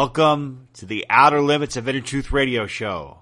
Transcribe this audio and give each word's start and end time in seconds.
Welcome 0.00 0.68
to 0.72 0.86
the 0.86 1.04
Outer 1.10 1.42
Limits 1.42 1.76
of 1.76 1.86
Inner 1.86 2.00
Truth 2.00 2.32
Radio 2.32 2.66
Show, 2.66 3.18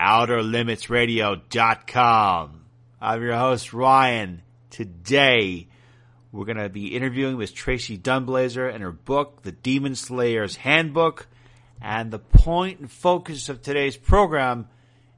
OuterLimitsRadio.com. 0.00 2.64
I'm 3.02 3.22
your 3.22 3.36
host, 3.36 3.74
Ryan. 3.74 4.40
Today, 4.70 5.68
we're 6.32 6.46
going 6.46 6.56
to 6.56 6.70
be 6.70 6.96
interviewing 6.96 7.36
Miss 7.36 7.52
Tracee 7.52 7.98
Dunblazier 7.98 8.72
and 8.72 8.82
her 8.82 8.92
book, 8.92 9.42
The 9.42 9.52
Demon 9.52 9.92
Slayer's 9.92 10.56
Handbook. 10.56 11.28
And 11.82 12.10
the 12.10 12.18
point 12.18 12.80
and 12.80 12.90
focus 12.90 13.50
of 13.50 13.60
today's 13.60 13.98
program 13.98 14.68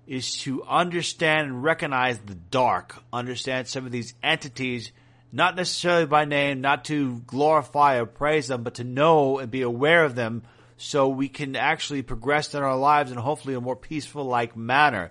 is 0.04 0.38
to 0.38 0.64
understand 0.64 1.46
and 1.46 1.62
recognize 1.62 2.18
the 2.18 2.34
dark, 2.34 3.00
understand 3.12 3.68
some 3.68 3.86
of 3.86 3.92
these 3.92 4.14
entities 4.20 4.90
not 5.30 5.54
necessarily 5.54 6.06
by 6.06 6.24
name, 6.24 6.60
not 6.60 6.86
to 6.86 7.20
glorify 7.20 8.00
or 8.00 8.06
praise 8.06 8.48
them, 8.48 8.64
but 8.64 8.74
to 8.74 8.82
know 8.82 9.38
and 9.38 9.52
be 9.52 9.62
aware 9.62 10.04
of 10.04 10.16
them 10.16 10.42
so 10.78 11.08
we 11.08 11.28
can 11.28 11.56
actually 11.56 12.02
progress 12.02 12.54
in 12.54 12.62
our 12.62 12.76
lives 12.76 13.10
in 13.10 13.18
hopefully 13.18 13.54
a 13.54 13.60
more 13.60 13.76
peaceful 13.76 14.24
like 14.24 14.56
manner. 14.56 15.10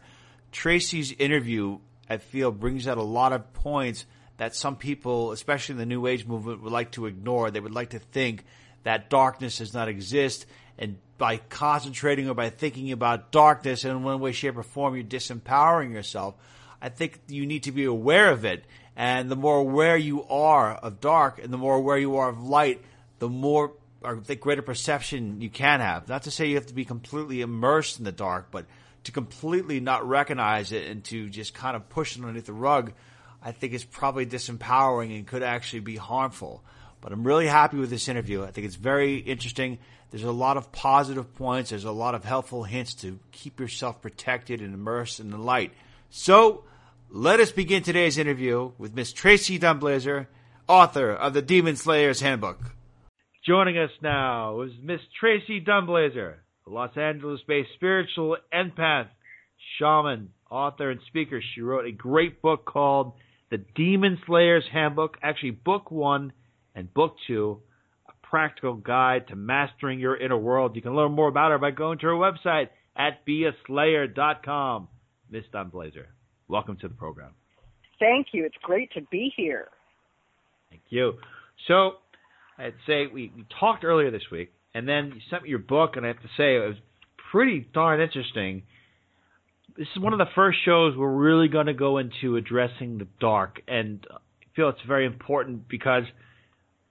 Tracee's 0.52 1.12
interview, 1.12 1.80
I 2.10 2.18
feel, 2.18 2.52
brings 2.52 2.88
out 2.88 2.98
a 2.98 3.04
lot 3.04 3.34
of 3.34 3.54
points 3.54 4.06
that 4.38 4.56
some 4.56 4.78
people, 4.78 5.34
especially 5.34 5.74
in 5.74 5.80
the 5.80 5.86
New 5.86 6.08
Age 6.08 6.26
movement, 6.26 6.64
would 6.64 6.72
like 6.72 6.92
to 6.92 7.06
ignore. 7.06 7.52
They 7.52 7.60
would 7.60 7.74
like 7.74 7.90
to 7.90 8.00
think 8.00 8.46
that 8.84 9.10
darkness 9.10 9.58
does 9.58 9.74
not 9.74 9.90
exist. 9.90 10.46
And 10.78 11.00
by 11.18 11.38
concentrating 11.38 12.30
or 12.30 12.34
by 12.34 12.50
thinking 12.50 12.94
about 12.94 13.32
darkness 13.32 13.84
in 13.84 14.04
one 14.04 14.22
way, 14.22 14.32
shape, 14.32 14.58
or 14.58 14.64
form, 14.64 14.96
you're 14.96 15.04
disempowering 15.04 15.92
yourself. 15.92 16.36
I 16.82 16.90
think 16.90 17.20
you 17.28 17.46
need 17.46 17.64
to 17.64 17.74
be 17.74 17.84
aware 17.84 18.32
of 18.32 18.46
it. 18.46 18.64
And 18.96 19.30
the 19.30 19.36
more 19.36 19.58
aware 19.58 19.98
you 19.98 20.24
are 20.26 20.76
of 20.76 21.02
dark 21.02 21.40
and 21.44 21.52
the 21.52 21.58
more 21.58 21.76
aware 21.76 21.98
you 21.98 22.16
are 22.18 22.30
of 22.30 22.42
light, 22.42 22.82
the 23.20 23.28
more 23.30 23.74
or 24.02 24.16
the 24.16 24.36
greater 24.36 24.62
perception 24.62 25.42
you 25.42 25.50
can 25.50 25.80
have. 25.80 26.08
Not 26.08 26.24
to 26.24 26.32
say 26.32 26.48
you 26.48 26.56
have 26.56 26.68
to 26.68 26.74
be 26.74 26.86
completely 26.86 27.42
immersed 27.42 28.00
in 28.00 28.06
the 28.06 28.12
dark, 28.12 28.52
but 28.52 28.66
to 29.06 29.12
completely 29.12 29.80
not 29.80 30.08
recognize 30.08 30.72
it 30.72 30.88
and 30.88 31.04
to 31.06 31.30
just 31.30 31.54
kind 31.54 31.76
of 31.76 31.90
push 31.90 32.16
it 32.16 32.22
underneath 32.22 32.46
the 32.46 32.54
rug, 32.54 32.94
I 33.42 33.52
think 33.52 33.74
is 33.74 33.84
probably 33.84 34.26
disempowering 34.26 35.16
and 35.16 35.26
could 35.26 35.44
actually 35.44 35.80
be 35.80 35.96
harmful. 35.96 36.64
But 37.02 37.12
I'm 37.12 37.26
really 37.26 37.48
happy 37.48 37.78
with 37.78 37.90
this 37.90 38.08
interview. 38.08 38.44
I 38.44 38.52
think 38.52 38.66
it's 38.66 38.76
very 38.76 39.18
interesting. 39.18 39.80
There's 40.10 40.24
a 40.24 40.32
lot 40.32 40.58
of 40.58 40.72
positive 40.72 41.34
points. 41.36 41.70
There's 41.70 41.86
a 41.86 41.92
lot 41.92 42.16
of 42.16 42.24
helpful 42.26 42.64
hints 42.64 42.96
to 42.96 43.20
keep 43.32 43.60
yourself 43.60 44.02
protected 44.02 44.62
and 44.62 44.74
immersed 44.74 45.20
in 45.20 45.30
the 45.30 45.38
light. 45.38 45.74
So, 46.10 46.64
let 47.10 47.40
us 47.40 47.52
begin 47.52 47.84
today's 47.84 48.18
interview 48.18 48.72
with 48.78 48.94
Miss 48.94 49.14
Tracee 49.14 49.60
Dunblazier, 49.60 50.28
author 50.68 51.12
of 51.12 51.34
the 51.34 51.42
Demon 51.42 51.76
Slayer's 51.76 52.20
Handbook. 52.20 52.77
Joining 53.48 53.78
us 53.78 53.92
now 54.02 54.60
is 54.64 54.72
Miss 54.84 55.00
Tracee 55.18 55.64
Dunblazier, 55.66 56.34
a 56.66 56.70
Los 56.70 56.98
Angeles-based 56.98 57.70
spiritual 57.76 58.36
empath, 58.54 59.08
shaman, 59.80 60.32
author, 60.52 60.92
and 60.92 61.00
speaker. 61.08 61.42
She 61.56 61.62
wrote 61.62 61.86
a 61.86 61.94
great 61.94 62.42
book 62.42 62.66
called 62.66 63.14
The 63.50 63.60
Demon 63.74 64.20
Slayer's 64.28 64.66
Handbook, 64.70 65.16
actually 65.24 65.52
book 65.52 65.92
one 65.92 66.34
and 66.76 66.94
book 66.94 67.16
two, 67.26 67.62
a 68.10 68.28
practical 68.28 68.74
guide 68.74 69.30
to 69.30 69.38
mastering 69.38 70.02
your 70.02 70.18
inner 70.18 70.38
world. 70.38 70.76
You 70.76 70.82
can 70.82 70.94
learn 70.94 71.14
more 71.14 71.30
about 71.30 71.52
her 71.52 71.58
by 71.58 71.72
going 71.72 72.00
to 72.00 72.08
her 72.08 72.16
website 72.16 72.68
at 72.98 73.26
beaslayer.com. 73.26 74.90
Miss 75.32 75.46
Dunblazier, 75.54 76.08
welcome 76.50 76.76
to 76.82 76.90
the 76.90 76.96
program. 76.96 77.32
Thank 77.98 78.28
you. 78.34 78.44
It's 78.44 78.58
great 78.62 78.92
to 78.92 79.02
be 79.10 79.32
here. 79.38 79.70
Thank 80.70 80.82
you. 80.90 81.14
So, 81.70 81.94
I'd 82.58 82.74
say 82.88 83.08
we, 83.08 83.32
we 83.36 83.46
talked 83.60 83.84
earlier 83.84 84.10
this 84.10 84.24
week, 84.32 84.52
and 84.74 84.88
then 84.88 85.12
you 85.14 85.22
sent 85.30 85.44
me 85.44 85.50
your 85.50 85.60
book, 85.60 85.96
and 85.96 86.06
I 86.06 86.10
have 86.10 86.22
to 86.22 86.30
say 86.38 86.56
it 86.56 86.68
was 86.68 86.78
pretty 87.32 87.68
darn 87.74 88.02
interesting. 88.02 88.64
This 89.78 89.88
is 89.96 90.02
one 90.02 90.14
of 90.14 90.20
the 90.20 90.26
first 90.34 90.58
shows 90.66 90.96
we're 90.98 91.12
really 91.12 91.50
going 91.50 91.68
to 91.68 91.74
go 91.74 92.00
into 92.00 92.36
addressing 92.36 92.98
the 92.98 93.08
dark, 93.20 93.62
and 93.68 94.06
I 94.12 94.18
feel 94.56 94.70
it's 94.70 94.80
very 94.88 95.06
important 95.06 95.68
because 95.68 96.04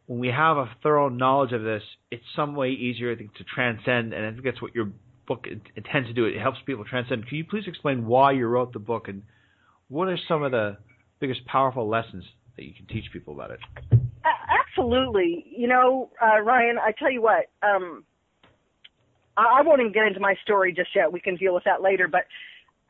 when 0.06 0.20
we 0.20 0.28
have 0.28 0.56
a 0.56 0.70
thorough 0.84 1.08
knowledge 1.08 1.52
of 1.52 1.62
this, 1.62 1.82
it's 2.12 2.22
some 2.36 2.54
way 2.54 2.70
easier 2.70 3.12
I 3.12 3.16
think, 3.16 3.34
to 3.34 3.44
transcend, 3.44 4.12
and 4.12 4.24
I 4.24 4.30
think 4.30 4.44
that's 4.44 4.62
what 4.62 4.74
your 4.74 4.90
book 5.26 5.46
intends 5.74 6.06
to 6.08 6.14
do. 6.14 6.26
It 6.26 6.38
helps 6.40 6.58
people 6.64 6.84
transcend. 6.84 7.26
Can 7.26 7.38
you 7.38 7.44
please 7.44 7.64
explain 7.66 8.06
why 8.06 8.32
you 8.32 8.46
wrote 8.46 8.72
the 8.72 8.78
book, 8.78 9.08
and 9.08 9.22
what 9.88 10.06
are 10.06 10.18
some 10.28 10.44
of 10.44 10.52
the 10.52 10.76
biggest 11.18 11.44
powerful 11.46 11.88
lessons 11.88 12.24
that 12.56 12.62
you 12.62 12.72
can 12.72 12.86
teach 12.86 13.06
people 13.12 13.34
about 13.34 13.50
it? 13.50 14.05
Absolutely. 14.76 15.46
You 15.48 15.68
know, 15.68 16.10
uh, 16.22 16.40
Ryan, 16.40 16.76
I 16.78 16.92
tell 16.92 17.10
you 17.10 17.22
what, 17.22 17.46
um, 17.62 18.04
I, 19.36 19.58
I 19.58 19.62
won't 19.62 19.80
even 19.80 19.92
get 19.92 20.06
into 20.06 20.20
my 20.20 20.34
story 20.42 20.72
just 20.72 20.90
yet. 20.94 21.12
We 21.12 21.20
can 21.20 21.36
deal 21.36 21.54
with 21.54 21.64
that 21.64 21.82
later. 21.82 22.08
But 22.08 22.24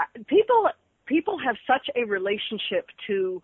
uh, 0.01 0.05
people, 0.27 0.69
people 1.07 1.39
have 1.39 1.57
such 1.67 1.89
a 1.95 2.05
relationship 2.05 2.89
to 3.07 3.43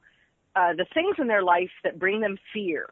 uh, 0.56 0.72
the 0.76 0.86
things 0.92 1.16
in 1.19 1.28
their 1.28 1.42
life 1.42 1.70
that 1.84 1.98
bring 1.98 2.20
them 2.20 2.36
fear, 2.52 2.88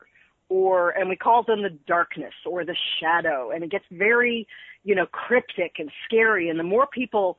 or 0.48 0.90
and 0.90 1.08
we 1.08 1.16
call 1.16 1.42
them 1.42 1.62
the 1.62 1.76
darkness 1.86 2.32
or 2.46 2.64
the 2.64 2.76
shadow, 3.00 3.50
and 3.50 3.62
it 3.62 3.70
gets 3.70 3.84
very, 3.90 4.46
you 4.84 4.94
know, 4.94 5.06
cryptic 5.06 5.74
and 5.78 5.90
scary. 6.06 6.48
And 6.48 6.58
the 6.58 6.64
more 6.64 6.86
people 6.86 7.38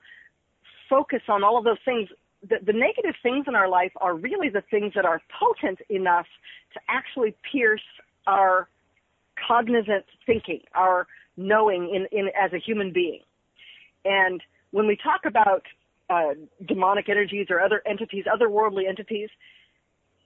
focus 0.89 1.21
on 1.27 1.43
all 1.43 1.57
of 1.57 1.63
those 1.63 1.79
things, 1.85 2.09
the, 2.47 2.57
the 2.65 2.73
negative 2.73 3.15
things 3.21 3.45
in 3.47 3.55
our 3.55 3.67
life 3.67 3.91
are 3.97 4.15
really 4.15 4.49
the 4.49 4.63
things 4.69 4.93
that 4.95 5.05
are 5.05 5.21
potent 5.39 5.79
enough 5.89 6.25
to 6.73 6.79
actually 6.89 7.35
pierce 7.51 7.83
our 8.27 8.67
cognizant 9.47 10.05
thinking, 10.25 10.61
our 10.75 11.07
knowing 11.37 11.93
in, 11.93 12.17
in 12.17 12.29
as 12.39 12.51
a 12.53 12.57
human 12.57 12.91
being. 12.91 13.21
And 14.05 14.41
when 14.71 14.87
we 14.87 14.97
talk 14.97 15.21
about 15.25 15.63
uh, 16.09 16.33
demonic 16.67 17.09
energies 17.09 17.47
or 17.49 17.61
other 17.61 17.81
entities, 17.85 18.25
otherworldly 18.25 18.87
entities, 18.87 19.29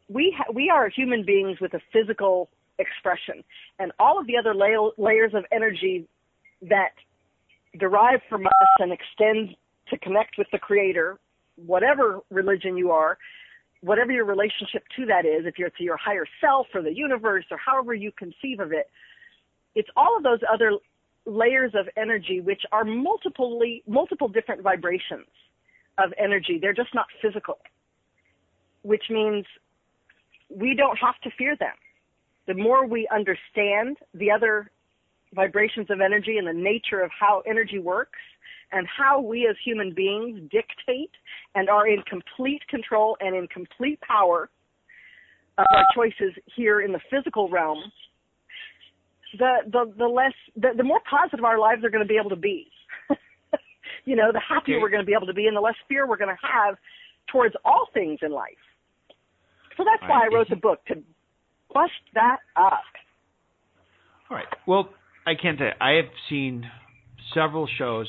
we 0.07 0.35
ha- 0.37 0.51
we 0.53 0.69
are 0.69 0.89
human 0.89 1.25
beings 1.25 1.59
with 1.59 1.73
a 1.73 1.79
physical 1.91 2.49
expression, 2.79 3.43
and 3.79 3.91
all 3.99 4.19
of 4.19 4.27
the 4.27 4.37
other 4.37 4.53
la- 4.53 4.91
layers 4.97 5.33
of 5.33 5.45
energy 5.51 6.07
that 6.61 6.93
derive 7.79 8.21
from 8.29 8.45
us 8.45 8.69
and 8.79 8.91
extend 8.91 9.55
to 9.89 9.97
connect 9.99 10.37
with 10.37 10.47
the 10.51 10.57
Creator, 10.57 11.19
whatever 11.55 12.19
religion 12.29 12.77
you 12.77 12.91
are, 12.91 13.17
whatever 13.81 14.11
your 14.11 14.25
relationship 14.25 14.83
to 14.95 15.05
that 15.05 15.25
is, 15.25 15.45
if 15.45 15.57
you're 15.59 15.69
to 15.69 15.83
your 15.83 15.97
higher 15.97 16.25
self 16.41 16.67
or 16.73 16.81
the 16.81 16.93
universe 16.93 17.45
or 17.51 17.57
however 17.57 17.93
you 17.93 18.11
conceive 18.11 18.59
of 18.59 18.71
it, 18.71 18.89
it's 19.75 19.89
all 19.95 20.17
of 20.17 20.23
those 20.23 20.39
other 20.51 20.71
layers 21.25 21.73
of 21.75 21.87
energy 21.97 22.39
which 22.41 22.61
are 22.71 22.83
multiply 22.83 23.77
multiple 23.87 24.27
different 24.27 24.61
vibrations 24.61 25.27
of 25.97 26.13
energy. 26.17 26.57
They're 26.59 26.73
just 26.73 26.93
not 26.93 27.07
physical. 27.21 27.59
Which 28.83 29.03
means 29.09 29.45
we 30.49 30.75
don't 30.75 30.97
have 30.97 31.19
to 31.23 31.29
fear 31.37 31.55
them. 31.55 31.73
The 32.47 32.53
more 32.53 32.85
we 32.85 33.07
understand 33.13 33.97
the 34.13 34.29
other 34.29 34.69
vibrations 35.35 35.87
of 35.89 36.01
energy 36.01 36.37
and 36.37 36.47
the 36.47 36.53
nature 36.53 37.01
of 37.01 37.11
how 37.17 37.43
energy 37.47 37.79
works, 37.79 38.19
and 38.71 38.87
how 38.87 39.21
we 39.21 39.47
as 39.49 39.55
human 39.63 39.93
beings 39.93 40.39
dictate 40.51 41.11
and 41.53 41.69
are 41.69 41.87
in 41.87 42.01
complete 42.09 42.61
control 42.67 43.17
and 43.19 43.35
in 43.35 43.47
complete 43.47 43.99
power 44.01 44.49
of 45.57 45.65
our 45.73 45.85
choices 45.93 46.33
here 46.55 46.81
in 46.81 46.91
the 46.91 46.99
physical 47.09 47.47
realm, 47.49 47.79
the 49.37 49.57
the 49.71 49.93
the 49.97 50.05
less 50.05 50.33
the, 50.55 50.69
the 50.75 50.83
more 50.83 50.99
positive 51.09 51.45
our 51.45 51.59
lives 51.59 51.83
are 51.83 51.89
going 51.89 52.03
to 52.03 52.07
be 52.07 52.17
able 52.17 52.29
to 52.29 52.35
be. 52.35 52.67
you 54.05 54.15
know, 54.15 54.31
the 54.31 54.41
happier 54.41 54.75
okay. 54.75 54.81
we're 54.81 54.89
going 54.89 55.01
to 55.01 55.05
be 55.05 55.13
able 55.13 55.27
to 55.27 55.33
be, 55.33 55.47
and 55.47 55.55
the 55.55 55.61
less 55.61 55.75
fear 55.87 56.07
we're 56.07 56.17
going 56.17 56.35
to 56.35 56.47
have 56.47 56.75
towards 57.31 57.55
all 57.63 57.87
things 57.93 58.19
in 58.21 58.31
life. 58.31 58.53
So 59.77 59.83
that's 59.83 60.01
why. 60.09 60.25
I 60.25 60.33
wrote 60.33 60.49
the 60.49 60.55
book 60.55 60.85
to 60.87 60.95
bust 61.73 61.91
that 62.13 62.37
up. 62.55 62.83
All 64.29 64.37
right. 64.37 64.47
Well, 64.65 64.89
I 65.25 65.35
can't 65.35 65.57
say 65.57 65.71
I 65.79 65.91
have 65.93 66.05
seen 66.29 66.69
several 67.33 67.67
shows 67.77 68.07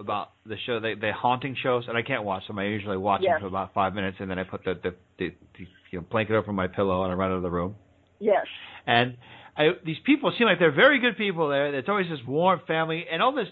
about 0.00 0.30
the 0.46 0.56
show, 0.64 0.80
the, 0.80 0.94
the 1.00 1.12
haunting 1.12 1.56
shows, 1.60 1.84
and 1.88 1.96
I 1.96 2.02
can't 2.02 2.24
watch 2.24 2.46
them. 2.46 2.58
I 2.58 2.64
usually 2.66 2.96
watch 2.96 3.20
yes. 3.22 3.34
them 3.34 3.40
for 3.42 3.46
about 3.46 3.74
five 3.74 3.94
minutes, 3.94 4.18
and 4.20 4.30
then 4.30 4.38
I 4.38 4.44
put 4.44 4.64
the 4.64 4.74
the, 4.82 4.94
the, 5.18 5.34
the 5.58 5.66
you 5.90 5.98
know, 6.00 6.06
blanket 6.10 6.34
over 6.34 6.52
my 6.52 6.68
pillow 6.68 7.02
and 7.02 7.12
I 7.12 7.14
run 7.16 7.30
out 7.30 7.36
of 7.36 7.42
the 7.42 7.50
room. 7.50 7.76
Yes. 8.20 8.46
And 8.86 9.16
I, 9.56 9.70
these 9.84 9.96
people 10.04 10.32
seem 10.38 10.46
like 10.46 10.58
they're 10.58 10.72
very 10.72 11.00
good 11.00 11.16
people 11.16 11.48
there. 11.48 11.74
It's 11.74 11.88
always 11.88 12.08
this 12.08 12.20
warm 12.26 12.60
family, 12.66 13.06
and 13.10 13.22
all 13.22 13.34
this 13.34 13.48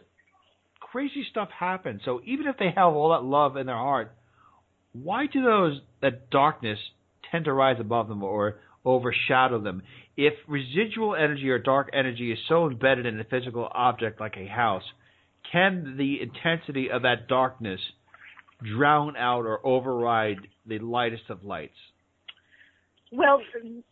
crazy 0.81 1.27
stuff 1.31 1.49
happens. 1.51 2.03
So 2.05 2.21
even 2.25 2.47
if 2.47 2.57
they 2.59 2.71
have 2.75 2.95
all 2.95 3.11
that 3.11 3.25
love 3.25 3.57
in 3.57 3.67
their 3.67 3.77
heart, 3.77 4.15
why 4.93 5.27
do 5.27 5.43
those 5.43 5.81
that 6.01 6.31
darkness 6.31 6.79
tend 7.31 7.47
to 7.47 7.53
rise 7.53 7.77
above 7.81 8.09
them 8.09 8.23
or 8.23 8.61
overshadow 8.85 9.61
them? 9.61 9.83
If 10.17 10.35
residual 10.49 11.15
energy 11.15 11.51
or 11.51 11.59
dark 11.59 11.91
energy 11.93 12.33
is 12.33 12.39
so 12.49 12.69
embedded 12.69 13.07
in 13.07 13.21
a 13.21 13.25
physical 13.25 13.69
object 13.73 14.21
like 14.21 14.37
a 14.37 14.47
house, 14.47 14.85
can 15.53 15.97
the 15.99 16.21
intensity 16.23 16.91
of 16.91 17.03
that 17.03 17.29
darkness 17.29 17.81
drown 18.63 19.17
out 19.17 19.45
or 19.45 19.65
override 19.67 20.39
the 20.67 20.79
lightest 20.79 21.25
of 21.29 21.45
lights? 21.45 21.77
Well, 23.13 23.41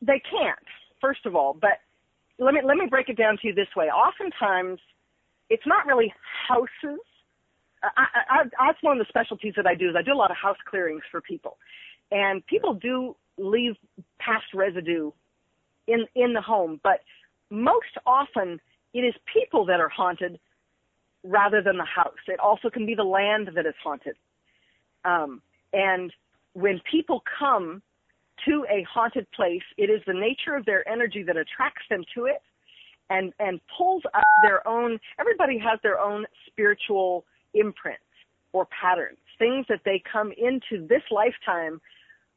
they 0.00 0.20
can't, 0.30 0.58
first 1.00 1.26
of 1.26 1.36
all, 1.36 1.56
but 1.60 1.80
let 2.38 2.54
me 2.54 2.60
let 2.64 2.76
me 2.76 2.86
break 2.88 3.08
it 3.08 3.16
down 3.16 3.38
to 3.42 3.48
you 3.48 3.54
this 3.54 3.68
way. 3.76 3.86
Oftentimes 3.86 4.80
it's 5.50 5.66
not 5.66 5.86
really 5.86 6.12
houses. 6.48 7.00
I, 7.82 8.06
I, 8.30 8.66
that's 8.66 8.82
one 8.82 8.98
of 8.98 9.06
the 9.06 9.08
specialties 9.08 9.52
that 9.56 9.66
I 9.66 9.74
do 9.74 9.90
is 9.90 9.94
I 9.96 10.02
do 10.02 10.12
a 10.12 10.16
lot 10.16 10.30
of 10.30 10.38
house 10.38 10.56
clearings 10.68 11.02
for 11.10 11.20
people, 11.20 11.58
and 12.10 12.44
people 12.46 12.74
do 12.74 13.14
leave 13.36 13.74
past 14.18 14.46
residue 14.54 15.10
in 15.86 16.06
in 16.14 16.32
the 16.32 16.40
home, 16.40 16.80
but 16.82 17.00
most 17.50 17.96
often 18.06 18.60
it 18.92 19.00
is 19.00 19.14
people 19.32 19.64
that 19.66 19.80
are 19.80 19.88
haunted 19.88 20.38
rather 21.24 21.62
than 21.62 21.78
the 21.78 21.84
house. 21.84 22.18
It 22.28 22.38
also 22.38 22.70
can 22.70 22.86
be 22.86 22.94
the 22.94 23.04
land 23.04 23.50
that 23.54 23.66
is 23.66 23.74
haunted. 23.82 24.16
Um, 25.04 25.42
and 25.72 26.12
when 26.52 26.80
people 26.90 27.22
come 27.38 27.82
to 28.46 28.66
a 28.70 28.82
haunted 28.82 29.30
place, 29.32 29.62
it 29.76 29.90
is 29.90 30.00
the 30.06 30.14
nature 30.14 30.54
of 30.54 30.64
their 30.66 30.86
energy 30.88 31.22
that 31.22 31.36
attracts 31.36 31.82
them 31.88 32.04
to 32.14 32.26
it 32.26 32.42
and, 33.10 33.32
and 33.38 33.60
pulls 33.76 34.02
up 34.14 34.24
their 34.42 34.66
own, 34.66 34.98
everybody 35.18 35.58
has 35.58 35.78
their 35.82 35.98
own 35.98 36.26
spiritual 36.46 37.24
imprints 37.54 38.00
or 38.52 38.66
patterns, 38.66 39.18
things 39.38 39.66
that 39.68 39.80
they 39.84 40.02
come 40.10 40.32
into 40.32 40.86
this 40.86 41.02
lifetime 41.10 41.80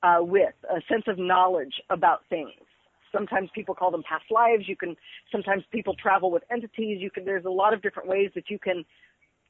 uh, 0.03 0.17
with, 0.21 0.53
a 0.69 0.81
sense 0.89 1.03
of 1.07 1.17
knowledge 1.17 1.73
about 1.89 2.21
things. 2.29 2.67
Sometimes 3.12 3.50
people 3.54 3.75
call 3.75 3.92
them 3.92 4.04
past 4.04 4.25
lives. 4.30 4.68
You 4.68 4.75
can, 4.75 4.95
sometimes 5.31 5.63
people 5.71 5.95
travel 5.95 6.31
with 6.31 6.44
entities. 6.51 7.00
You 7.01 7.09
can, 7.09 7.25
there's 7.25 7.45
a 7.45 7.50
lot 7.50 7.74
of 7.74 7.81
different 7.81 8.09
ways 8.09 8.31
that 8.36 8.50
you 8.50 8.59
can 8.59 8.83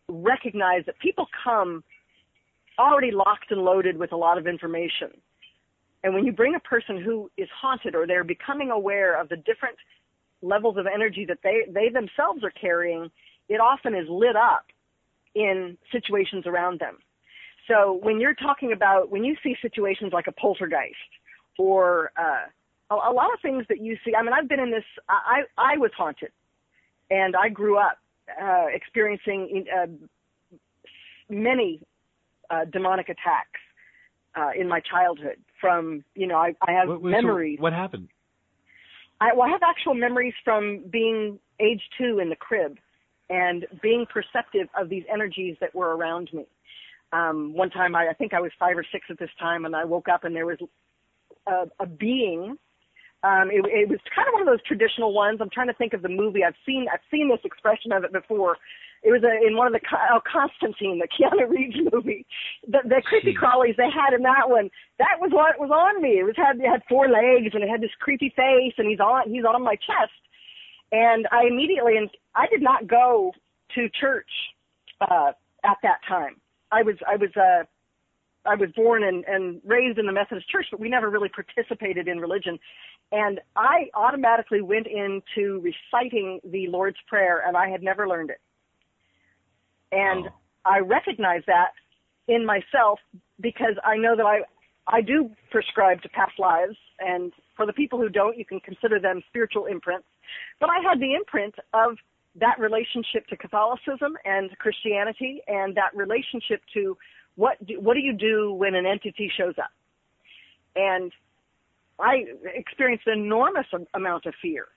recognize 0.09 0.86
that 0.86 1.00
people 1.00 1.27
come 1.44 1.83
already 2.80 3.12
locked 3.12 3.51
and 3.51 3.62
loaded 3.62 3.98
with 3.98 4.12
a 4.12 4.15
lot 4.15 4.38
of 4.38 4.48
information. 4.48 5.09
And 6.04 6.13
when 6.13 6.25
you 6.25 6.31
bring 6.31 6.56
a 6.56 6.59
person 6.59 7.01
who 7.01 7.30
is 7.38 7.50
haunted 7.59 7.95
or 7.95 8.06
they're 8.06 8.24
becoming 8.24 8.71
aware 8.71 9.19
of 9.19 9.30
the 9.30 9.38
different 9.38 9.77
levels 10.42 10.77
of 10.77 10.86
energy 10.86 11.25
that 11.25 11.39
they, 11.44 11.62
they 11.69 11.89
themselves 11.89 12.44
are 12.44 12.51
carrying, 12.51 13.09
it 13.50 13.59
often 13.59 13.95
is 13.95 14.06
lit 14.07 14.36
up 14.36 14.65
in 15.36 15.77
situations 15.92 16.45
around 16.45 16.80
them. 16.80 16.98
So 17.68 18.00
when 18.01 18.21
you're 18.21 18.36
talking 18.36 18.71
about, 18.71 19.12
when 19.12 19.24
you 19.24 19.36
see 19.44 19.56
situations 19.62 20.13
like 20.13 20.27
a 20.27 20.31
poltergeist 20.31 20.95
or 21.57 22.12
uh, 22.18 22.45
a, 22.89 22.95
a 22.95 23.13
lot 23.13 23.34
of 23.34 23.39
things 23.42 23.66
that 23.69 23.80
you 23.81 23.98
see, 24.06 24.13
I 24.16 24.24
mean, 24.24 24.34
I've 24.34 24.48
been 24.48 24.60
in 24.60 24.72
this, 24.72 24.84
I, 25.10 25.44
I 25.57 25.78
was 25.78 25.92
haunted 25.98 26.31
and 27.10 27.36
I 27.36 27.50
grew 27.50 27.78
up 27.78 27.98
uh, 28.42 28.66
experiencing 28.74 29.66
uh, 29.75 29.88
many 31.30 31.81
uh, 32.50 32.66
demonic 32.66 33.10
attacks 33.10 33.60
uh, 34.36 34.51
in 34.57 34.68
my 34.68 34.80
childhood. 34.80 35.38
From 35.60 36.04
you 36.13 36.28
know, 36.28 36.36
I, 36.36 36.54
I 36.62 36.72
have 36.74 36.88
What- 36.88 37.04
memories. 37.04 37.57
So 37.57 37.63
what 37.63 37.74
happened? 37.74 38.10
I, 39.19 39.33
well, 39.33 39.48
I 39.48 39.50
have 39.50 39.62
actual 39.63 39.95
memories 39.95 40.36
from 40.44 40.83
being 40.92 41.40
age 41.60 41.81
two 41.98 42.19
in 42.19 42.30
the 42.30 42.36
crib 42.36 42.78
and 43.31 43.66
being 43.81 44.06
perceptive 44.06 44.68
of 44.80 44.90
these 44.90 45.04
energies 45.12 45.57
that 45.60 45.74
were 45.74 45.95
around 45.95 46.30
me. 46.31 46.45
Um, 47.12 47.54
one 47.54 47.72
time, 47.72 47.95
I, 47.95 48.10
I 48.10 48.13
think 48.13 48.33
I 48.33 48.40
was 48.40 48.51
five 48.60 48.78
or 48.78 48.86
six 48.92 49.06
at 49.10 49.18
this 49.18 49.31
time, 49.40 49.66
and 49.66 49.75
I 49.75 49.86
woke 49.86 50.07
up 50.07 50.24
and 50.24 50.36
there 50.36 50.45
was 50.45 50.60
a, 51.48 51.66
a 51.80 51.88
being. 51.88 52.57
Um, 53.27 53.51
it, 53.51 53.59
it 53.68 53.89
was 53.89 54.00
kind 54.15 54.27
of 54.27 54.33
one 54.39 54.41
of 54.41 54.47
those 54.47 54.63
traditional 54.63 55.12
ones. 55.12 55.39
I'm 55.41 55.50
trying 55.50 55.68
to 55.68 55.74
think 55.74 55.91
of 55.91 56.01
the 56.01 56.09
movie. 56.09 56.45
I've 56.47 56.56
seen 56.65 56.88
I've 56.91 57.03
seen 57.12 57.27
this 57.27 57.44
expression 57.44 57.91
of 57.91 58.06
it 58.06 58.13
before. 58.13 58.57
It 59.03 59.12
was 59.12 59.21
a, 59.24 59.45
in 59.45 59.57
one 59.57 59.68
of 59.68 59.74
the 59.74 59.81
oh, 60.12 60.21
Constantine, 60.24 61.00
the 61.03 61.07
Keanu 61.15 61.50
Reeves 61.50 61.75
movie. 61.91 62.25
The, 62.68 62.79
the 62.85 63.01
creepy 63.03 63.33
Jeez. 63.33 63.41
crawlies 63.44 63.75
they 63.75 63.91
had 63.91 64.15
in 64.15 64.24
that 64.24 64.50
one. 64.50 64.69
That 64.97 65.19
was 65.19 65.31
what 65.33 65.59
was 65.59 65.71
on 65.71 66.01
me. 66.01 66.19
It 66.19 66.24
was 66.24 66.35
had 66.38 66.57
it 66.57 66.69
had 66.69 66.81
four 66.88 67.09
legs 67.09 67.51
and 67.53 67.63
it 67.63 67.69
had 67.69 67.81
this 67.81 67.91
creepy 68.00 68.31
face, 68.35 68.74
and 68.77 68.88
he's 68.88 69.01
on 69.01 69.30
he's 69.30 69.44
on 69.44 69.62
my 69.62 69.75
chest. 69.75 70.15
And 70.94 71.27
I 71.31 71.47
immediately 71.51 71.97
and 71.97 72.09
I 72.33 72.47
did 72.47 72.62
not 72.62 72.88
go 72.88 73.33
to 73.75 73.89
church 74.00 74.31
uh, 75.01 75.35
at 75.65 75.77
that 75.83 76.00
time. 76.07 76.39
I 76.71 76.83
was 76.83 76.95
I 77.06 77.18
was 77.18 77.35
uh, 77.35 77.68
I 78.47 78.55
was 78.55 78.69
born 78.75 79.03
and, 79.03 79.25
and 79.25 79.61
raised 79.65 79.99
in 79.99 80.05
the 80.05 80.11
Methodist 80.11 80.49
Church, 80.49 80.67
but 80.71 80.79
we 80.79 80.89
never 80.89 81.09
really 81.09 81.29
participated 81.29 82.07
in 82.07 82.19
religion. 82.19 82.57
And 83.11 83.39
I 83.55 83.89
automatically 83.94 84.61
went 84.61 84.88
into 84.88 85.61
reciting 85.61 86.39
the 86.44 86.67
Lord's 86.67 86.97
Prayer, 87.07 87.44
and 87.45 87.57
I 87.57 87.69
had 87.69 87.83
never 87.83 88.07
learned 88.07 88.29
it. 88.29 88.41
And 89.91 90.27
Oh. 90.27 90.33
I 90.65 90.79
recognize 90.79 91.44
that 91.47 91.71
in 92.27 92.45
myself 92.45 92.99
because 93.39 93.75
I 93.85 93.97
know 93.97 94.15
that 94.15 94.25
I 94.25 94.41
I 94.89 95.01
do 95.01 95.29
prescribe 95.51 96.01
to 96.03 96.09
past 96.09 96.39
lives, 96.39 96.77
and 96.99 97.33
for 97.57 97.65
the 97.65 97.73
people 97.73 97.99
who 97.99 98.07
don't, 98.07 98.38
you 98.38 98.45
can 98.45 98.61
consider 98.61 98.99
them 98.99 99.21
spiritual 99.27 99.65
imprints. 99.65 100.07
But 100.61 100.69
I 100.69 100.79
had 100.81 100.99
the 100.99 101.13
imprint 101.13 101.55
of 101.73 101.97
that 102.35 102.57
relationship 102.59 103.27
to 103.27 103.35
Catholicism 103.35 104.17
and 104.23 104.57
Christianity, 104.59 105.41
and 105.47 105.75
that 105.75 105.94
relationship 105.94 106.61
to 106.73 106.97
what 107.38 107.63
do, 107.66 107.80
what 107.80 107.94
do 107.94 108.01
you 108.01 108.13
do 108.13 108.51
when 108.51 108.75
an 108.75 108.86
entity 108.86 109.31
shows 109.36 109.54
up? 109.57 109.72
And 110.75 111.12
I 112.00 112.25
experienced 112.44 113.07
an 113.07 113.19
enormous 113.19 113.68
amount 113.94 114.25
of 114.25 114.34
fear. 114.42 114.68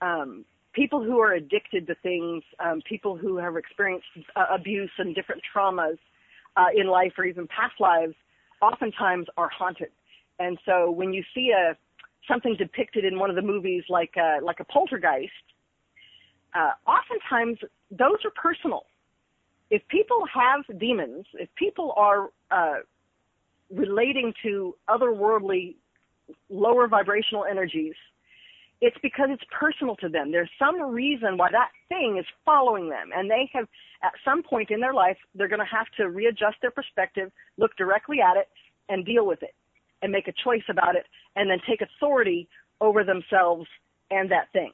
Um, 0.00 0.44
people 0.72 1.02
who 1.02 1.20
are 1.20 1.32
addicted 1.32 1.86
to 1.86 1.94
things, 2.02 2.42
um, 2.58 2.82
people 2.88 3.16
who 3.16 3.36
have 3.36 3.56
experienced 3.56 4.06
uh, 4.36 4.46
abuse 4.50 4.90
and 4.98 5.14
different 5.14 5.42
traumas 5.54 5.98
uh, 6.56 6.66
in 6.74 6.88
life 6.88 7.12
or 7.16 7.24
even 7.24 7.46
past 7.46 7.74
lives, 7.78 8.14
oftentimes 8.60 9.26
are 9.36 9.48
haunted. 9.48 9.90
And 10.38 10.58
so 10.64 10.90
when 10.90 11.12
you 11.12 11.22
see 11.34 11.50
a 11.50 11.76
something 12.26 12.56
depicted 12.58 13.04
in 13.04 13.18
one 13.18 13.30
of 13.30 13.36
the 13.36 13.42
movies 13.42 13.84
like 13.88 14.14
a, 14.16 14.38
like 14.42 14.60
a 14.60 14.64
poltergeist, 14.64 15.32
uh, 16.54 16.72
oftentimes 16.86 17.58
those 17.90 18.18
are 18.24 18.32
personal. 18.34 18.84
If 19.70 19.86
people 19.88 20.24
have 20.32 20.78
demons, 20.78 21.26
if 21.34 21.48
people 21.56 21.92
are 21.96 22.30
uh, 22.50 22.80
relating 23.70 24.32
to 24.42 24.74
otherworldly, 24.88 25.76
lower 26.48 26.88
vibrational 26.88 27.44
energies, 27.44 27.94
it's 28.80 28.96
because 29.02 29.28
it's 29.30 29.42
personal 29.58 29.96
to 29.96 30.08
them. 30.08 30.30
There's 30.30 30.50
some 30.58 30.80
reason 30.80 31.36
why 31.36 31.50
that 31.50 31.70
thing 31.88 32.16
is 32.18 32.26
following 32.44 32.88
them, 32.88 33.10
and 33.14 33.30
they 33.30 33.50
have, 33.52 33.66
at 34.02 34.12
some 34.24 34.42
point 34.42 34.70
in 34.70 34.80
their 34.80 34.94
life, 34.94 35.16
they're 35.34 35.48
going 35.48 35.58
to 35.58 35.76
have 35.76 35.86
to 35.96 36.10
readjust 36.10 36.56
their 36.62 36.70
perspective, 36.70 37.32
look 37.56 37.76
directly 37.76 38.20
at 38.20 38.36
it, 38.36 38.48
and 38.88 39.04
deal 39.04 39.26
with 39.26 39.42
it, 39.42 39.54
and 40.00 40.12
make 40.12 40.28
a 40.28 40.32
choice 40.44 40.62
about 40.68 40.94
it, 40.94 41.06
and 41.34 41.50
then 41.50 41.58
take 41.68 41.80
authority 41.82 42.48
over 42.80 43.02
themselves 43.02 43.66
and 44.10 44.30
that 44.30 44.50
thing. 44.52 44.72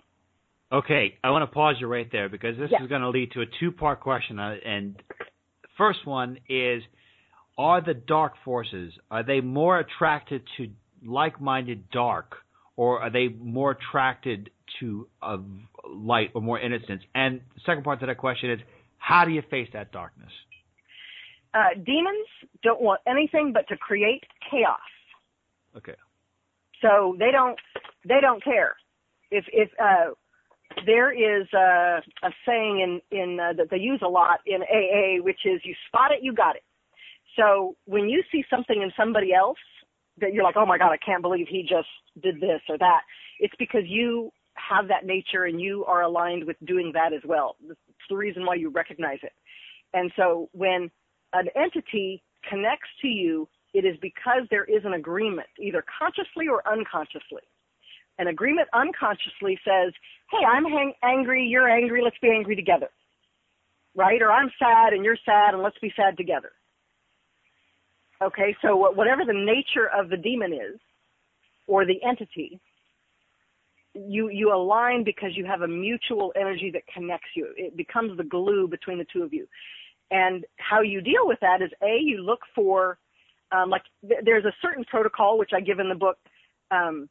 Okay, 0.73 1.19
I 1.23 1.31
want 1.31 1.43
to 1.49 1.55
pause 1.55 1.77
you 1.79 1.87
right 1.87 2.11
there 2.11 2.29
because 2.29 2.57
this 2.57 2.71
Yeah. 2.71 2.83
is 2.83 2.89
going 2.89 3.03
to 3.03 3.11
lead 3.11 3.33
to 3.33 3.43
a 3.43 3.47
two-part 3.61 4.01
question. 4.01 4.39
uh, 4.39 4.57
And 4.65 5.01
first 5.77 6.05
one 6.07 6.39
is: 6.49 6.83
Are 7.57 7.81
the 7.81 7.95
dark 7.95 8.37
forces 8.45 8.93
are 9.11 9.23
they 9.23 9.41
more 9.41 9.79
attracted 9.79 10.43
to 10.57 10.71
like-minded 11.05 11.91
dark, 11.91 12.37
or 12.77 13.01
are 13.03 13.11
they 13.11 13.29
more 13.29 13.73
attracted 13.73 14.51
to 14.81 15.07
uh, 15.23 15.39
light 15.87 16.31
or 16.35 16.41
more 16.41 16.59
innocence? 16.59 17.03
And 17.15 17.41
the 17.55 17.61
second 17.67 17.85
part 17.85 18.01
to 18.01 18.07
that 18.07 18.19
question 18.19 18.51
is: 18.51 18.61
How 18.99 19.25
do 19.25 19.31
you 19.31 19.43
face 19.43 19.69
that 19.75 19.93
darkness? 19.93 20.33
Uh, 21.53 21.75
demons 21.75 22.27
don't 22.65 22.81
want 22.81 23.01
anything 23.07 23.53
but 23.53 23.69
to 23.69 23.77
create 23.77 24.25
chaos. 24.51 24.81
Okay. 25.77 25.95
So 26.81 27.15
they 27.19 27.31
don't 27.31 27.59
they 28.09 28.21
don't 28.21 28.43
care. 28.43 28.75
If 29.31 29.45
if 29.53 29.71
uh, 29.81 30.11
there 30.87 31.13
is 31.13 31.47
a, 31.53 32.01
a 32.23 32.31
saying 32.47 32.81
in 33.11 33.19
in 33.19 33.41
uh, 33.41 33.53
that 33.55 33.71
they 33.71 33.79
use 33.79 34.01
a 34.05 34.09
lot 34.09 34.41
in 34.47 34.63
AA, 34.63 35.23
which 35.23 35.41
is 35.45 35.61
you 35.65 35.75
spot 35.89 36.13
it, 36.13 36.23
you 36.23 36.35
got 36.35 36.57
it. 36.57 36.63
So 37.37 37.77
when 37.87 38.09
you 38.09 38.23
see 38.31 38.45
something 38.49 38.83
in 38.83 38.93
somebody 38.97 39.33
else 39.35 39.59
that 40.21 40.33
you're 40.33 40.45
like, 40.45 40.57
oh 40.57 40.67
my 40.67 40.79
god, 40.79 40.93
I 40.93 40.97
can't 40.97 41.23
believe 41.23 41.47
he 41.49 41.63
just 41.63 41.89
did 42.23 42.41
this 42.41 42.61
or 42.69 42.79
that, 42.79 43.01
it's 43.41 43.55
because 43.59 43.83
you 43.87 44.31
have 44.55 44.89
that 44.89 45.05
nature 45.05 45.45
and 45.45 45.61
you 45.61 45.85
are 45.87 46.03
aligned 46.03 46.45
with 46.45 46.57
doing 46.65 46.93
that 46.95 47.13
as 47.13 47.23
well. 47.25 47.57
It's 47.69 47.79
the 48.09 48.17
reason 48.17 48.47
why 48.47 48.55
you 48.55 48.71
recognize 48.71 49.19
it. 49.23 49.33
And 49.93 50.13
so 50.17 50.49
when 50.53 50.91
an 51.33 51.49
entity 51.57 52.23
connects 52.49 52.89
to 53.03 53.09
you, 53.09 53.49
it 53.73 53.85
is 53.85 53.97
because 54.01 54.43
there 54.51 54.65
is 54.65 54.85
an 54.85 54.95
agreement, 54.95 55.49
either 55.59 55.85
consciously 55.99 56.47
or 56.49 56.63
unconsciously. 56.71 57.43
An 58.19 58.29
agreement 58.29 58.69
unconsciously 58.73 59.59
says, 59.65 59.93
hey, 60.31 60.45
I'm 60.47 60.65
hang- 60.65 60.95
angry, 61.03 61.45
you're 61.47 61.69
angry, 61.69 62.03
let's 62.03 62.19
be 62.23 62.31
angry 62.31 62.57
together. 62.57 62.89
Right? 63.97 64.23
Or 64.23 64.31
I'm 64.31 64.51
sad 64.59 64.93
and 64.93 65.05
you're 65.05 65.19
sad 65.25 65.55
and 65.55 65.63
let's 65.63 65.79
be 65.79 65.93
sad 65.97 66.17
together. 66.17 66.53
Okay, 68.23 68.57
so 68.63 68.77
whatever 68.77 69.25
the 69.25 69.33
nature 69.33 69.91
of 69.95 70.09
the 70.09 70.17
demon 70.17 70.53
is, 70.53 70.81
or 71.67 71.85
the 71.85 72.03
entity, 72.07 72.61
you 73.95 74.29
you 74.29 74.55
align 74.55 75.05
because 75.05 75.31
you 75.35 75.45
have 75.45 75.63
a 75.63 75.69
mutual 75.69 76.33
energy 76.37 76.71
that 76.73 76.83
connects 76.93 77.29
you. 77.35 77.49
It 77.57 77.77
becomes 77.77 78.17
the 78.17 78.25
glue 78.25 78.69
between 78.69 78.99
the 78.99 79.07
two 79.13 79.23
of 79.23 79.33
you. 79.33 79.47
And 80.11 80.45
how 80.57 80.81
you 80.81 81.01
deal 81.01 81.27
with 81.27 81.39
that 81.41 81.63
is 81.63 81.71
a 81.83 81.99
you 82.01 82.23
look 82.23 82.41
for 82.55 82.99
um, 83.53 83.71
like 83.71 83.83
th- 84.07 84.21
there's 84.25 84.45
a 84.45 84.55
certain 84.61 84.85
protocol 84.85 85.39
which 85.39 85.51
I 85.55 85.61
give 85.61 85.79
in 85.79 85.89
the 85.89 85.95
book. 85.95 86.19
Um, 86.71 87.09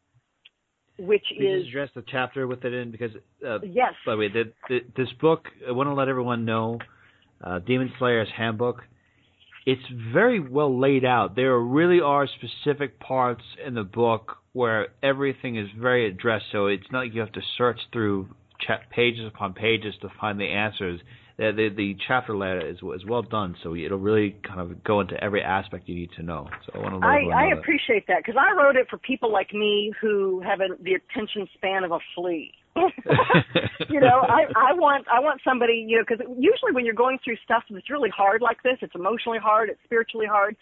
which 0.98 1.24
you 1.32 1.58
is 1.58 1.68
address 1.68 1.90
the 1.96 2.04
chapter 2.08 2.48
with 2.48 2.64
it 2.66 2.74
in 2.74 2.92
because 2.92 3.12
uh, 3.48 3.60
yes, 3.62 3.94
by 4.06 4.14
the 4.14 4.18
way, 4.18 4.30
the, 4.30 4.52
the, 4.70 4.80
this 4.96 5.12
book 5.20 5.48
I 5.68 5.72
want 5.72 5.88
to 5.88 5.94
let 5.94 6.08
everyone 6.08 6.46
know, 6.46 6.80
uh, 7.44 7.60
Demon 7.60 7.92
Slayer's 8.00 8.30
Handbook. 8.36 8.82
It's 9.66 9.82
very 10.12 10.42
well 10.42 10.78
laid 10.78 11.06
out. 11.06 11.38
There 11.38 11.58
really 11.58 12.02
are 12.02 12.28
specific 12.28 13.00
parts 13.00 13.44
in 13.66 13.76
the 13.76 13.84
book 13.84 14.38
where 14.52 14.90
everything 15.02 15.56
is 15.56 15.68
very 15.80 16.06
addressed. 16.08 16.46
So 16.52 16.68
it's 16.68 16.84
not 16.92 17.06
like 17.06 17.14
you 17.14 17.22
have 17.22 17.32
to 17.32 17.42
search 17.58 17.80
through 17.94 18.28
pages 18.92 19.26
upon 19.26 19.54
pages 19.54 19.94
to 20.02 20.10
find 20.20 20.40
the 20.40 20.48
answers. 20.48 21.00
The, 21.52 21.70
the, 21.76 21.96
chapter 22.08 22.36
letter 22.36 22.66
is, 22.66 22.78
is 22.78 23.06
well 23.06 23.22
done, 23.22 23.56
so 23.64 23.76
it'll 23.76 23.98
really 23.98 24.36
kind 24.48 24.60
of 24.60 24.84
go 24.84 25.02
into 25.02 25.22
every 25.24 25.42
aspect 25.42 25.88
you 25.88 25.96
need 25.96 26.12
to 26.18 26.24
know. 26.24 26.48
So 26.66 26.74
I 26.74 26.78
want 26.80 27.02
to 27.02 27.08
I, 27.08 27.46
I 27.46 27.60
appreciate 27.60 28.08
that 28.08 28.24
because 28.26 28.40
I 28.40 28.56
wrote 28.56 28.76
it 28.76 28.88
for 28.90 28.98
people 28.98 29.32
like 29.32 29.54
me 29.54 29.92
who 30.00 30.42
have 30.42 30.60
a, 30.62 30.82
the 30.82 30.94
attention 30.94 31.48
span 31.56 31.84
of 31.84 31.92
a 31.92 32.00
flea. 32.16 32.52
you 32.76 34.00
know, 34.00 34.26
I 34.28 34.46
I 34.56 34.74
want 34.74 35.06
I 35.08 35.20
want 35.20 35.42
somebody 35.44 35.86
you 35.88 35.98
know 35.98 36.04
because 36.08 36.26
usually 36.38 36.72
when 36.72 36.86
you're 36.86 36.96
going 36.96 37.20
through 37.24 37.38
stuff 37.44 37.64
that's 37.70 37.90
really 37.90 38.10
hard 38.10 38.42
like 38.42 38.64
this, 38.64 38.78
it's 38.82 38.96
emotionally 38.96 39.40
hard, 39.40 39.70
it's 39.70 39.80
spiritually 39.84 40.26
hard. 40.26 40.56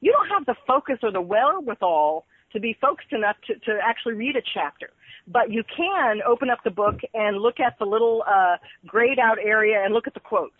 You 0.00 0.12
don't 0.12 0.28
have 0.28 0.46
the 0.46 0.54
focus 0.66 0.98
or 1.02 1.12
the 1.12 1.20
wherewithal 1.20 2.24
to 2.52 2.60
be 2.60 2.76
focused 2.80 3.12
enough 3.12 3.36
to 3.46 3.54
to 3.54 3.78
actually 3.82 4.14
read 4.14 4.36
a 4.36 4.42
chapter. 4.54 4.90
But 5.30 5.52
you 5.52 5.62
can 5.76 6.20
open 6.26 6.48
up 6.48 6.60
the 6.64 6.70
book 6.70 7.00
and 7.12 7.36
look 7.38 7.60
at 7.60 7.78
the 7.78 7.84
little 7.84 8.24
uh, 8.26 8.56
grayed 8.86 9.18
out 9.18 9.36
area 9.38 9.84
and 9.84 9.92
look 9.92 10.06
at 10.06 10.14
the 10.14 10.20
quote, 10.20 10.52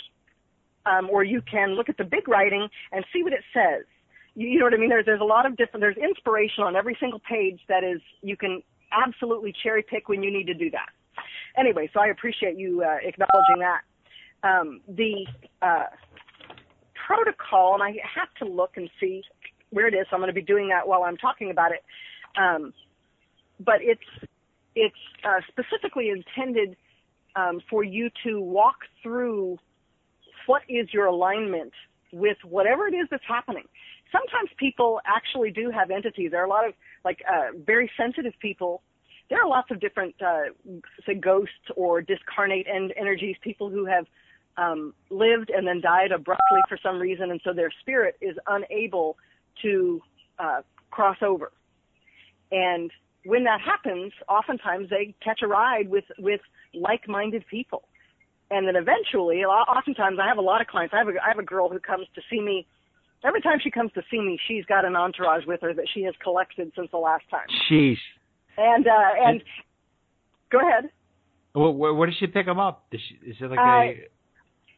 um, 0.85 1.09
or 1.11 1.25
you 1.25 1.41
can 1.51 1.71
look 1.71 1.89
at 1.89 1.97
the 1.97 2.05
big 2.05 2.29
writing 2.29 2.69
and 2.93 3.05
see 3.13 3.23
what 3.23 3.33
it 3.33 3.45
says. 3.55 3.85
You, 4.35 4.47
you 4.49 4.59
know 4.59 4.67
what 4.67 4.75
I 4.75 4.77
mean? 4.77 4.91
There's 4.91 5.07
there's 5.07 5.23
a 5.23 5.25
lot 5.25 5.47
of 5.47 5.57
different 5.57 5.81
there's 5.81 5.97
inspiration 5.97 6.65
on 6.65 6.77
every 6.77 6.97
single 7.01 7.21
page 7.21 7.61
that 7.69 7.83
is 7.83 8.01
you 8.21 8.37
can 8.37 8.63
absolutely 8.93 9.55
cherry 9.63 9.83
pick 9.83 10.09
when 10.09 10.23
you 10.23 10.31
need 10.31 10.47
to 10.47 10.55
do 10.55 10.71
that. 10.71 10.91
Anyway, 11.59 11.91
so 11.93 12.01
I 12.01 12.09
appreciate 12.09 12.57
you 12.57 12.83
uh, 12.83 12.99
acknowledging 13.03 13.59
that. 13.61 13.81
Um, 14.45 14.81
the 14.87 15.27
uh, 15.63 15.87
protocol, 17.07 17.75
and 17.75 17.83
I 17.83 17.97
have 18.15 18.29
to 18.39 18.45
look 18.45 18.77
and 18.77 18.89
see 19.01 19.23
where 19.71 19.89
it 19.89 19.95
is. 19.95 20.07
So 20.11 20.17
I'm 20.17 20.21
going 20.21 20.29
to 20.29 20.35
be 20.35 20.43
doing 20.43 20.69
that 20.69 20.87
while 20.87 21.03
I'm 21.03 21.17
talking 21.17 21.51
about 21.51 21.73
it. 21.73 21.83
Um, 22.41 22.73
but 23.59 23.77
it's 23.81 24.01
it's 24.85 25.05
uh, 25.25 25.41
specifically 25.49 26.11
intended 26.11 26.77
um, 27.35 27.61
for 27.71 27.83
you 27.85 28.11
to 28.25 28.41
walk 28.41 28.79
through 29.03 29.59
what 30.47 30.63
is 30.69 30.87
your 30.93 31.07
alignment 31.07 31.73
with 32.13 32.39
whatever 32.45 32.87
it 32.87 32.95
is 32.95 33.07
that's 33.11 33.29
happening. 33.29 33.65
Sometimes 34.11 34.49
people 34.57 35.01
actually 35.05 35.51
do 35.51 35.71
have 35.71 35.91
entities. 35.91 36.31
There 36.31 36.41
are 36.41 36.47
a 36.47 36.49
lot 36.59 36.67
of 36.67 36.75
like 37.05 37.21
uh, 37.31 37.49
very 37.73 37.91
sensitive 37.97 38.33
people. 38.41 38.83
There 39.29 39.39
are 39.43 39.49
lots 39.49 39.71
of 39.71 39.79
different, 39.79 40.15
uh, 40.23 40.45
say, 41.05 41.15
ghosts 41.15 41.67
or 41.77 42.01
discarnate 42.01 42.67
en- 42.67 42.93
energies. 42.97 43.37
People 43.43 43.69
who 43.69 43.85
have 43.85 44.07
um, 44.57 44.95
lived 45.11 45.51
and 45.51 45.67
then 45.67 45.81
died 45.83 46.13
abruptly 46.13 46.61
for 46.69 46.79
some 46.83 46.99
reason, 46.99 47.31
and 47.31 47.41
so 47.45 47.53
their 47.53 47.71
spirit 47.83 48.17
is 48.23 48.37
unable 48.47 49.19
to 49.63 50.01
uh, 50.39 50.63
cross 50.91 51.19
over. 51.21 51.53
And 52.51 52.91
when 53.25 53.45
that 53.45 53.61
happens, 53.61 54.13
oftentimes 54.29 54.91
they 54.91 55.15
catch 55.23 55.41
a 55.43 55.47
ride 55.47 55.89
with 55.89 56.05
with 56.19 56.41
like-minded 56.75 57.45
people, 57.49 57.83
and 58.51 58.67
then 58.67 58.77
eventually, 58.77 59.45
oftentimes 59.45 60.19
I 60.23 60.27
have 60.29 60.39
a 60.39 60.43
lot 60.43 60.61
of 60.61 60.67
clients. 60.67 60.95
I 60.95 60.99
have 60.99 61.09
a 61.09 61.13
I 61.23 61.29
have 61.29 61.39
a 61.39 61.45
girl 61.45 61.69
who 61.69 61.79
comes 61.79 62.07
to 62.15 62.21
see 62.31 62.41
me. 62.41 62.67
Every 63.25 63.41
time 63.41 63.59
she 63.61 63.71
comes 63.71 63.91
to 63.95 64.03
see 64.11 64.21
me, 64.21 64.39
she's 64.47 64.65
got 64.67 64.85
an 64.85 64.95
entourage 64.95 65.45
with 65.45 65.61
her 65.63 65.75
that 65.75 65.87
she 65.93 66.03
has 66.03 66.15
collected 66.23 66.71
since 66.77 66.89
the 66.93 66.99
last 66.99 67.25
time. 67.31 67.47
Sheesh. 67.69 67.99
And 68.57 68.87
uh, 68.87 69.27
and 69.27 69.43
go 70.51 70.61
ahead. 70.61 70.91
Well, 71.55 71.75
where, 71.75 71.95
where 71.95 72.07
does 72.07 72.17
she 72.19 72.29
pick 72.29 72.47
them 72.47 72.61
up? 72.61 72.87
Is, 72.93 73.01
she, 73.09 73.29
is 73.29 73.37
it 73.41 73.51
like 73.51 73.59
Uh, 73.59 73.63
a 73.63 74.09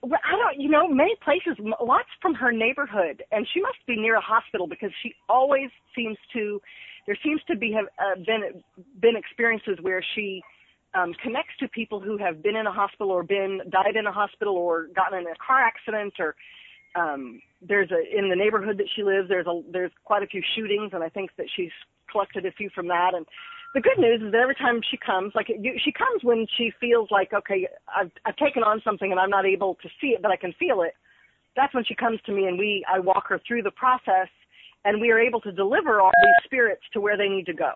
Well, 0.03 0.21
I 0.25 0.37
don't, 0.37 0.59
you 0.59 0.71
know, 0.71 0.89
many 0.89 1.15
places, 1.23 1.59
lots 1.83 2.09
from 2.23 2.35
her 2.35 2.53
neighborhood, 2.53 3.23
and 3.33 3.47
she 3.53 3.61
must 3.61 3.77
be 3.87 3.97
near 3.97 4.17
a 4.17 4.21
hospital 4.21 4.67
because 4.67 4.91
she 5.03 5.15
always 5.29 5.69
seems 5.95 6.17
to. 6.33 6.61
There 7.07 7.17
seems 7.23 7.41
to 7.49 7.57
be 7.57 7.73
have 7.73 7.87
uh, 7.99 8.21
been 8.25 8.63
been 9.01 9.17
experiences 9.17 9.79
where 9.81 10.05
she 10.15 10.43
um, 10.95 11.15
connects 11.23 11.53
to 11.61 11.69
people 11.69 12.01
who 12.01 12.17
have 12.19 12.43
been 12.43 12.57
in 12.57 12.67
a 12.67 12.73
hospital 12.73 13.11
or 13.11 13.23
been 13.23 13.61
died 13.71 13.97
in 13.97 14.07
a 14.07 14.13
hospital 14.13 14.55
or 14.57 14.89
gotten 14.95 15.21
in 15.21 15.27
a 15.27 15.37
car 15.45 15.61
accident 15.61 16.15
or 16.19 16.35
um, 16.95 17.41
there's 17.63 17.91
a 17.91 18.19
in 18.19 18.29
the 18.29 18.37
neighborhood 18.37 18.79
that 18.79 18.89
she 18.95 19.03
lives. 19.03 19.29
There's 19.29 19.47
a 19.47 19.63
there's 19.71 19.93
quite 20.05 20.23
a 20.23 20.27
few 20.27 20.43
shootings, 20.57 20.91
and 20.93 21.03
I 21.03 21.09
think 21.09 21.31
that 21.37 21.47
she's 21.55 21.71
collected 22.11 22.47
a 22.47 22.53
few 22.53 22.71
from 22.75 22.89
that. 22.89 23.13
And 23.15 23.27
the 23.75 23.81
good 23.81 23.99
news 23.99 24.23
is 24.23 24.33
that 24.33 24.41
every 24.41 24.57
time 24.57 24.81
she 24.91 24.97
comes, 24.97 25.33
like 25.35 25.49
you, 25.49 25.75
she 25.83 25.93
comes 25.93 26.25
when 26.25 26.47
she 26.57 26.73
feels 26.81 27.11
like 27.11 27.33
okay, 27.33 27.69
I've 27.95 28.11
I've 28.25 28.37
taken 28.37 28.63
on 28.63 28.81
something 28.83 29.11
and 29.11 29.21
I'm 29.21 29.31
not 29.31 29.47
able 29.47 29.77
to 29.83 29.89
see 30.01 30.09
it, 30.09 30.23
but 30.23 30.31
I 30.31 30.37
can 30.37 30.53
feel 30.59 30.83
it. 30.83 30.95
That's 31.57 31.75
when 31.75 31.85
she 31.85 31.95
comes 31.95 32.21
to 32.27 32.33
me, 32.33 32.47
and 32.47 32.59
we 32.59 32.85
I 32.93 32.99
walk 32.99 33.29
her 33.29 33.41
through 33.47 33.63
the 33.63 33.71
process, 33.71 34.29
and 34.85 35.01
we 35.01 35.11
are 35.11 35.19
able 35.19 35.41
to 35.41 35.53
deliver 35.53 36.01
all 36.01 36.11
these 36.23 36.45
spirits 36.45 36.83
to 36.93 37.01
where 37.01 37.17
they 37.17 37.29
need 37.29 37.47
to 37.47 37.55
go. 37.55 37.73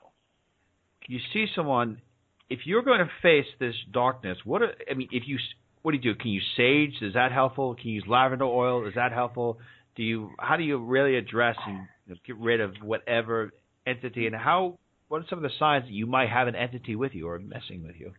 you 1.06 1.18
see 1.32 1.46
someone, 1.54 2.00
if 2.48 2.60
you're 2.64 2.82
going 2.82 3.00
to 3.00 3.10
face 3.22 3.46
this 3.60 3.74
darkness, 3.92 4.38
what 4.44 4.62
are, 4.62 4.72
I 4.90 4.94
mean, 4.94 5.08
if 5.12 5.24
you 5.26 5.38
what 5.82 5.90
do 5.90 5.98
you 5.98 6.14
do? 6.14 6.18
Can 6.18 6.30
you 6.30 6.40
sage? 6.56 7.02
Is 7.02 7.12
that 7.12 7.30
helpful? 7.30 7.74
Can 7.74 7.88
you 7.88 7.96
use 7.96 8.04
lavender 8.08 8.46
oil? 8.46 8.88
Is 8.88 8.94
that 8.94 9.12
helpful? 9.12 9.58
Do 9.96 10.02
you 10.02 10.30
how 10.38 10.56
do 10.56 10.62
you 10.62 10.78
really 10.78 11.16
address 11.16 11.56
and 11.66 11.86
get 12.26 12.38
rid 12.38 12.62
of 12.62 12.72
whatever 12.82 13.52
entity 13.86 14.26
and 14.26 14.34
how? 14.34 14.78
What 15.08 15.20
are 15.20 15.26
some 15.28 15.38
of 15.38 15.42
the 15.42 15.50
signs 15.58 15.84
that 15.84 15.92
you 15.92 16.06
might 16.06 16.30
have 16.30 16.48
an 16.48 16.56
entity 16.56 16.96
with 16.96 17.12
you 17.14 17.28
or 17.28 17.38
messing 17.38 17.86
with 17.86 17.96
you? 17.98 18.12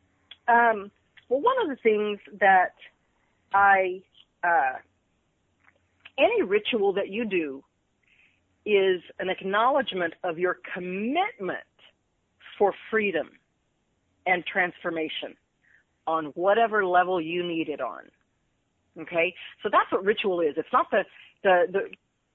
Um, 0.47 0.91
well, 1.27 1.41
one 1.41 1.55
of 1.63 1.69
the 1.69 1.77
things 1.81 2.19
that 2.39 2.75
I, 3.51 4.03
uh, 4.43 4.77
any 6.19 6.43
ritual 6.43 6.93
that 6.93 7.09
you 7.09 7.25
do 7.25 7.63
is 8.65 9.01
an 9.19 9.29
acknowledgement 9.29 10.13
of 10.23 10.39
your 10.39 10.57
commitment 10.73 11.59
for 12.57 12.73
freedom 12.89 13.29
and 14.25 14.43
transformation 14.45 15.35
on 16.07 16.25
whatever 16.35 16.85
level 16.85 17.21
you 17.21 17.45
need 17.45 17.69
it 17.69 17.81
on. 17.81 18.03
Okay? 18.99 19.33
So 19.61 19.69
that's 19.71 19.91
what 19.91 20.03
ritual 20.03 20.41
is. 20.41 20.53
It's 20.57 20.67
not 20.71 20.87
the, 20.91 21.03
the, 21.43 21.65
the, 21.71 21.79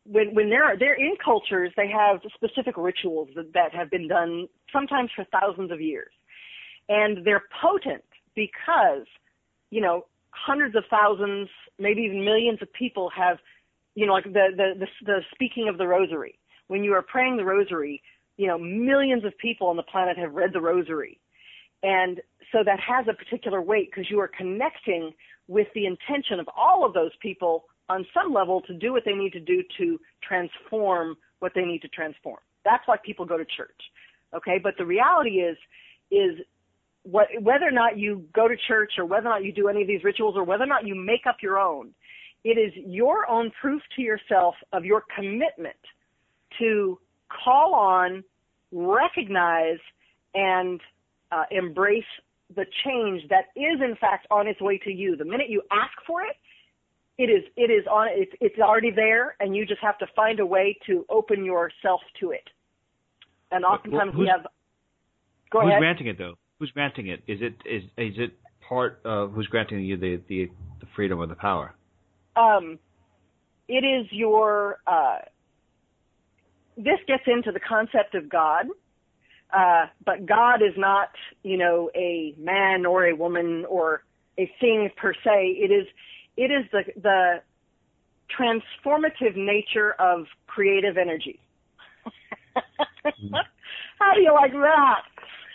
when, 0.04 0.34
when 0.34 0.50
there 0.50 0.64
are, 0.64 0.78
they're 0.78 0.94
in 0.94 1.14
cultures, 1.22 1.72
they 1.76 1.88
have 1.88 2.20
specific 2.34 2.76
rituals 2.76 3.28
that, 3.36 3.52
that 3.54 3.74
have 3.74 3.90
been 3.90 4.08
done 4.08 4.48
sometimes 4.72 5.10
for 5.14 5.24
thousands 5.32 5.70
of 5.70 5.80
years. 5.80 6.12
And 6.88 7.24
they're 7.24 7.44
potent 7.62 8.04
because, 8.34 9.06
you 9.70 9.80
know, 9.80 10.06
hundreds 10.30 10.74
of 10.76 10.84
thousands, 10.90 11.48
maybe 11.78 12.02
even 12.02 12.24
millions 12.24 12.60
of 12.62 12.72
people 12.72 13.10
have, 13.16 13.38
you 13.94 14.06
know, 14.06 14.12
like 14.12 14.24
the, 14.24 14.48
the, 14.56 14.72
the, 14.78 14.86
the 15.04 15.20
speaking 15.34 15.68
of 15.68 15.78
the 15.78 15.86
rosary. 15.86 16.38
When 16.68 16.84
you 16.84 16.92
are 16.94 17.02
praying 17.02 17.36
the 17.36 17.44
rosary, 17.44 18.02
you 18.36 18.46
know, 18.46 18.58
millions 18.58 19.24
of 19.24 19.36
people 19.38 19.68
on 19.68 19.76
the 19.76 19.82
planet 19.82 20.16
have 20.16 20.32
read 20.32 20.52
the 20.52 20.60
rosary. 20.60 21.18
And 21.82 22.20
so 22.52 22.58
that 22.64 22.78
has 22.80 23.06
a 23.08 23.14
particular 23.14 23.60
weight 23.60 23.90
because 23.90 24.10
you 24.10 24.20
are 24.20 24.28
connecting 24.28 25.12
with 25.48 25.66
the 25.74 25.86
intention 25.86 26.38
of 26.38 26.48
all 26.56 26.84
of 26.86 26.94
those 26.94 27.10
people 27.20 27.64
on 27.88 28.06
some 28.14 28.32
level 28.32 28.60
to 28.62 28.74
do 28.74 28.92
what 28.92 29.02
they 29.04 29.12
need 29.12 29.32
to 29.32 29.40
do 29.40 29.62
to 29.78 29.98
transform 30.26 31.16
what 31.40 31.52
they 31.54 31.64
need 31.64 31.82
to 31.82 31.88
transform. 31.88 32.38
That's 32.64 32.86
why 32.86 32.96
people 33.04 33.24
go 33.24 33.36
to 33.36 33.44
church. 33.44 33.80
Okay, 34.34 34.60
but 34.62 34.74
the 34.78 34.86
reality 34.86 35.40
is, 35.40 35.56
is 36.10 36.38
what, 37.02 37.28
whether 37.40 37.66
or 37.66 37.72
not 37.72 37.98
you 37.98 38.24
go 38.32 38.46
to 38.46 38.54
church 38.68 38.92
or 38.98 39.04
whether 39.04 39.26
or 39.26 39.30
not 39.30 39.44
you 39.44 39.52
do 39.52 39.68
any 39.68 39.82
of 39.82 39.88
these 39.88 40.04
rituals 40.04 40.36
or 40.36 40.44
whether 40.44 40.64
or 40.64 40.68
not 40.68 40.86
you 40.86 40.94
make 40.94 41.26
up 41.26 41.38
your 41.42 41.58
own, 41.58 41.90
it 42.44 42.58
is 42.58 42.72
your 42.76 43.28
own 43.28 43.50
proof 43.60 43.82
to 43.96 44.02
yourself 44.02 44.54
of 44.72 44.84
your 44.84 45.04
commitment 45.14 45.76
to 46.58 46.98
call 47.44 47.74
on, 47.74 48.24
recognize, 48.72 49.78
and 50.34 50.80
uh, 51.32 51.44
embrace 51.50 52.04
the 52.56 52.64
change 52.84 53.22
that 53.28 53.46
is 53.56 53.80
in 53.80 53.96
fact 54.00 54.26
on 54.30 54.46
its 54.46 54.60
way 54.60 54.78
to 54.78 54.90
you. 54.90 55.16
The 55.16 55.24
minute 55.24 55.48
you 55.48 55.62
ask 55.70 55.92
for 56.06 56.22
it, 56.22 56.36
it 57.18 57.30
is 57.30 57.44
it 57.56 57.70
is 57.70 57.86
on 57.86 58.08
it's 58.10 58.32
it's 58.40 58.58
already 58.58 58.90
there, 58.90 59.36
and 59.40 59.54
you 59.54 59.66
just 59.66 59.80
have 59.82 59.98
to 59.98 60.06
find 60.16 60.40
a 60.40 60.46
way 60.46 60.76
to 60.86 61.04
open 61.10 61.44
yourself 61.44 62.00
to 62.20 62.30
it. 62.30 62.48
And 63.50 63.64
oftentimes 63.64 64.14
we 64.16 64.26
have. 64.26 64.46
Go 65.52 65.60
who's 65.60 65.68
ahead. 65.68 65.80
granting 65.80 66.06
it 66.06 66.18
though? 66.18 66.34
Who's 66.58 66.70
granting 66.70 67.08
it? 67.08 67.22
Is 67.26 67.40
it 67.42 67.54
is 67.66 67.82
is 67.98 68.14
it 68.16 68.38
part 68.66 69.00
of 69.04 69.32
who's 69.32 69.46
granting 69.48 69.80
you 69.80 69.96
the 69.96 70.20
the, 70.28 70.48
the 70.80 70.86
freedom 70.96 71.18
or 71.18 71.26
the 71.26 71.34
power? 71.34 71.74
Um, 72.40 72.78
it 73.68 73.84
is 73.84 74.06
your 74.10 74.78
uh, 74.86 75.18
this 76.76 76.98
gets 77.06 77.24
into 77.26 77.52
the 77.52 77.60
concept 77.60 78.14
of 78.14 78.28
God, 78.28 78.66
uh, 79.52 79.86
but 80.04 80.26
God 80.26 80.62
is 80.62 80.74
not 80.76 81.10
you 81.42 81.56
know 81.56 81.90
a 81.94 82.34
man 82.38 82.86
or 82.86 83.06
a 83.06 83.14
woman 83.14 83.64
or 83.68 84.02
a 84.38 84.50
thing 84.60 84.90
per 84.96 85.12
se. 85.12 85.56
It 85.58 85.70
is 85.70 85.86
it 86.36 86.50
is 86.50 86.64
the 86.72 86.84
the 87.00 87.42
transformative 88.38 89.36
nature 89.36 89.92
of 89.98 90.26
creative 90.46 90.96
energy. 90.96 91.40
How 93.98 94.14
do 94.14 94.20
you 94.20 94.32
like 94.32 94.52
that? 94.52 95.02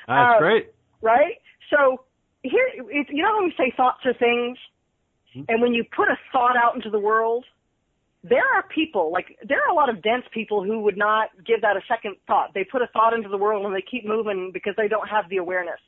That's 0.07 0.35
um, 0.35 0.39
great. 0.39 0.71
Right? 1.01 1.35
So 1.69 2.05
here, 2.43 2.69
it, 2.75 3.07
you 3.09 3.23
know 3.23 3.37
when 3.37 3.45
we 3.45 3.53
say 3.57 3.73
thoughts 3.75 4.05
are 4.05 4.13
things. 4.13 4.57
And 5.49 5.61
when 5.61 5.73
you 5.73 5.83
put 5.95 6.07
a 6.07 6.17
thought 6.31 6.55
out 6.57 6.75
into 6.75 6.89
the 6.89 6.99
world, 6.99 7.45
there 8.23 8.45
are 8.55 8.63
people 8.63 9.11
like 9.11 9.37
there 9.47 9.59
are 9.63 9.69
a 9.69 9.75
lot 9.75 9.89
of 9.89 10.01
dense 10.01 10.25
people 10.33 10.63
who 10.63 10.79
would 10.79 10.97
not 10.97 11.29
give 11.45 11.61
that 11.61 11.77
a 11.77 11.81
second 11.87 12.15
thought. 12.25 12.53
They 12.53 12.63
put 12.63 12.81
a 12.81 12.87
thought 12.87 13.13
into 13.13 13.29
the 13.29 13.37
world 13.37 13.65
and 13.65 13.75
they 13.75 13.83
keep 13.83 14.05
moving 14.05 14.51
because 14.51 14.73
they 14.77 14.87
don't 14.87 15.07
have 15.07 15.29
the 15.29 15.37
awareness. 15.37 15.79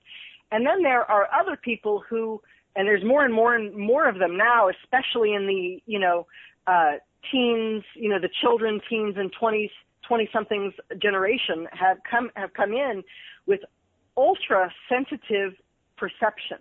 And 0.52 0.66
then 0.66 0.84
there 0.84 1.04
are 1.10 1.28
other 1.38 1.58
people 1.58 2.04
who, 2.08 2.42
and 2.76 2.88
there's 2.88 3.04
more 3.04 3.26
and 3.26 3.34
more 3.34 3.56
and 3.56 3.76
more 3.76 4.08
of 4.08 4.20
them 4.20 4.38
now, 4.38 4.70
especially 4.70 5.34
in 5.34 5.48
the 5.48 5.82
you 5.86 6.00
know 6.00 6.28
uh, 6.68 6.94
teens, 7.32 7.84
you 7.96 8.10
know 8.10 8.20
the 8.20 8.30
children, 8.42 8.82
teens, 8.88 9.16
and 9.18 9.32
twenties, 9.34 9.72
twenty 10.08 10.30
somethings 10.32 10.74
generation 11.02 11.68
have 11.72 11.98
come 12.10 12.30
have 12.36 12.54
come 12.54 12.72
in 12.72 13.04
with 13.48 13.62
ultra 14.16 14.72
sensitive 14.90 15.54
perception, 15.98 16.60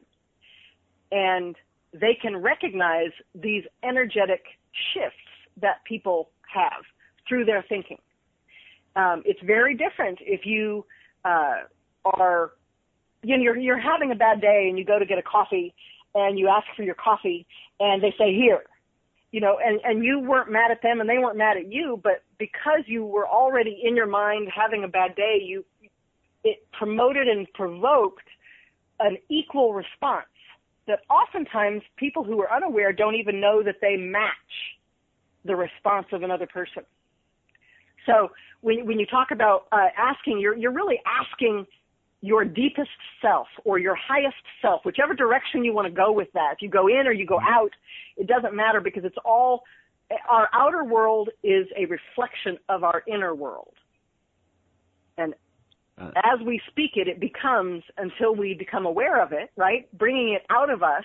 and 1.13 1.55
they 2.01 2.17
can 2.21 2.37
recognize 2.37 3.11
these 3.35 3.65
energetic 3.83 4.45
shifts 4.93 5.17
that 5.61 5.85
people 5.85 6.31
have 6.53 6.85
through 7.29 7.45
their 7.45 7.65
thinking. 7.69 7.99
Um, 8.95 9.23
it's 9.25 9.41
very 9.43 9.77
different 9.77 10.19
if 10.23 10.47
you 10.47 10.85
uh, 11.25 11.63
are, 12.05 12.53
you 13.23 13.37
know, 13.37 13.43
you're, 13.43 13.57
you're 13.57 13.79
having 13.79 14.11
a 14.13 14.15
bad 14.15 14.41
day 14.41 14.67
and 14.69 14.79
you 14.79 14.85
go 14.85 14.99
to 14.99 15.07
get 15.07 15.19
a 15.19 15.23
coffee 15.23 15.75
and 16.15 16.39
you 16.39 16.49
ask 16.49 16.67
for 16.77 16.83
your 16.83 16.95
coffee 16.95 17.47
and 17.79 18.03
they 18.03 18.15
say 18.19 18.35
here, 18.35 18.63
you 19.33 19.41
know, 19.41 19.59
and, 19.63 19.81
and 19.85 20.05
you 20.05 20.19
weren't 20.21 20.51
mad 20.51 20.71
at 20.71 20.81
them 20.83 21.01
and 21.01 21.09
they 21.09 21.19
weren't 21.19 21.37
mad 21.37 21.57
at 21.57 21.71
you, 21.71 22.01
but 22.03 22.23
because 22.39 22.85
you 22.87 23.05
were 23.05 23.27
already 23.27 23.83
in 23.83 23.97
your 23.97 24.07
mind 24.07 24.49
having 24.55 24.85
a 24.85 24.89
bad 24.89 25.15
day, 25.15 25.43
you, 25.45 25.65
it 26.45 26.67
promoted 26.73 27.29
and 27.29 27.47
provoked 27.53 28.25
an 29.01 29.19
equal 29.29 29.75
response 29.75 30.27
that 30.87 31.01
oftentimes 31.11 31.83
people 31.97 32.25
who 32.25 32.41
are 32.41 32.53
unaware 32.53 32.93
don't 32.93 33.17
even 33.17 33.41
know 33.41 33.63
that 33.63 33.77
they 33.81 33.97
match 33.97 34.33
the 35.45 35.57
response 35.57 36.07
of 36.13 36.23
another 36.23 36.47
person. 36.47 36.85
So 38.07 38.31
when, 38.61 38.87
when 38.87 38.99
you 38.99 39.07
talk 39.07 39.31
about 39.33 39.67
uh, 39.73 39.89
asking, 39.97 40.39
you're, 40.41 40.57
you're 40.57 40.73
really 40.73 41.01
asking 41.07 41.67
your 42.21 42.45
deepest 42.45 42.91
self 43.21 43.47
or 43.65 43.79
your 43.79 43.95
highest 43.95 44.37
self, 44.63 44.85
whichever 44.85 45.15
direction 45.15 45.65
you 45.65 45.73
want 45.73 45.87
to 45.87 45.93
go 45.93 46.13
with 46.13 46.29
that. 46.35 46.55
If 46.55 46.63
you 46.63 46.69
go 46.69 46.89
in 46.89 47.07
or 47.07 47.13
you 47.13 47.27
go 47.27 47.41
out, 47.41 47.71
it 48.17 48.27
doesn't 48.27 48.55
matter 48.55 48.81
because 48.81 49.05
it's 49.05 49.19
all, 49.25 49.63
our 50.29 50.49
outer 50.53 50.85
world 50.85 51.31
is 51.43 51.67
a 51.77 51.85
reflection 51.87 52.59
of 52.69 52.85
our 52.85 53.03
inner 53.07 53.35
world. 53.35 53.75
Uh, 55.99 56.11
as 56.17 56.41
we 56.45 56.61
speak 56.69 56.93
it, 56.97 57.09
it 57.09 57.19
becomes 57.21 57.83
until 57.97 58.35
we 58.35 58.55
become 58.55 58.85
aware 58.85 59.23
of 59.23 59.33
it, 59.33 59.51
right? 59.57 59.89
Bringing 59.97 60.35
it 60.35 60.45
out 60.51 60.69
of 60.69 60.83
us 60.83 61.05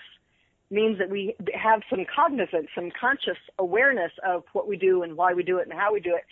means 0.70 0.98
that 0.98 1.08
we 1.08 1.34
have 1.54 1.80
some 1.88 2.04
cognizance, 2.14 2.68
some 2.74 2.90
conscious 2.98 3.38
awareness 3.58 4.12
of 4.26 4.44
what 4.52 4.68
we 4.68 4.76
do 4.76 5.02
and 5.02 5.16
why 5.16 5.32
we 5.32 5.42
do 5.42 5.58
it 5.58 5.68
and 5.68 5.78
how 5.78 5.92
we 5.92 6.00
do 6.00 6.14
it. 6.14 6.24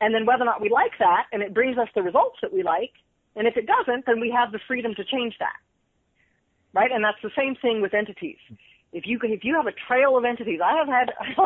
And 0.00 0.14
then 0.14 0.26
whether 0.26 0.42
or 0.42 0.46
not 0.46 0.60
we 0.60 0.68
like 0.68 0.92
that 0.98 1.26
and 1.32 1.42
it 1.42 1.54
brings 1.54 1.78
us 1.78 1.88
the 1.94 2.02
results 2.02 2.36
that 2.42 2.52
we 2.52 2.62
like, 2.62 2.92
and 3.36 3.48
if 3.48 3.56
it 3.56 3.66
doesn't, 3.66 4.06
then 4.06 4.20
we 4.20 4.30
have 4.30 4.52
the 4.52 4.60
freedom 4.66 4.94
to 4.96 5.04
change 5.04 5.34
that. 5.38 5.56
Right? 6.72 6.90
And 6.90 7.04
that's 7.04 7.22
the 7.22 7.30
same 7.36 7.56
thing 7.56 7.82
with 7.82 7.94
entities. 7.94 8.38
If 8.92 9.06
you 9.06 9.18
if 9.22 9.42
you 9.42 9.54
have 9.56 9.66
a 9.66 9.74
trail 9.88 10.16
of 10.16 10.24
entities, 10.24 10.60
I 10.64 10.76
have 10.76 10.86
had 10.86 11.10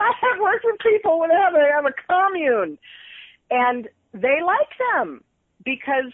I 0.00 0.12
have 0.20 0.40
worked 0.40 0.64
with 0.64 0.80
people 0.80 1.18
when 1.20 1.30
they 1.30 1.36
have 1.36 1.86
a 1.86 1.92
commune 2.08 2.78
and 3.50 3.88
they 4.12 4.40
like 4.44 4.68
them 4.92 5.22
because 5.66 6.12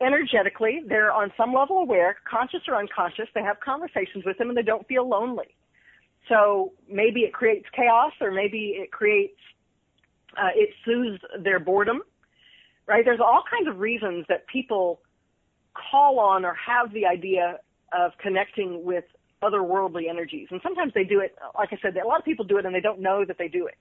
energetically, 0.00 0.82
they're 0.86 1.10
on 1.10 1.32
some 1.36 1.52
level 1.52 1.78
aware, 1.78 2.16
conscious 2.30 2.60
or 2.68 2.76
unconscious. 2.76 3.26
They 3.34 3.42
have 3.42 3.58
conversations 3.58 4.24
with 4.24 4.38
them 4.38 4.50
and 4.50 4.56
they 4.56 4.62
don't 4.62 4.86
feel 4.86 5.08
lonely. 5.08 5.56
So 6.28 6.72
maybe 6.88 7.20
it 7.20 7.32
creates 7.32 7.66
chaos 7.74 8.12
or 8.20 8.30
maybe 8.30 8.76
it 8.76 8.92
creates, 8.92 9.38
uh, 10.36 10.50
it 10.54 10.70
soothes 10.84 11.20
their 11.42 11.58
boredom, 11.58 12.02
right? 12.86 13.04
There's 13.04 13.20
all 13.20 13.42
kinds 13.50 13.68
of 13.68 13.80
reasons 13.80 14.26
that 14.28 14.46
people 14.46 15.00
call 15.90 16.20
on 16.20 16.44
or 16.44 16.54
have 16.54 16.92
the 16.92 17.06
idea 17.06 17.58
of 17.98 18.12
connecting 18.18 18.84
with 18.84 19.04
otherworldly 19.42 20.08
energies. 20.08 20.48
And 20.50 20.60
sometimes 20.62 20.92
they 20.94 21.04
do 21.04 21.20
it, 21.20 21.34
like 21.56 21.70
I 21.72 21.78
said, 21.80 21.96
a 21.96 22.06
lot 22.06 22.18
of 22.18 22.24
people 22.24 22.44
do 22.44 22.58
it 22.58 22.66
and 22.66 22.74
they 22.74 22.80
don't 22.80 23.00
know 23.00 23.24
that 23.26 23.38
they 23.38 23.48
do 23.48 23.66
it. 23.66 23.76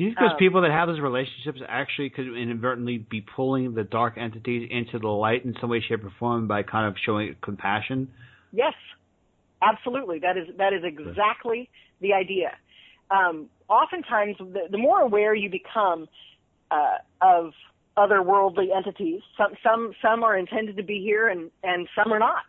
Do 0.00 0.04
you 0.04 0.12
think 0.12 0.20
those 0.20 0.30
um, 0.30 0.38
people 0.38 0.62
that 0.62 0.70
have 0.70 0.88
those 0.88 0.98
relationships 0.98 1.60
actually 1.68 2.08
could 2.08 2.24
inadvertently 2.26 2.96
be 3.10 3.20
pulling 3.20 3.74
the 3.74 3.84
dark 3.84 4.16
entities 4.16 4.66
into 4.70 4.98
the 4.98 5.08
light 5.08 5.44
in 5.44 5.54
some 5.60 5.68
way, 5.68 5.84
shape, 5.86 6.02
or 6.02 6.10
form 6.18 6.48
by 6.48 6.62
kind 6.62 6.88
of 6.88 6.94
showing 7.04 7.36
compassion? 7.42 8.08
Yes, 8.50 8.72
absolutely. 9.60 10.18
That 10.18 10.38
is 10.38 10.56
that 10.56 10.72
is 10.72 10.84
exactly 10.84 11.68
the 12.00 12.14
idea. 12.14 12.56
Um, 13.10 13.50
oftentimes, 13.68 14.36
the, 14.38 14.68
the 14.70 14.78
more 14.78 15.02
aware 15.02 15.34
you 15.34 15.50
become 15.50 16.08
uh, 16.70 16.96
of 17.20 17.52
otherworldly 17.98 18.74
entities, 18.74 19.20
some 19.36 19.52
some 19.62 19.92
some 20.00 20.24
are 20.24 20.38
intended 20.38 20.78
to 20.78 20.82
be 20.82 21.02
here, 21.02 21.28
and 21.28 21.50
and 21.62 21.86
some 21.94 22.10
are 22.10 22.18
not, 22.18 22.44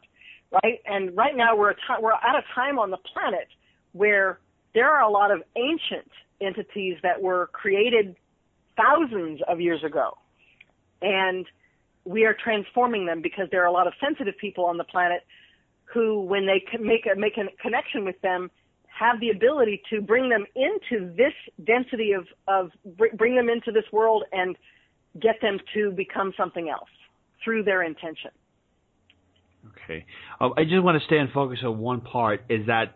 right? 0.63 0.79
And 0.85 1.17
right 1.17 1.35
now 1.35 1.57
we're 1.57 1.71
a 1.71 1.75
t- 1.75 2.01
we're 2.01 2.13
at 2.13 2.33
a 2.33 2.43
time 2.55 2.79
on 2.79 2.91
the 2.91 2.99
planet 3.13 3.49
where 3.91 4.39
there 4.73 4.89
are 4.89 5.01
a 5.01 5.11
lot 5.11 5.31
of 5.31 5.43
ancient 5.57 6.09
entities 6.41 6.97
that 7.03 7.21
were 7.21 7.47
created 7.53 8.15
thousands 8.77 9.41
of 9.47 9.59
years 9.59 9.83
ago. 9.83 10.17
And 11.01 11.45
we 12.05 12.25
are 12.25 12.35
transforming 12.43 13.05
them 13.05 13.21
because 13.21 13.47
there 13.51 13.61
are 13.63 13.67
a 13.67 13.71
lot 13.71 13.87
of 13.87 13.93
sensitive 14.01 14.35
people 14.39 14.65
on 14.65 14.77
the 14.77 14.83
planet 14.83 15.21
who, 15.93 16.21
when 16.21 16.45
they 16.45 16.63
make 16.79 17.05
a, 17.05 17.19
make 17.19 17.37
a 17.37 17.45
connection 17.61 18.05
with 18.05 18.19
them, 18.21 18.49
have 18.87 19.19
the 19.19 19.29
ability 19.29 19.81
to 19.89 20.01
bring 20.01 20.29
them 20.29 20.45
into 20.55 21.13
this 21.15 21.33
density 21.65 22.13
of, 22.13 22.27
of 22.47 22.71
bring 23.17 23.35
them 23.35 23.49
into 23.49 23.71
this 23.71 23.85
world 23.91 24.23
and 24.31 24.55
get 25.19 25.35
them 25.41 25.59
to 25.73 25.91
become 25.91 26.33
something 26.37 26.69
else 26.69 26.89
through 27.43 27.63
their 27.63 27.83
intention. 27.83 28.31
Okay. 29.83 30.05
Um, 30.39 30.53
I 30.57 30.63
just 30.63 30.83
want 30.83 30.99
to 30.99 31.05
stay 31.05 31.17
and 31.17 31.31
focus 31.31 31.59
on 31.63 31.79
one 31.79 32.01
part 32.01 32.43
is 32.49 32.67
that 32.67 32.95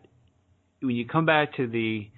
when 0.81 0.95
you 0.95 1.05
come 1.07 1.25
back 1.25 1.55
to 1.57 1.67
the, 1.67 2.09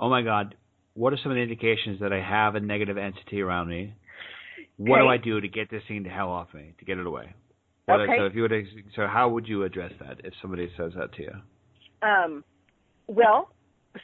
oh 0.00 0.08
my 0.08 0.22
God, 0.22 0.54
what 0.94 1.12
are 1.12 1.18
some 1.22 1.32
of 1.32 1.36
the 1.36 1.42
indications 1.42 2.00
that 2.00 2.12
I 2.12 2.20
have 2.20 2.54
a 2.54 2.60
negative 2.60 2.98
entity 2.98 3.40
around 3.40 3.68
me? 3.68 3.94
What 4.76 5.00
okay. 5.00 5.04
do 5.04 5.08
I 5.08 5.16
do 5.16 5.40
to 5.40 5.48
get 5.48 5.70
this 5.70 5.82
thing 5.88 6.04
to 6.04 6.10
hell 6.10 6.30
off 6.30 6.54
me, 6.54 6.74
to 6.78 6.84
get 6.84 6.98
it 6.98 7.06
away? 7.06 7.34
What, 7.86 8.00
okay. 8.00 8.16
So 8.18 8.26
if 8.26 8.34
you 8.34 8.42
would, 8.42 8.52
so 8.94 9.06
how 9.06 9.28
would 9.30 9.48
you 9.48 9.64
address 9.64 9.92
that 10.00 10.20
if 10.24 10.34
somebody 10.42 10.70
says 10.76 10.92
that 10.96 11.12
to 11.14 11.22
you? 11.22 11.32
Um, 12.02 12.44
well, 13.06 13.50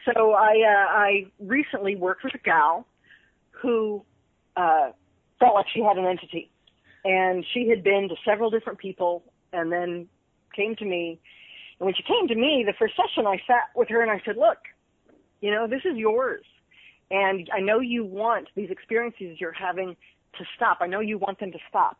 so 0.05 0.33
I 0.33 0.53
uh, 0.53 0.99
I 0.99 1.27
recently 1.39 1.95
worked 1.95 2.25
with 2.25 2.35
a 2.35 2.39
gal 2.39 2.87
who 3.51 4.03
uh, 4.57 4.91
felt 5.39 5.55
like 5.55 5.67
she 5.75 5.81
had 5.81 5.97
an 5.97 6.07
entity, 6.07 6.51
and 7.05 7.45
she 7.53 7.69
had 7.69 7.85
been 7.85 8.09
to 8.09 8.17
several 8.25 8.51
different 8.51 8.79
people, 8.79 9.23
and 9.53 9.71
then 9.71 10.09
came 10.57 10.75
to 10.77 10.85
me. 10.85 11.21
And 11.79 11.87
when 11.87 11.95
she 11.95 12.03
came 12.03 12.27
to 12.29 12.35
me, 12.35 12.65
the 12.67 12.75
first 12.79 12.95
session, 12.97 13.27
I 13.27 13.37
sat 13.47 13.71
with 13.77 13.89
her 13.91 14.01
and 14.01 14.11
I 14.11 14.21
said, 14.25 14.37
"Look, 14.37 14.59
you 15.45 15.51
know, 15.51 15.67
this 15.67 15.83
is 15.85 15.95
yours. 15.99 16.43
And 17.11 17.51
I 17.53 17.61
know 17.61 17.81
you 17.81 18.03
want 18.03 18.49
these 18.57 18.71
experiences 18.71 19.37
you're 19.39 19.53
having 19.53 19.95
to 20.39 20.45
stop. 20.57 20.79
I 20.81 20.87
know 20.87 21.01
you 21.01 21.19
want 21.19 21.39
them 21.39 21.53
to 21.53 21.59
stop, 21.69 21.99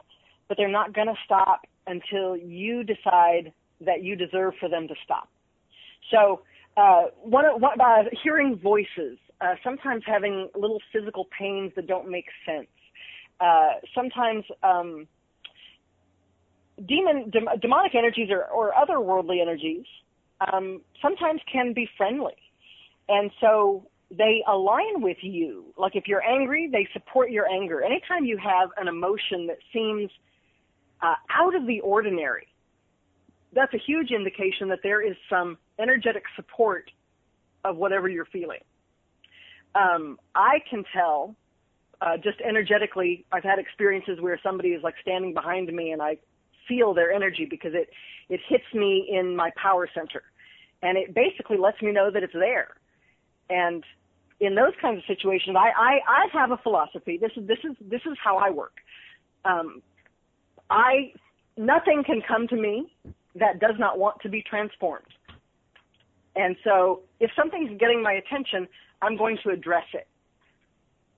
but 0.49 0.57
they're 0.57 0.67
not 0.67 0.95
going 0.95 1.09
to 1.09 1.15
stop 1.27 1.67
until 1.87 2.39
you 2.39 2.85
decide 2.85 3.53
that 3.83 4.03
you 4.03 4.17
deserve 4.17 4.55
for 4.59 4.71
them 4.71 4.89
to 4.89 4.95
stop. 5.05 5.29
So, 6.11 6.41
uh, 6.79 7.03
one, 7.21 7.45
one 7.61 7.79
uh, 7.83 8.05
hearing 8.23 8.57
voices, 8.57 9.19
uh, 9.43 9.57
sometimes 9.63 10.05
having 10.07 10.49
little 10.55 10.81
physical 10.91 11.29
pains 11.39 11.71
that 11.77 11.87
don't 11.87 12.11
make 12.11 12.27
sense. 12.47 12.67
Uh, 13.41 13.73
sometimes 13.95 14.45
um, 14.63 15.07
demon, 16.89 17.29
dem- 17.29 17.61
demonic 17.61 17.95
energies 17.95 18.31
or, 18.31 18.47
or 18.47 18.73
otherworldly 18.73 19.43
energies 19.43 19.85
um, 20.41 20.81
sometimes 21.03 21.43
can 21.53 21.75
be 21.75 21.87
friendly, 21.99 22.33
and 23.09 23.31
so 23.41 23.87
they 24.11 24.43
align 24.49 25.03
with 25.03 25.19
you. 25.23 25.73
Like 25.77 25.97
if 25.97 26.07
you're 26.07 26.23
angry, 26.23 26.69
they 26.71 26.89
support 26.93 27.31
your 27.31 27.49
anger. 27.49 27.83
Anytime 27.83 28.25
you 28.25 28.39
have 28.39 28.71
an 28.77 28.89
emotion 28.89 29.47
that 29.49 29.59
seems 29.73 30.11
uh, 31.03 31.15
out 31.31 31.55
of 31.55 31.67
the 31.67 31.81
ordinary, 31.81 32.49
that's 33.53 33.73
a 33.75 33.79
huge 33.79 34.11
indication 34.11 34.69
that 34.69 34.81
there 34.83 35.01
is 35.01 35.17
some 35.31 35.57
energetic 35.79 36.25
support 36.37 36.91
of 37.65 37.77
whatever 37.77 38.09
you're 38.09 38.27
feeling. 38.27 38.61
Um, 39.75 40.19
I 40.35 40.59
can 40.69 40.85
tell 40.93 41.35
uh, 42.01 42.17
just 42.17 42.41
energetically. 42.41 43.25
I've 43.33 43.43
had 43.43 43.59
experiences 43.59 44.21
where 44.21 44.39
somebody 44.43 44.71
is 44.71 44.83
like 44.83 44.95
standing 45.01 45.35
behind 45.35 45.73
me, 45.73 45.93
and 45.93 46.03
I 46.03 46.19
feel 46.69 46.95
their 46.95 47.13
energy 47.13 47.47
because 47.49 47.73
it 47.75 47.91
it 48.29 48.41
hits 48.49 48.65
me 48.73 49.09
in 49.11 49.35
my 49.37 49.51
power 49.61 49.89
center, 49.95 50.23
and 50.83 50.97
it 50.97 51.15
basically 51.15 51.57
lets 51.57 51.81
me 51.83 51.93
know 51.93 52.11
that 52.11 52.23
it's 52.23 52.33
there. 52.33 52.77
And 53.51 53.85
in 54.41 54.55
those 54.55 54.73
kinds 54.81 54.99
of 54.99 55.05
situations, 55.07 55.57
I, 55.59 55.71
I, 55.71 55.99
I 56.09 56.27
have 56.33 56.51
a 56.51 56.57
philosophy. 56.59 57.19
This 57.21 57.33
is, 57.37 57.47
this 57.47 57.59
is, 57.65 57.77
this 57.81 58.03
is 58.07 58.17
how 58.23 58.37
I 58.39 58.51
work. 58.51 58.75
Um, 59.45 59.83
I 60.71 61.13
nothing 61.57 62.03
can 62.05 62.21
come 62.27 62.49
to 62.49 62.57
me 62.57 62.93
that 63.37 63.61
does 63.61 63.75
not 63.79 63.99
want 63.99 64.21
to 64.23 64.29
be 64.29 64.43
transformed. 64.43 65.07
And 66.37 66.57
so 66.65 67.03
if 67.21 67.31
something's 67.37 67.79
getting 67.79 68.03
my 68.03 68.15
attention, 68.15 68.67
I'm 69.03 69.17
going 69.17 69.39
to 69.45 69.51
address 69.51 69.85
it. 69.93 70.09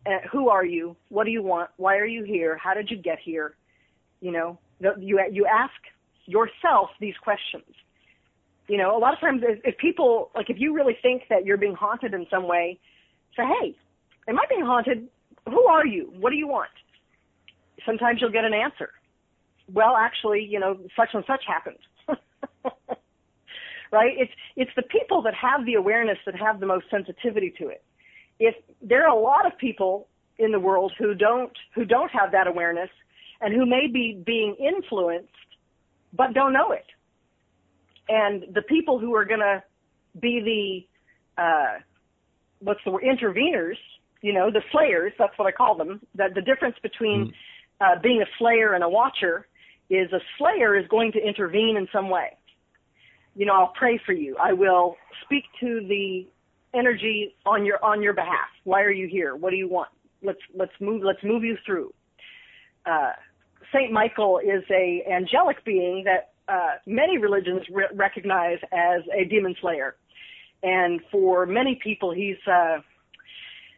Uh, 0.07 0.27
who 0.31 0.49
are 0.49 0.65
you? 0.65 0.97
What 1.09 1.25
do 1.25 1.31
you 1.31 1.43
want? 1.43 1.71
Why 1.79 1.97
are 1.97 2.07
you 2.07 2.23
here? 2.23 2.57
How 2.57 2.75
did 2.75 2.91
you 2.91 2.97
get 2.97 3.19
here? 3.19 3.55
You 4.21 4.33
know, 4.33 4.59
you 4.99 5.21
you 5.31 5.47
ask 5.47 5.75
yourself 6.27 6.91
these 7.01 7.15
questions. 7.23 7.65
You 8.69 8.79
know, 8.79 8.97
a 8.97 8.99
lot 8.99 9.13
of 9.13 9.21
times 9.21 9.43
if, 9.45 9.61
if 9.65 9.79
people 9.79 10.31
like 10.35 10.51
if 10.51 10.59
you 10.59 10.75
really 10.75 10.97
think 11.01 11.23
that 11.31 11.45
you're 11.45 11.57
being 11.57 11.75
haunted 11.75 12.15
in 12.15 12.27
some 12.31 12.49
way, 12.49 12.79
say, 13.37 13.45
"Hey, 13.61 13.77
am 14.29 14.39
I 14.39 14.45
being 14.49 14.65
haunted? 14.65 15.09
Who 15.49 15.65
are 15.67 15.87
you? 15.87 16.13
What 16.19 16.31
do 16.31 16.37
you 16.37 16.49
want?" 16.49 16.71
Sometimes 17.85 18.21
you'll 18.21 18.33
get 18.33 18.45
an 18.45 18.55
answer. 18.55 18.91
Well, 19.73 19.97
actually, 19.97 20.45
you 20.45 20.59
know, 20.59 20.79
such 20.97 21.11
and 21.15 21.25
such 21.27 21.45
happened. 21.47 21.79
right? 23.93 24.15
It's 24.19 24.33
it's 24.57 24.71
the 24.77 24.83
people 24.83 25.23
that 25.23 25.35
have 25.35 25.65
the 25.65 25.75
awareness 25.75 26.19
that 26.27 26.35
have 26.35 26.61
the 26.61 26.67
most 26.67 26.87
sensitivity 26.91 27.53
to 27.59 27.69
it. 27.69 27.85
If 28.39 28.55
there 28.83 29.07
are 29.07 29.17
a 29.17 29.21
lot 29.21 29.47
of 29.47 29.57
people 29.59 30.09
in 30.39 30.53
the 30.53 30.61
world 30.61 30.93
who 30.99 31.15
don't 31.15 31.53
who 31.75 31.85
don't 31.85 32.11
have 32.11 32.33
that 32.33 32.47
awareness 32.47 32.91
and 33.41 33.55
who 33.55 33.67
may 33.67 33.87
be 33.87 34.21
being 34.25 34.57
influenced 34.59 35.31
but 36.13 36.35
don't 36.35 36.53
know 36.53 36.73
it. 36.73 36.87
And 38.09 38.45
the 38.55 38.63
people 38.63 38.99
who 38.99 39.15
are 39.15 39.25
going 39.25 39.41
to 39.41 39.63
be 40.21 40.87
the 41.37 41.43
uh 41.43 41.79
what's 42.61 42.81
the 42.85 42.91
word 42.91 43.03
interveners, 43.03 43.77
you 44.23 44.33
know, 44.33 44.51
the 44.51 44.63
slayers, 44.73 45.13
that's 45.19 45.37
what 45.39 45.47
I 45.47 45.53
call 45.53 45.77
them. 45.77 46.01
That 46.15 46.35
the 46.35 46.41
difference 46.41 46.77
between 46.83 47.27
mm. 47.27 47.33
uh 47.81 48.01
being 48.01 48.23
a 48.23 48.27
slayer 48.39 48.73
and 48.75 48.83
a 48.83 48.89
watcher 48.89 49.47
is 49.91 50.11
a 50.13 50.21
slayer 50.39 50.77
is 50.77 50.87
going 50.89 51.13
to 51.13 51.19
intervene 51.19 51.77
in 51.77 51.87
some 51.93 52.09
way 52.09 52.31
you 53.37 53.45
know, 53.45 53.53
I'll 53.53 53.73
pray 53.77 54.01
for 54.05 54.13
you. 54.13 54.37
I 54.43 54.55
will 54.55 54.97
speak 55.25 55.45
to 55.61 55.87
the 55.87 56.27
energy 56.75 57.35
on 57.45 57.65
your 57.65 57.85
on 57.85 58.03
your 58.03 58.15
behalf. 58.15 58.49
Why 58.65 58.83
are 58.83 58.91
you 58.91 59.07
here? 59.07 59.37
What 59.37 59.51
do 59.51 59.57
you 59.57 59.69
want? 59.69 59.91
Let's 60.23 60.41
let's 60.55 60.73
move 60.81 61.03
let's 61.05 61.23
move 61.23 61.45
you 61.45 61.57
through. 61.65 61.93
Uh, 62.87 63.13
Saint 63.75 63.93
Michael 63.93 64.39
is 64.39 64.65
a 64.71 65.05
angelic 65.11 65.65
being 65.65 66.05
that 66.05 66.33
uh, 66.49 66.77
many 66.87 67.19
religions 67.19 67.63
re- 67.73 67.89
recognize 67.95 68.59
as 68.73 69.03
a 69.17 69.25
demon 69.25 69.55
slayer, 69.61 69.97
and 70.63 71.01
for 71.11 71.47
many 71.47 71.79
people, 71.83 72.13
he's 72.13 72.37
uh, 72.47 72.79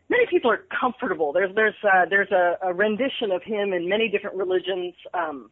many 0.09 0.27
people 0.27 0.51
are 0.51 0.65
comfortable. 0.81 1.33
There's 1.33 1.55
there's 1.55 1.75
uh, 1.83 2.07
there's 2.09 2.31
a, 2.31 2.59
a 2.63 2.73
rendition 2.73 3.31
of 3.31 3.43
him 3.43 3.73
in 3.73 3.89
many 3.89 4.09
different 4.09 4.37
religions. 4.37 4.95
Um, 5.15 5.51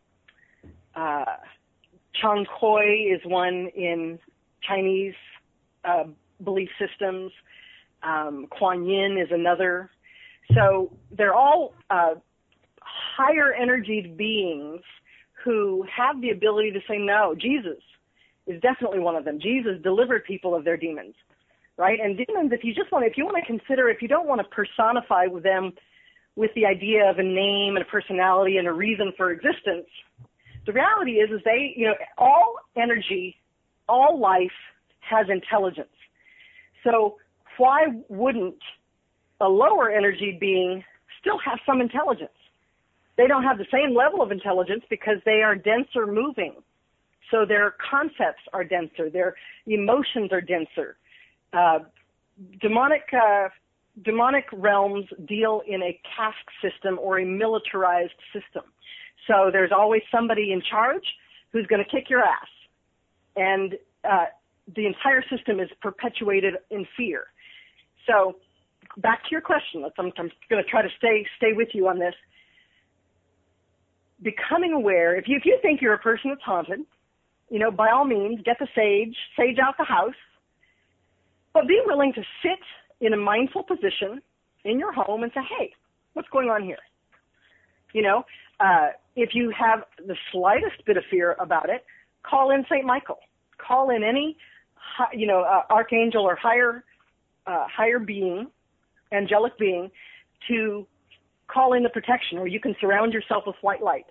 uh, 0.95 1.25
Zhong 2.23 2.47
Kui 2.59 3.13
is 3.15 3.21
one 3.25 3.69
in 3.75 4.19
Chinese 4.63 5.15
uh, 5.85 6.05
belief 6.43 6.71
systems. 6.79 7.33
Um, 8.03 8.47
Kuan 8.51 8.85
Yin 8.87 9.19
is 9.19 9.29
another. 9.31 9.91
So 10.55 10.93
they're 11.11 11.35
all 11.35 11.75
uh, 11.91 12.15
higher 12.81 13.53
energied 13.53 14.17
beings 14.17 14.81
who 15.47 15.87
have 15.97 16.21
the 16.21 16.31
ability 16.31 16.73
to 16.73 16.81
say 16.89 16.99
no. 16.99 17.35
Jesus 17.41 17.79
is 18.49 18.61
definitely 18.61 18.99
one 18.99 19.15
of 19.15 19.25
them. 19.25 19.39
Jesus 19.41 19.81
delivered 19.83 20.25
people 20.25 20.55
of 20.57 20.65
their 20.65 20.77
demons, 20.77 21.15
right? 21.79 21.99
And 22.03 22.19
demons, 22.27 22.51
if 22.53 22.65
you 22.65 22.75
just 22.75 22.91
want, 22.91 23.07
if 23.07 23.17
you 23.17 23.25
want 23.25 23.37
to 23.39 23.47
consider, 23.47 23.89
if 23.89 24.03
you 24.03 24.09
don't 24.09 24.27
want 24.27 24.41
to 24.41 24.49
personify 24.49 25.27
them 25.43 25.73
with 26.35 26.51
the 26.57 26.67
idea 26.67 27.09
of 27.09 27.19
a 27.19 27.23
name 27.23 27.77
and 27.77 27.83
a 27.83 27.89
personality 27.89 28.57
and 28.57 28.67
a 28.67 28.73
reason 28.73 29.13
for 29.17 29.31
existence, 29.31 29.87
the 30.67 30.73
reality 30.73 31.13
is, 31.13 31.31
is 31.31 31.41
they, 31.45 31.73
you 31.77 31.87
know, 31.87 31.95
all 32.19 32.57
energy, 32.77 33.37
all 33.89 34.19
life 34.19 34.59
has 34.99 35.27
intelligence. 35.31 35.89
So 36.83 37.17
why 37.57 37.87
wouldn't 38.09 38.59
a 39.41 39.49
lower 39.49 39.91
energy 39.91 40.37
being 40.41 40.83
still 41.21 41.39
have 41.39 41.61
some 41.65 41.81
intelligence? 41.81 42.31
They 43.17 43.27
don't 43.27 43.43
have 43.43 43.59
the 43.59 43.67
same 43.73 43.95
level 43.95 44.23
of 44.23 44.31
intelligence 44.31 44.85
because 44.91 45.17
they 45.25 45.43
are 45.43 45.55
denser 45.55 46.07
moving. 46.07 46.55
So 47.31 47.45
their 47.47 47.75
concepts 47.91 48.43
are 48.53 48.63
denser, 48.63 49.11
their 49.11 49.35
emotions 49.67 50.33
are 50.33 50.41
denser. 50.41 50.97
Uh, 51.53 51.81
demonic 52.61 53.03
uh, 53.13 53.49
demonic 54.05 54.45
realms 54.53 55.07
deal 55.27 55.63
in 55.67 55.83
a 55.83 55.99
caste 56.17 56.37
system 56.63 56.99
or 57.01 57.19
a 57.19 57.25
militarized 57.25 58.13
system. 58.33 58.65
So 59.27 59.51
there's 59.51 59.73
always 59.73 60.03
somebody 60.13 60.53
in 60.53 60.63
charge 60.71 61.05
who's 61.53 61.67
going 61.67 61.83
to 61.83 61.91
kick 61.91 62.11
your 62.11 62.21
ass. 62.21 62.49
And 63.37 63.75
uh, 64.05 64.27
the 64.75 64.87
entire 64.87 65.25
system 65.31 65.61
is 65.61 65.69
perpetuated 65.81 66.55
in 66.71 66.87
fear. 66.97 67.25
So 68.07 68.37
back 68.99 69.23
to 69.25 69.29
your 69.31 69.41
question. 69.41 69.85
I'm, 69.99 70.13
I'm 70.19 70.31
going 70.51 70.63
to 70.63 70.71
try 70.71 70.83
to 70.83 70.89
stay 70.99 71.27
stay 71.37 71.53
with 71.53 71.69
you 71.73 71.89
on 71.89 71.99
this. 71.99 72.15
Becoming 74.23 74.73
aware. 74.73 75.17
If 75.17 75.29
you 75.29 75.37
if 75.37 75.45
you 75.45 75.59
think 75.63 75.81
you're 75.83 75.95
a 75.95 75.99
person 75.99 76.31
that's 76.31 76.43
haunted, 76.43 76.81
you 77.51 77.59
know, 77.59 77.71
by 77.71 77.91
all 77.91 78.05
means, 78.05 78.41
get 78.45 78.57
the 78.59 78.69
sage, 78.75 79.17
sage 79.39 79.59
out 79.63 79.75
the 79.79 79.85
house. 79.85 80.15
But 81.53 81.69
be 81.69 81.81
willing 81.87 82.13
to 82.15 82.23
sit 82.43 82.59
in 83.01 83.13
a 83.13 83.17
mindful 83.17 83.63
position 83.63 84.23
in 84.65 84.79
your 84.79 84.93
home 84.93 85.23
and 85.23 85.33
say, 85.33 85.41
"Hey, 85.59 85.73
what's 86.15 86.29
going 86.31 86.49
on 86.49 86.63
here?" 86.63 86.79
You 87.93 88.03
know, 88.03 88.25
uh, 88.61 88.89
if 89.17 89.31
you 89.35 89.51
have 89.51 89.85
the 90.07 90.17
slightest 90.33 90.85
bit 90.87 90.97
of 90.97 91.05
fear 91.11 91.37
about 91.39 91.69
it, 91.69 91.85
call 92.23 92.51
in 92.51 92.65
Saint 92.71 92.85
Michael. 92.85 93.19
Call 93.59 93.91
in 93.91 94.03
any, 94.03 94.37
you 95.15 95.27
know, 95.27 95.43
uh, 95.43 95.63
archangel 95.71 96.23
or 96.23 96.37
higher, 96.37 96.85
uh, 97.47 97.67
higher 97.69 97.99
being, 97.99 98.49
angelic 99.13 99.57
being, 99.59 99.91
to 100.49 100.87
call 101.49 101.73
in 101.73 101.83
the 101.83 101.89
protection, 101.89 102.39
or 102.39 102.47
you 102.47 102.61
can 102.61 102.75
surround 102.81 103.13
yourself 103.13 103.45
with 103.47 103.57
white 103.61 103.83
light. 103.83 104.07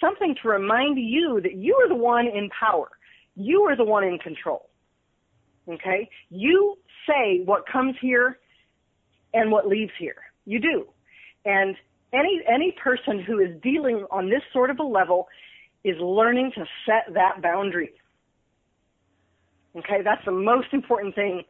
Something 0.00 0.34
to 0.42 0.48
remind 0.48 0.98
you 0.98 1.40
that 1.42 1.54
you 1.54 1.74
are 1.76 1.88
the 1.88 1.94
one 1.94 2.26
in 2.26 2.50
power. 2.50 2.88
You 3.36 3.62
are 3.62 3.76
the 3.76 3.84
one 3.84 4.04
in 4.04 4.18
control. 4.18 4.68
Okay? 5.68 6.08
You 6.30 6.76
say 7.08 7.42
what 7.44 7.66
comes 7.66 7.94
here 8.00 8.38
and 9.32 9.50
what 9.50 9.66
leaves 9.66 9.92
here. 9.98 10.16
You 10.44 10.60
do. 10.60 10.86
And 11.44 11.76
any 12.12 12.40
any 12.48 12.72
person 12.72 13.20
who 13.20 13.38
is 13.40 13.60
dealing 13.62 14.06
on 14.10 14.30
this 14.30 14.42
sort 14.52 14.70
of 14.70 14.78
a 14.78 14.82
level 14.82 15.26
is 15.82 15.96
learning 16.00 16.52
to 16.54 16.64
set 16.86 17.12
that 17.14 17.42
boundary. 17.42 17.90
Okay, 19.76 20.02
that's 20.04 20.24
the 20.24 20.32
most 20.32 20.68
important 20.72 21.14
thing, 21.14 21.42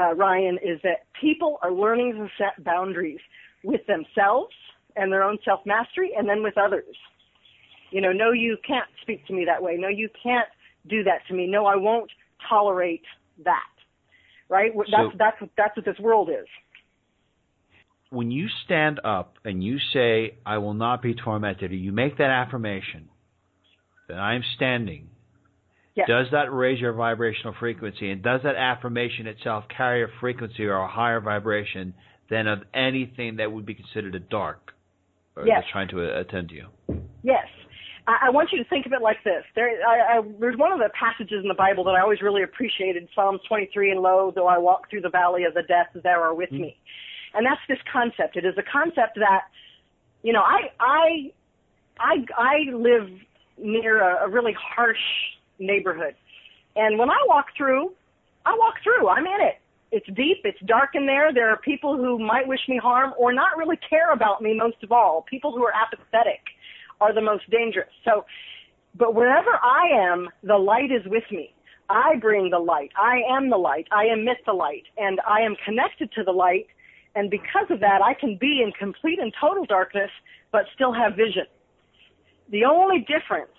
uh, 0.00 0.14
Ryan, 0.14 0.58
is 0.62 0.80
that 0.84 1.06
people 1.20 1.58
are 1.62 1.72
learning 1.72 2.12
to 2.12 2.28
set 2.38 2.62
boundaries 2.62 3.18
with 3.64 3.80
themselves 3.86 4.54
and 4.96 5.12
their 5.12 5.22
own 5.22 5.38
self 5.44 5.60
mastery, 5.66 6.12
and 6.16 6.28
then 6.28 6.42
with 6.42 6.56
others. 6.58 6.96
You 7.90 8.00
know, 8.00 8.12
no, 8.12 8.32
you 8.32 8.56
can't 8.66 8.88
speak 9.02 9.26
to 9.26 9.32
me 9.32 9.44
that 9.46 9.62
way. 9.62 9.76
No, 9.78 9.88
you 9.88 10.08
can't 10.22 10.48
do 10.88 11.04
that 11.04 11.20
to 11.28 11.34
me. 11.34 11.46
No, 11.46 11.66
I 11.66 11.76
won't 11.76 12.10
tolerate 12.48 13.04
that. 13.44 13.62
Right? 14.48 14.72
So, 14.74 14.82
that's 14.90 15.16
that's 15.18 15.52
that's 15.56 15.76
what 15.76 15.84
this 15.84 15.98
world 15.98 16.28
is 16.30 16.46
when 18.10 18.30
you 18.30 18.46
stand 18.64 19.00
up 19.04 19.36
and 19.44 19.62
you 19.62 19.78
say, 19.92 20.36
I 20.44 20.58
will 20.58 20.74
not 20.74 21.02
be 21.02 21.14
tormented, 21.14 21.72
or 21.72 21.74
you 21.74 21.92
make 21.92 22.18
that 22.18 22.30
affirmation 22.30 23.08
that 24.08 24.18
I 24.18 24.34
am 24.34 24.42
standing, 24.54 25.08
yes. 25.94 26.06
does 26.08 26.26
that 26.32 26.52
raise 26.52 26.80
your 26.80 26.92
vibrational 26.92 27.54
frequency? 27.58 28.10
And 28.10 28.22
does 28.22 28.40
that 28.44 28.56
affirmation 28.56 29.26
itself 29.26 29.64
carry 29.74 30.04
a 30.04 30.06
frequency 30.20 30.64
or 30.64 30.76
a 30.76 30.88
higher 30.88 31.20
vibration 31.20 31.94
than 32.30 32.46
of 32.46 32.60
anything 32.74 33.36
that 33.36 33.50
would 33.50 33.66
be 33.66 33.74
considered 33.74 34.14
a 34.14 34.20
dark 34.20 34.72
or 35.36 35.46
yes. 35.46 35.62
trying 35.70 35.88
to 35.88 36.18
attend 36.18 36.48
to 36.50 36.54
you? 36.54 36.66
Yes. 37.22 37.46
I, 38.08 38.30
want 38.30 38.50
you 38.52 38.62
to 38.62 38.68
think 38.70 38.86
of 38.86 38.92
it 38.92 39.02
like 39.02 39.24
this. 39.24 39.42
There, 39.56 39.68
I, 39.68 40.18
I, 40.18 40.22
there's 40.38 40.56
one 40.56 40.70
of 40.70 40.78
the 40.78 40.90
passages 40.98 41.42
in 41.42 41.48
the 41.48 41.54
Bible 41.54 41.82
that 41.84 41.96
I 41.96 42.00
always 42.00 42.22
really 42.22 42.44
appreciated, 42.44 43.08
Psalms 43.14 43.40
23, 43.48 43.90
and 43.90 44.00
lo, 44.00 44.32
though 44.32 44.46
I 44.46 44.58
walk 44.58 44.88
through 44.88 45.00
the 45.00 45.08
valley 45.08 45.42
of 45.42 45.54
the 45.54 45.62
death, 45.62 45.88
thou 45.94 46.20
art 46.20 46.36
with 46.36 46.50
mm-hmm. 46.50 46.62
me. 46.62 46.76
And 47.34 47.44
that's 47.44 47.60
this 47.68 47.78
concept. 47.92 48.36
It 48.36 48.44
is 48.44 48.54
a 48.56 48.62
concept 48.62 49.16
that, 49.16 49.46
you 50.22 50.32
know, 50.32 50.42
I, 50.42 50.70
I, 50.78 51.32
I, 51.98 52.14
I 52.38 52.56
live 52.72 53.10
near 53.58 54.00
a, 54.00 54.26
a 54.26 54.30
really 54.30 54.54
harsh 54.56 54.96
neighborhood. 55.58 56.14
And 56.76 56.98
when 56.98 57.10
I 57.10 57.18
walk 57.26 57.46
through, 57.56 57.92
I 58.44 58.56
walk 58.56 58.74
through. 58.84 59.08
I'm 59.08 59.26
in 59.26 59.40
it. 59.40 59.58
It's 59.96 60.06
deep. 60.14 60.38
It's 60.44 60.60
dark 60.66 60.90
in 60.94 61.06
there. 61.06 61.32
There 61.32 61.48
are 61.50 61.58
people 61.58 61.96
who 61.96 62.18
might 62.18 62.46
wish 62.46 62.60
me 62.68 62.78
harm 62.88 63.12
or 63.18 63.32
not 63.32 63.56
really 63.56 63.78
care 63.88 64.12
about 64.12 64.42
me 64.42 64.54
most 64.54 64.82
of 64.82 64.92
all. 64.92 65.24
People 65.28 65.52
who 65.52 65.64
are 65.64 65.72
apathetic 65.72 66.42
are 67.00 67.12
the 67.14 67.20
most 67.20 67.48
dangerous. 67.50 67.92
So, 68.04 68.24
but 68.94 69.14
wherever 69.14 69.52
I 69.62 69.84
am, 70.12 70.28
the 70.42 70.58
light 70.58 70.90
is 70.92 71.04
with 71.06 71.24
me. 71.30 71.54
I 71.88 72.16
bring 72.20 72.50
the 72.50 72.58
light. 72.58 72.90
I 73.00 73.20
am 73.30 73.50
the 73.50 73.56
light. 73.56 73.86
I 73.92 74.06
emit 74.06 74.38
the 74.44 74.52
light. 74.52 74.84
And 74.96 75.20
I 75.26 75.40
am 75.40 75.54
connected 75.64 76.10
to 76.12 76.24
the 76.24 76.32
light 76.32 76.66
and 77.16 77.30
because 77.30 77.66
of 77.70 77.80
that, 77.80 78.02
I 78.04 78.12
can 78.12 78.36
be 78.38 78.62
in 78.62 78.72
complete 78.72 79.18
and 79.18 79.32
total 79.40 79.64
darkness, 79.64 80.10
but 80.52 80.66
still 80.74 80.92
have 80.92 81.16
vision. 81.16 81.46
The 82.50 82.66
only 82.66 83.00
difference, 83.00 83.56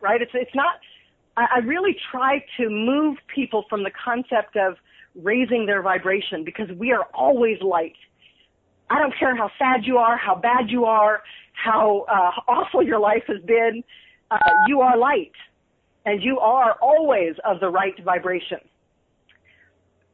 right? 0.00 0.22
It's 0.22 0.30
it's 0.32 0.54
not. 0.54 0.76
I, 1.36 1.46
I 1.56 1.58
really 1.58 1.96
try 2.12 2.38
to 2.58 2.70
move 2.70 3.18
people 3.34 3.64
from 3.68 3.82
the 3.82 3.90
concept 3.90 4.56
of 4.56 4.76
raising 5.14 5.66
their 5.66 5.82
vibration 5.82 6.44
because 6.44 6.68
we 6.76 6.92
are 6.92 7.04
always 7.14 7.60
light. 7.62 7.96
I 8.90 8.98
don't 8.98 9.14
care 9.18 9.36
how 9.36 9.50
sad 9.58 9.84
you 9.84 9.98
are, 9.98 10.16
how 10.16 10.34
bad 10.34 10.70
you 10.70 10.84
are, 10.84 11.22
how 11.52 12.04
uh, 12.10 12.50
awful 12.50 12.82
your 12.82 12.98
life 12.98 13.24
has 13.28 13.40
been. 13.46 13.82
Uh, 14.30 14.38
you 14.66 14.80
are 14.80 14.96
light, 14.96 15.32
and 16.04 16.22
you 16.22 16.38
are 16.40 16.76
always 16.82 17.34
of 17.44 17.60
the 17.60 17.68
right 17.68 17.94
vibration. 18.04 18.58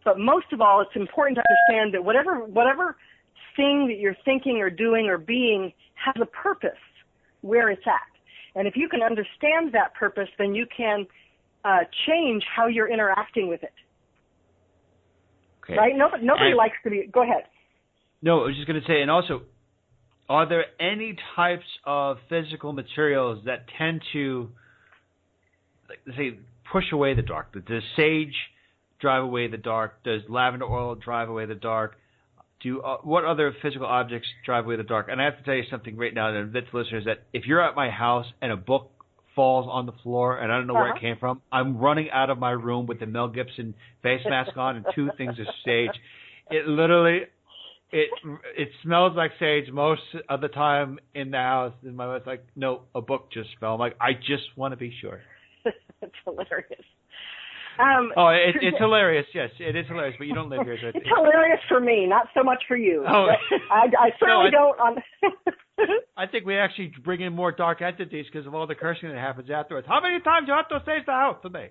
But 0.04 0.18
most 0.18 0.46
of 0.52 0.60
all, 0.60 0.80
it's 0.80 0.94
important 0.94 1.36
to 1.36 1.42
understand 1.42 1.94
that 1.94 2.04
whatever 2.04 2.44
whatever 2.44 2.96
thing 3.56 3.88
that 3.88 3.98
you're 3.98 4.16
thinking 4.24 4.58
or 4.58 4.70
doing 4.70 5.06
or 5.06 5.18
being 5.18 5.72
has 5.94 6.14
a 6.20 6.26
purpose 6.26 6.70
where 7.42 7.70
it's 7.70 7.86
at. 7.86 8.00
And 8.54 8.66
if 8.66 8.76
you 8.76 8.88
can 8.88 9.02
understand 9.02 9.72
that 9.72 9.94
purpose, 9.94 10.28
then 10.38 10.54
you 10.54 10.66
can 10.74 11.06
uh, 11.64 11.80
change 12.06 12.42
how 12.44 12.66
you're 12.66 12.88
interacting 12.88 13.48
with 13.48 13.62
it. 13.62 13.72
Okay. 15.70 15.78
Right? 15.78 15.96
Nobody, 15.96 16.24
nobody 16.24 16.48
And- 16.50 16.56
likes 16.56 16.76
to 16.84 16.90
be. 16.90 17.06
Go 17.12 17.22
ahead. 17.22 17.44
No, 18.22 18.42
I 18.42 18.46
was 18.46 18.56
just 18.56 18.66
going 18.66 18.80
to 18.80 18.86
say, 18.86 19.00
and 19.00 19.10
also, 19.10 19.42
are 20.28 20.46
there 20.46 20.66
any 20.78 21.16
types 21.34 21.64
of 21.84 22.18
physical 22.28 22.72
materials 22.72 23.44
that 23.46 23.64
tend 23.78 24.02
to, 24.12 24.50
like, 25.88 26.00
say, 26.16 26.38
push 26.70 26.84
away 26.92 27.14
the 27.14 27.22
dark? 27.22 27.52
Does 27.66 27.82
sage 27.96 28.34
drive 29.00 29.24
away 29.24 29.48
the 29.48 29.56
dark? 29.56 30.02
Does 30.04 30.20
lavender 30.28 30.66
oil 30.66 30.94
drive 30.94 31.28
away 31.30 31.46
the 31.46 31.54
dark? 31.54 31.96
Do 32.62 32.82
uh, 32.82 32.98
what 32.98 33.24
other 33.24 33.54
physical 33.62 33.86
objects 33.86 34.28
drive 34.44 34.66
away 34.66 34.76
the 34.76 34.82
dark? 34.82 35.08
And 35.10 35.20
I 35.20 35.24
have 35.24 35.38
to 35.38 35.42
tell 35.44 35.54
you 35.54 35.64
something 35.70 35.96
right 35.96 36.12
now 36.12 36.30
to 36.30 36.40
admit 36.40 36.70
to 36.70 36.76
listeners 36.76 37.06
that 37.06 37.22
if 37.32 37.46
you're 37.46 37.62
at 37.62 37.74
my 37.74 37.88
house 37.88 38.26
and 38.42 38.52
a 38.52 38.56
book 38.56 38.90
falls 39.40 39.66
on 39.70 39.86
the 39.86 39.92
floor 40.02 40.38
and 40.38 40.52
I 40.52 40.56
don't 40.58 40.66
know 40.66 40.74
where 40.74 40.88
it 40.88 40.90
Uh-huh. 41.00 41.00
came 41.00 41.16
from, 41.18 41.40
I'm 41.50 41.78
running 41.78 42.08
out 42.10 42.28
of 42.28 42.38
my 42.38 42.50
room 42.50 42.84
with 42.86 42.98
the 43.00 43.06
Mel 43.06 43.28
Gibson 43.28 43.74
face 44.02 44.20
mask 44.28 44.54
on 44.56 44.76
and 44.76 44.84
two 44.94 45.08
things 45.16 45.38
of 45.38 45.46
sage. 45.64 45.96
It 46.50 46.66
literally 46.66 47.20
it 47.92 48.10
it 48.56 48.68
smells 48.82 49.12
like 49.16 49.32
sage 49.38 49.68
most 49.72 50.02
of 50.28 50.40
the 50.42 50.48
time 50.48 50.98
in 51.14 51.30
the 51.30 51.38
house. 51.38 51.72
And 51.82 51.96
my 51.96 52.06
wife's 52.06 52.26
like, 52.26 52.44
"No, 52.54 52.82
a 52.94 53.00
book 53.00 53.22
just 53.32 53.48
fell." 53.60 53.72
I'm 53.74 53.80
like, 53.80 53.96
"I 54.00 54.12
just 54.12 54.46
want 54.56 54.72
to 54.72 54.76
be 54.76 54.92
sure." 55.00 55.20
it's 56.02 56.14
hilarious. 56.26 56.86
Um, 57.78 58.12
Oh, 58.16 58.28
it, 58.28 58.56
it's 58.60 58.78
hilarious. 58.86 59.26
Yes, 59.34 59.50
it 59.58 59.74
is 59.74 59.86
hilarious. 59.88 60.16
But 60.18 60.26
you 60.28 60.34
don't 60.34 60.50
live 60.50 60.64
here, 60.68 60.78
so 60.82 60.88
it's 60.94 61.08
hilarious 61.16 61.60
for 61.68 61.80
me, 61.80 62.06
not 62.06 62.26
so 62.36 62.42
much 62.44 62.62
for 62.68 62.76
you. 62.76 63.04
Oh. 63.08 63.26
I, 63.72 63.86
I 64.06 64.08
certainly 64.20 64.50
No, 64.52 64.58
I- 64.58 64.58
don't. 64.60 64.76
On 64.86 64.94
I 66.16 66.26
think 66.26 66.44
we 66.46 66.56
actually 66.56 66.92
bring 67.02 67.20
in 67.20 67.32
more 67.32 67.52
dark 67.52 67.82
entities 67.82 68.26
because 68.30 68.46
of 68.46 68.54
all 68.54 68.66
the 68.66 68.74
cursing 68.74 69.08
that 69.08 69.18
happens 69.18 69.50
afterwards. 69.50 69.86
How 69.88 70.00
many 70.00 70.20
times 70.20 70.48
you 70.48 70.54
have 70.54 70.68
to 70.68 70.82
sage 70.84 71.06
the 71.06 71.12
house 71.12 71.36
today? 71.42 71.70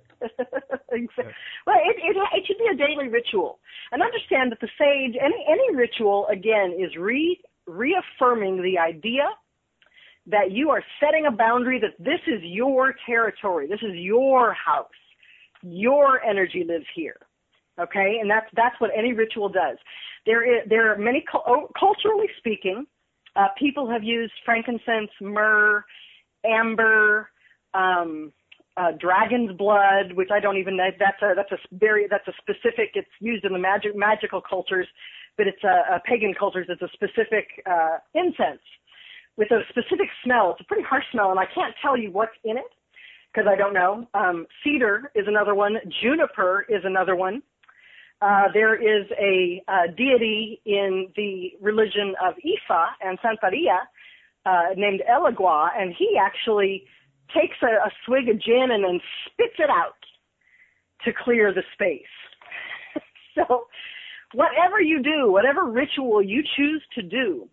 Exactly. 0.92 1.34
Well, 1.68 1.78
it, 1.86 1.98
it 2.02 2.18
it 2.18 2.44
should 2.48 2.58
be 2.58 2.70
a 2.74 2.76
daily 2.76 3.10
ritual, 3.10 3.60
and 3.92 4.02
understand 4.02 4.52
that 4.52 4.60
the 4.60 4.70
sage, 4.78 5.16
any 5.22 5.46
any 5.48 5.76
ritual, 5.76 6.28
again, 6.28 6.76
is 6.80 6.96
re 6.98 7.40
reaffirming 7.68 8.64
the 8.64 8.80
idea 8.80 9.30
that 10.26 10.52
you 10.52 10.70
are 10.70 10.84
setting 11.00 11.26
a 11.28 11.32
boundary 11.32 11.80
that 11.80 12.04
this 12.04 12.20
is 12.28 12.42
your 12.44 12.96
territory, 13.06 13.68
this 13.68 13.82
is 13.82 13.96
your 13.96 14.54
house, 14.54 14.88
your 15.62 16.24
energy 16.24 16.64
lives 16.68 16.86
here. 16.96 17.18
Okay, 17.80 18.18
and 18.20 18.30
that's 18.30 18.48
that's 18.56 18.76
what 18.80 18.92
any 18.98 19.14
ritual 19.14 19.48
does. 19.48 19.78
There 20.26 20.44
is 20.44 20.68
there 20.68 20.92
are 20.92 20.98
many 20.98 21.24
oh, 21.34 21.70
culturally 21.80 22.28
speaking, 22.38 22.86
uh, 23.36 23.48
people 23.58 23.90
have 23.90 24.04
used 24.04 24.34
frankincense, 24.46 25.12
myrrh, 25.22 25.84
amber. 26.46 27.30
Um, 27.74 28.34
uh, 28.78 28.92
dragon's 28.98 29.52
blood, 29.58 30.14
which 30.14 30.30
I 30.32 30.40
don't 30.40 30.58
even 30.58 30.78
know. 30.78 30.88
That's 30.98 31.22
a 31.22 31.34
that's 31.36 31.52
a 31.52 31.58
very 31.74 32.08
that's 32.10 32.28
a 32.28 32.34
specific. 32.40 32.92
It's 32.94 33.10
used 33.20 33.44
in 33.44 33.52
the 33.52 33.60
magic 33.60 33.96
magical 33.96 34.42
cultures, 34.42 34.88
but 35.38 35.48
it's 35.48 35.64
a, 35.64 35.96
a 35.96 36.00
pagan 36.06 36.34
cultures. 36.34 36.68
It's 36.70 36.82
a 36.82 36.88
specific 36.94 37.48
uh, 37.70 37.98
incense 38.14 38.62
with 39.38 39.52
a 39.52 39.62
specific 39.70 40.08
smell. 40.24 40.52
It's 40.52 40.62
a 40.62 40.64
pretty 40.64 40.84
harsh 40.84 41.04
smell, 41.12 41.30
and 41.32 41.40
I 41.40 41.46
can't 41.54 41.74
tell 41.82 41.98
you 41.98 42.12
what's 42.12 42.36
in 42.46 42.58
it 42.58 42.72
because 43.34 43.48
I 43.52 43.56
don't 43.56 43.74
know. 43.74 44.08
Um, 44.14 44.48
cedar 44.64 45.12
is 45.14 45.26
another 45.28 45.56
one. 45.56 45.78
Juniper 46.02 46.66
is 46.70 46.82
another 46.84 47.16
one. 47.16 47.42
Uh, 48.22 48.44
there 48.54 48.76
is 48.76 49.06
a 49.18 49.64
uh, 49.68 49.88
deity 49.96 50.62
in 50.66 51.08
the 51.16 51.52
religion 51.62 52.14
of 52.22 52.34
Ifa 52.36 52.86
and 53.02 53.18
Santeria 53.20 53.80
uh, 54.46 54.74
named 54.76 55.02
Elegua, 55.10 55.70
and 55.78 55.94
he 55.98 56.18
actually 56.20 56.84
takes 57.34 57.56
a, 57.62 57.88
a 57.88 57.92
swig 58.06 58.28
of 58.28 58.42
gin 58.42 58.68
and 58.72 58.84
then 58.84 59.00
spits 59.26 59.56
it 59.58 59.70
out 59.70 59.96
to 61.06 61.12
clear 61.24 61.54
the 61.54 61.64
space. 61.74 62.02
so, 63.36 63.66
whatever 64.34 64.82
you 64.82 65.02
do, 65.02 65.32
whatever 65.32 65.66
ritual 65.66 66.22
you 66.22 66.44
choose 66.58 66.84
to 66.96 67.02
do, 67.02 67.48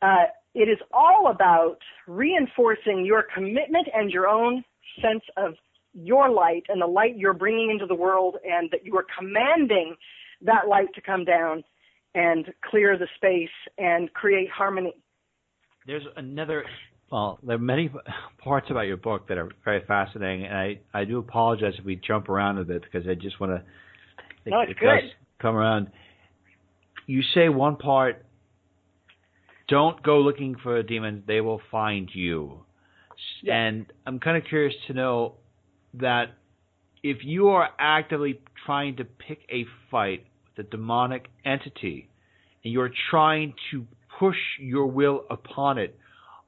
uh, 0.00 0.26
it 0.54 0.68
is 0.68 0.78
all 0.92 1.30
about 1.30 1.78
reinforcing 2.06 3.04
your 3.04 3.24
commitment 3.34 3.86
and 3.92 4.10
your 4.10 4.26
own 4.26 4.64
sense 5.02 5.22
of 5.36 5.54
your 5.94 6.30
light 6.30 6.64
and 6.68 6.80
the 6.80 6.86
light 6.86 7.16
you're 7.16 7.34
bringing 7.34 7.70
into 7.70 7.86
the 7.86 7.94
world, 7.94 8.36
and 8.44 8.70
that 8.70 8.84
you 8.84 8.96
are 8.96 9.06
commanding 9.18 9.96
that 10.42 10.68
light 10.68 10.88
to 10.94 11.00
come 11.00 11.24
down 11.24 11.64
and 12.14 12.52
clear 12.68 12.96
the 12.96 13.08
space 13.16 13.48
and 13.78 14.12
create 14.12 14.50
harmony. 14.50 14.94
There's 15.86 16.04
another. 16.16 16.64
Well, 17.10 17.38
there 17.42 17.56
are 17.56 17.60
many 17.60 17.90
parts 18.42 18.70
about 18.70 18.82
your 18.82 18.96
book 18.96 19.28
that 19.28 19.38
are 19.38 19.50
very 19.64 19.82
fascinating, 19.86 20.44
and 20.44 20.56
I, 20.56 20.80
I 20.92 21.04
do 21.04 21.18
apologize 21.18 21.72
if 21.78 21.84
we 21.84 21.96
jump 21.96 22.28
around 22.28 22.58
a 22.58 22.64
bit 22.64 22.82
because 22.82 23.08
I 23.08 23.14
just 23.14 23.40
want 23.40 23.52
to. 23.52 24.50
No, 24.50 24.60
it's 24.60 24.72
it 24.72 24.78
good. 24.78 25.00
come 25.40 25.56
around. 25.56 25.90
You 27.06 27.22
say 27.34 27.48
one 27.48 27.76
part. 27.76 28.24
Don't 29.68 30.02
go 30.02 30.20
looking 30.20 30.56
for 30.62 30.82
demons; 30.82 31.24
they 31.26 31.40
will 31.40 31.60
find 31.70 32.08
you. 32.12 32.64
Yeah. 33.42 33.56
And 33.56 33.86
I'm 34.06 34.20
kind 34.20 34.36
of 34.36 34.44
curious 34.48 34.74
to 34.86 34.92
know 34.94 35.34
that 35.94 36.34
if 37.02 37.18
you 37.22 37.48
are 37.48 37.68
actively 37.78 38.40
trying 38.66 38.96
to 38.96 39.04
pick 39.04 39.40
a 39.50 39.64
fight 39.90 40.26
with 40.56 40.66
a 40.66 40.70
demonic 40.70 41.28
entity, 41.44 42.08
and 42.64 42.72
you're 42.72 42.90
trying 43.10 43.54
to 43.70 43.86
push 44.18 44.36
your 44.60 44.86
will 44.86 45.24
upon 45.30 45.78
it, 45.78 45.96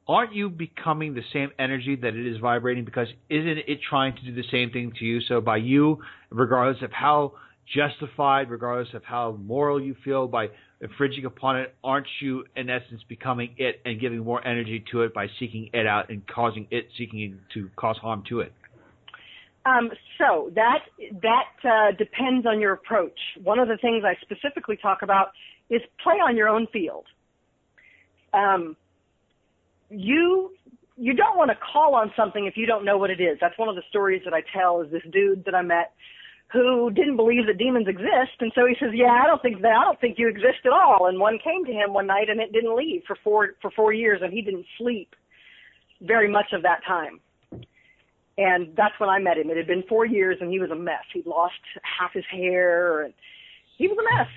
aren't 0.09 0.35
you 0.35 0.51
becoming 0.51 1.15
the 1.15 1.23
same 1.33 1.51
energy 1.59 1.97
that 1.97 2.15
it 2.15 2.27
is 2.27 2.39
vibrating? 2.39 2.85
Because 2.85 3.09
isn't 3.29 3.59
it 3.59 3.79
trying 3.89 4.17
to 4.17 4.23
do 4.23 4.35
the 4.35 4.49
same 4.51 4.71
thing 4.71 4.93
to 4.99 5.05
you? 5.05 5.21
So 5.21 5.41
by 5.41 5.59
you, 5.59 5.99
regardless 6.31 6.83
of 6.83 6.91
how 6.93 7.35
justified, 7.73 8.51
regardless 8.51 8.93
of 8.95 9.05
how 9.05 9.39
moral 9.41 9.81
you 9.81 9.95
feel, 10.05 10.27
by 10.27 10.49
infringing 10.81 11.27
upon 11.27 11.59
it, 11.59 11.75
aren't 11.85 12.07
you 12.21 12.45
in 12.57 12.69
essence 12.69 13.03
becoming 13.09 13.55
it 13.57 13.81
and 13.85 14.01
giving 14.01 14.19
more 14.19 14.45
energy 14.47 14.85
to 14.91 15.03
it 15.03 15.15
by 15.15 15.29
seeking 15.39 15.71
it 15.73 15.87
out 15.87 16.11
and 16.11 16.27
causing 16.27 16.67
it 16.71 16.89
seeking 16.99 17.39
to 17.55 17.71
cause 17.77 17.97
harm 17.99 18.25
to 18.29 18.41
it? 18.41 18.53
Um, 19.67 19.91
so 20.17 20.51
that 20.55 20.81
that 21.23 21.69
uh, 21.69 21.93
depends 21.97 22.47
on 22.47 22.61
your 22.61 22.73
approach. 22.73 23.19
One 23.43 23.59
of 23.59 23.69
the 23.69 23.77
things 23.77 24.05
I 24.05 24.15
specifically 24.23 24.77
talk 24.77 25.03
about 25.03 25.29
is 25.69 25.83
play 26.03 26.15
on 26.15 26.37
your 26.37 26.49
own 26.49 26.67
field. 26.73 27.05
Um, 28.33 28.77
you 29.91 30.53
you 30.97 31.15
don't 31.15 31.37
want 31.37 31.51
to 31.51 31.57
call 31.57 31.95
on 31.95 32.13
something 32.17 32.47
if 32.47 32.57
you 32.57 32.67
don't 32.67 32.85
know 32.85 32.97
what 32.97 33.11
it 33.11 33.21
is. 33.21 33.39
That's 33.41 33.59
one 33.59 33.69
of 33.69 33.75
the 33.75 33.83
stories 33.91 34.23
that 34.25 34.33
I 34.33 34.43
tell. 34.55 34.81
Is 34.81 34.91
this 34.91 35.03
dude 35.13 35.45
that 35.45 35.55
I 35.55 35.63
met 35.63 35.93
who 36.53 36.91
didn't 36.91 37.17
believe 37.17 37.47
that 37.47 37.59
demons 37.59 37.87
exist, 37.87 38.41
and 38.41 38.51
so 38.55 38.67
he 38.67 38.75
says, 38.81 38.91
"Yeah, 38.95 39.13
I 39.13 39.27
don't 39.27 39.43
think 39.43 39.61
that. 39.61 39.77
I 39.77 39.85
don't 39.85 40.01
think 40.01 40.19
you 40.19 40.29
exist 40.29 40.65
at 40.65 40.73
all." 40.73 41.07
And 41.07 41.21
one 41.21 41.39
came 41.39 41.67
to 41.67 41.73
him 41.73 41.93
one 41.93 42.07
night, 42.07 42.31
and 42.31 42.41
it 42.41 42.53
didn't 42.53 42.77
leave 42.77 43.03
for 43.07 43.17
four 43.23 43.57
for 43.61 43.71
four 43.71 43.93
years, 43.93 44.23
and 44.23 44.33
he 44.33 44.41
didn't 44.41 44.67
sleep 44.79 45.15
very 46.01 46.29
much 46.29 46.53
of 46.55 46.63
that 46.63 46.83
time. 46.87 47.21
And 48.39 48.75
that's 48.77 48.95
when 48.99 49.11
I 49.11 49.19
met 49.19 49.37
him. 49.37 49.51
It 49.51 49.57
had 49.57 49.67
been 49.67 49.83
four 49.89 50.07
years, 50.07 50.39
and 50.41 50.51
he 50.51 50.59
was 50.59 50.71
a 50.71 50.77
mess. 50.77 51.05
He'd 51.13 51.27
lost 51.27 51.55
half 51.83 52.13
his 52.13 52.25
hair, 52.31 53.03
and 53.03 53.13
he 53.77 53.89
was 53.89 53.99
a 53.99 54.17
mess. 54.17 54.29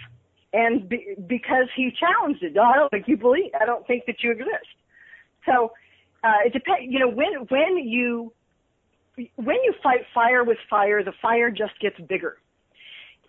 And 0.54 0.88
be, 0.88 1.16
because 1.28 1.68
he 1.76 1.92
challenged 2.00 2.44
it, 2.44 2.58
I 2.58 2.76
don't 2.76 2.90
think 2.90 3.08
you 3.08 3.18
believe. 3.18 3.52
I 3.60 3.66
don't 3.66 3.86
think 3.88 4.06
that 4.06 4.18
you 4.22 4.32
exist. 4.32 4.70
So 5.46 5.72
uh, 6.24 6.46
it 6.46 6.54
depends. 6.54 6.86
You 6.88 7.00
know, 7.00 7.10
when 7.10 7.48
when 7.50 7.78
you 7.78 8.34
when 9.36 9.58
you 9.64 9.74
fight 9.82 10.02
fire 10.14 10.44
with 10.44 10.58
fire, 10.70 11.04
the 11.04 11.14
fire 11.22 11.50
just 11.50 11.80
gets 11.82 11.96
bigger. 12.08 12.38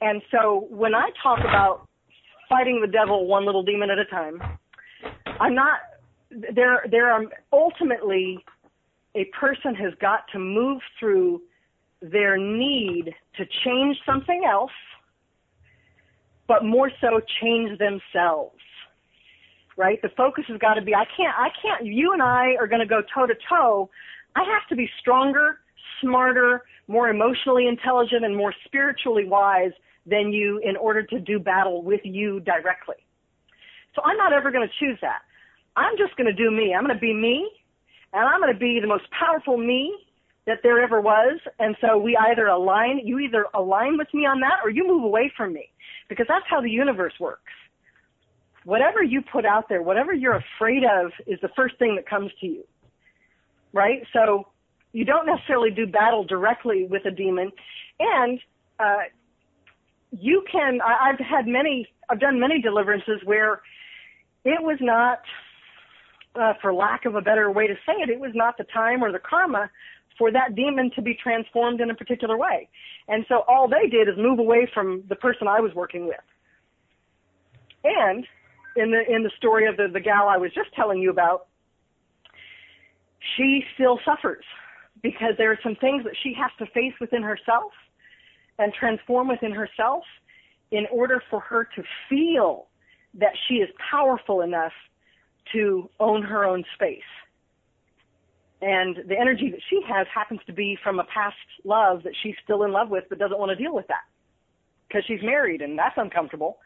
And 0.00 0.22
so 0.31 0.66
when 0.70 0.94
I 0.94 1.11
talk 1.22 1.38
about 1.40 1.88
fighting 2.48 2.81
the 2.81 2.90
devil 2.90 3.27
one 3.27 3.46
little 3.46 3.62
demon 3.62 3.90
at 3.90 3.98
a 3.98 4.05
time, 4.05 4.40
I'm 5.40 5.55
not. 5.55 5.79
There 6.31 6.85
there 6.90 7.11
are 7.11 7.22
ultimately 7.53 8.44
a 9.14 9.24
person 9.27 9.74
has 9.74 9.92
got 10.00 10.20
to 10.33 10.38
move 10.38 10.81
through 10.98 11.40
their 12.03 12.37
need 12.37 13.14
to 13.37 13.44
change 13.64 13.96
something 14.05 14.42
else, 14.46 14.72
but 16.46 16.64
more 16.64 16.90
so 17.00 17.20
change 17.40 17.79
themselves. 17.79 18.61
right? 19.77 20.00
The 20.03 20.11
focus 20.16 20.44
has 20.48 20.59
got 20.59 20.74
to 20.74 20.83
be 20.83 20.94
I 20.94 21.05
can't 21.16 21.35
I 21.37 21.48
can't 21.61 21.87
you 21.87 22.12
and 22.12 22.22
I 22.22 22.55
are 22.61 22.66
going 22.66 22.81
to 22.81 22.87
go 22.87 23.03
toe 23.14 23.27
to 23.27 23.35
toe. 23.48 23.90
I 24.37 24.40
have 24.40 24.68
to 24.68 24.77
be 24.77 24.88
stronger, 25.00 25.61
smarter, 26.00 26.62
more 26.88 27.09
emotionally 27.09 27.66
intelligent 27.66 28.24
and 28.24 28.37
more 28.37 28.55
spiritually 28.64 29.27
wise 29.27 29.72
than 30.07 30.33
you 30.33 30.61
in 30.64 30.77
order 30.77 31.03
to 31.03 31.18
do 31.20 31.38
battle 31.38 31.83
with 31.83 32.00
you 32.05 32.40
directly. 32.40 32.96
So 33.94 34.03
I'm 34.05 34.16
not 34.16 34.33
ever 34.33 34.50
going 34.50 34.66
to 34.66 34.74
choose 34.85 34.98
that. 35.00 35.20
I'm 35.77 35.96
just 35.96 36.16
going 36.16 36.27
to 36.27 36.33
do 36.33 36.50
me. 36.50 36.74
I'm 36.74 36.85
going 36.85 36.94
to 36.94 37.00
be 37.00 37.14
me 37.14 37.48
and 38.14 38.24
I'm 38.27 38.40
going 38.40 38.53
to 38.53 38.59
be 38.59 38.79
the 38.81 38.87
most 38.87 39.05
powerful 39.11 39.59
me 39.59 39.94
that 40.46 40.59
there 40.62 40.83
ever 40.83 41.00
was. 41.00 41.40
And 41.59 41.77
so 41.81 41.98
we 41.98 42.16
either 42.16 42.46
align, 42.46 43.00
you 43.05 43.18
either 43.18 43.46
align 43.55 43.98
with 43.98 44.09
me 44.14 44.27
on 44.27 44.40
that 44.40 44.61
or 44.62 44.70
you 44.70 44.87
move 44.87 45.05
away 45.05 45.33
from 45.37 45.53
me 45.53 45.68
because 46.09 46.27
that's 46.29 46.44
how 46.48 46.61
the 46.61 46.70
universe 46.70 47.14
works 47.18 47.53
whatever 48.64 49.03
you 49.03 49.22
put 49.22 49.44
out 49.44 49.68
there, 49.68 49.83
whatever 49.83 50.12
you're 50.12 50.40
afraid 50.57 50.83
of 50.85 51.12
is 51.27 51.38
the 51.40 51.50
first 51.55 51.79
thing 51.79 51.96
that 51.96 52.09
comes 52.09 52.31
to 52.40 52.46
you. 52.46 52.64
Right? 53.72 54.03
So 54.12 54.48
you 54.92 55.05
don't 55.05 55.27
necessarily 55.27 55.70
do 55.70 55.87
battle 55.87 56.24
directly 56.24 56.87
with 56.88 57.05
a 57.07 57.11
demon. 57.11 57.53
And, 57.98 58.40
uh, 58.79 59.05
you 60.11 60.44
can, 60.50 60.81
I, 60.81 61.11
I've 61.11 61.18
had 61.18 61.46
many, 61.46 61.88
I've 62.09 62.20
done 62.20 62.38
many 62.38 62.61
deliverances 62.61 63.20
where 63.24 63.62
it 64.44 64.62
was 64.62 64.79
not, 64.81 65.20
uh, 66.35 66.55
for 66.61 66.73
lack 66.73 67.05
of 67.05 67.14
a 67.14 67.20
better 67.20 67.51
way 67.51 67.66
to 67.66 67.75
say 67.87 67.92
it, 68.03 68.11
it 68.11 68.20
was 68.20 68.33
not 68.35 68.57
the 68.59 68.64
time 68.64 69.03
or 69.03 69.12
the 69.12 69.18
karma 69.18 69.70
for 70.18 70.31
that 70.33 70.55
demon 70.55 70.90
to 70.94 71.03
be 71.03 71.14
transformed 71.14 71.81
in 71.81 71.90
a 71.90 71.94
particular 71.94 72.37
way. 72.37 72.68
And 73.09 73.25
so 73.29 73.44
all 73.49 73.68
they 73.68 73.88
did 73.88 74.09
is 74.09 74.14
move 74.16 74.38
away 74.38 74.68
from 74.73 75.03
the 75.09 75.16
person 75.16 75.49
I 75.49 75.61
was 75.61 75.73
working 75.75 76.07
with. 76.07 76.16
And 77.85 78.27
in 78.77 78.90
the 78.90 79.03
in 79.09 79.23
the 79.23 79.31
story 79.37 79.66
of 79.66 79.77
the 79.77 79.88
the 79.92 80.01
gal 80.01 80.29
I 80.29 80.37
was 80.37 80.53
just 80.55 80.73
telling 80.75 80.99
you 80.99 81.11
about, 81.11 81.47
she 83.37 83.62
still 83.75 83.99
suffers 84.05 84.44
because 85.03 85.35
there 85.37 85.53
are 85.53 85.59
some 85.62 85.77
things 85.77 86.05
that 86.05 86.14
she 86.23 86.35
has 86.35 86.51
to 86.59 86.66
face 86.73 86.94
within 87.01 87.23
herself 87.23 87.73
and 88.59 88.73
transform 88.73 89.29
within 89.29 89.53
herself 89.53 90.05
in 90.70 90.87
order 90.90 91.23
for 91.31 91.40
her 91.40 91.68
to 91.77 91.83
feel 92.09 92.68
that 93.14 93.33
she 93.47 93.57
is 93.57 93.68
powerful 93.90 94.40
enough 94.40 94.73
to 95.52 95.88
own 96.00 96.22
her 96.22 96.44
own 96.44 96.64
space. 96.74 97.02
And 98.62 98.96
the 99.09 99.18
energy 99.18 99.50
that 99.50 99.61
she 99.68 99.80
has 99.87 100.07
happens 100.12 100.40
to 100.46 100.52
be 100.52 100.78
from 100.83 100.98
a 100.98 101.04
past 101.04 101.37
love 101.64 102.02
that 102.04 102.14
she's 102.22 102.35
still 102.42 102.62
in 102.62 102.72
love 102.72 102.88
with 102.88 103.04
but 103.09 103.18
doesn't 103.18 103.38
want 103.38 103.50
to 103.50 103.62
deal 103.62 103.74
with 103.74 103.87
that 103.88 104.04
because 104.88 105.04
she's 105.07 105.22
married 105.22 105.61
and 105.61 105.78
that's 105.78 105.96
uncomfortable. 105.96 106.59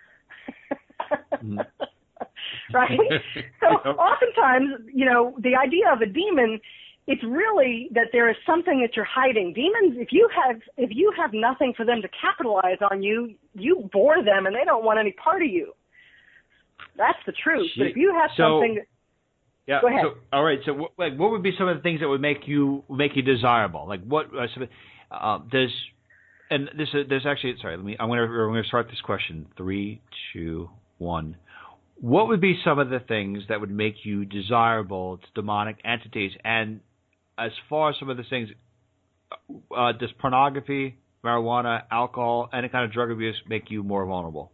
mm. 1.33 1.59
right? 2.73 2.99
so 3.61 3.67
oftentimes, 3.67 4.89
you 4.93 5.07
know, 5.07 5.35
the 5.41 5.57
idea 5.57 5.93
of 5.93 6.01
a 6.01 6.07
demon, 6.07 6.61
it's 7.07 7.23
really 7.25 7.89
that 7.95 8.09
there 8.13 8.29
is 8.29 8.37
something 8.47 8.81
that 8.83 8.95
you're 8.95 9.05
hiding. 9.05 9.53
Demons, 9.53 9.97
if 9.99 10.09
you 10.13 10.29
have 10.35 10.61
if 10.77 10.91
you 10.93 11.13
have 11.17 11.33
nothing 11.33 11.73
for 11.77 11.85
them 11.85 12.03
to 12.03 12.09
capitalize 12.09 12.79
on 12.91 13.03
you, 13.03 13.35
you 13.55 13.89
bore 13.93 14.23
them 14.23 14.47
and 14.47 14.55
they 14.55 14.65
don't 14.65 14.85
want 14.85 14.99
any 14.99 15.13
part 15.13 15.43
of 15.43 15.49
you. 15.49 15.73
That's 16.99 17.19
the 17.25 17.33
truth. 17.33 17.71
But 17.79 17.87
if 17.87 17.97
you 17.97 18.13
have 18.13 18.31
so, 18.37 18.61
something 18.61 18.85
yeah. 19.67 19.81
Go 19.83 19.89
ahead. 19.89 20.01
So, 20.03 20.15
all 20.33 20.43
right. 20.43 20.59
So, 20.65 20.73
what, 20.73 20.93
like, 20.99 21.17
what 21.19 21.31
would 21.31 21.43
be 21.43 21.53
some 21.59 21.69
of 21.69 21.77
the 21.77 21.83
things 21.83 22.01
that 22.01 22.09
would 22.09 22.23
make 22.23 22.47
you 22.47 22.85
make 22.91 23.13
you 23.15 23.23
desirable? 23.23 23.87
Like, 23.87 24.03
what? 24.03 24.27
Uh, 24.27 24.47
some, 24.55 24.67
uh, 25.11 25.39
does 25.51 25.71
and 26.51 26.71
this 26.77 26.89
is 26.95 27.07
there's 27.09 27.27
actually 27.27 27.55
sorry. 27.61 27.77
Let 27.77 27.85
me. 27.85 27.97
I'm 28.01 28.09
gonna 28.09 28.23
I'm 28.23 28.51
gonna 28.51 28.65
start 28.65 28.89
this 28.89 29.01
question. 29.03 29.47
Three, 29.57 30.01
two, 30.33 30.71
one 30.97 31.37
what 32.01 32.29
would 32.29 32.41
be 32.41 32.59
some 32.65 32.79
of 32.79 32.91
the 32.91 33.01
things 33.01 33.43
that 33.49 33.61
would 33.61 33.71
make 33.71 34.05
you 34.05 34.25
desirable 34.25 35.19
to 35.19 35.27
demonic 35.35 35.79
entities? 35.85 36.33
And 36.45 36.81
as 37.37 37.51
far 37.69 37.91
as 37.91 37.97
some 37.99 38.09
of 38.09 38.17
the 38.17 38.23
things, 38.25 38.51
uh, 39.77 39.93
does 39.93 40.11
pornography, 40.19 40.99
marijuana, 41.25 41.83
alcohol, 41.91 42.49
any 42.53 42.69
kind 42.69 42.85
of 42.85 42.93
drug 42.93 43.11
abuse 43.11 43.37
make 43.49 43.71
you 43.71 43.83
more 43.83 44.07
vulnerable? 44.07 44.53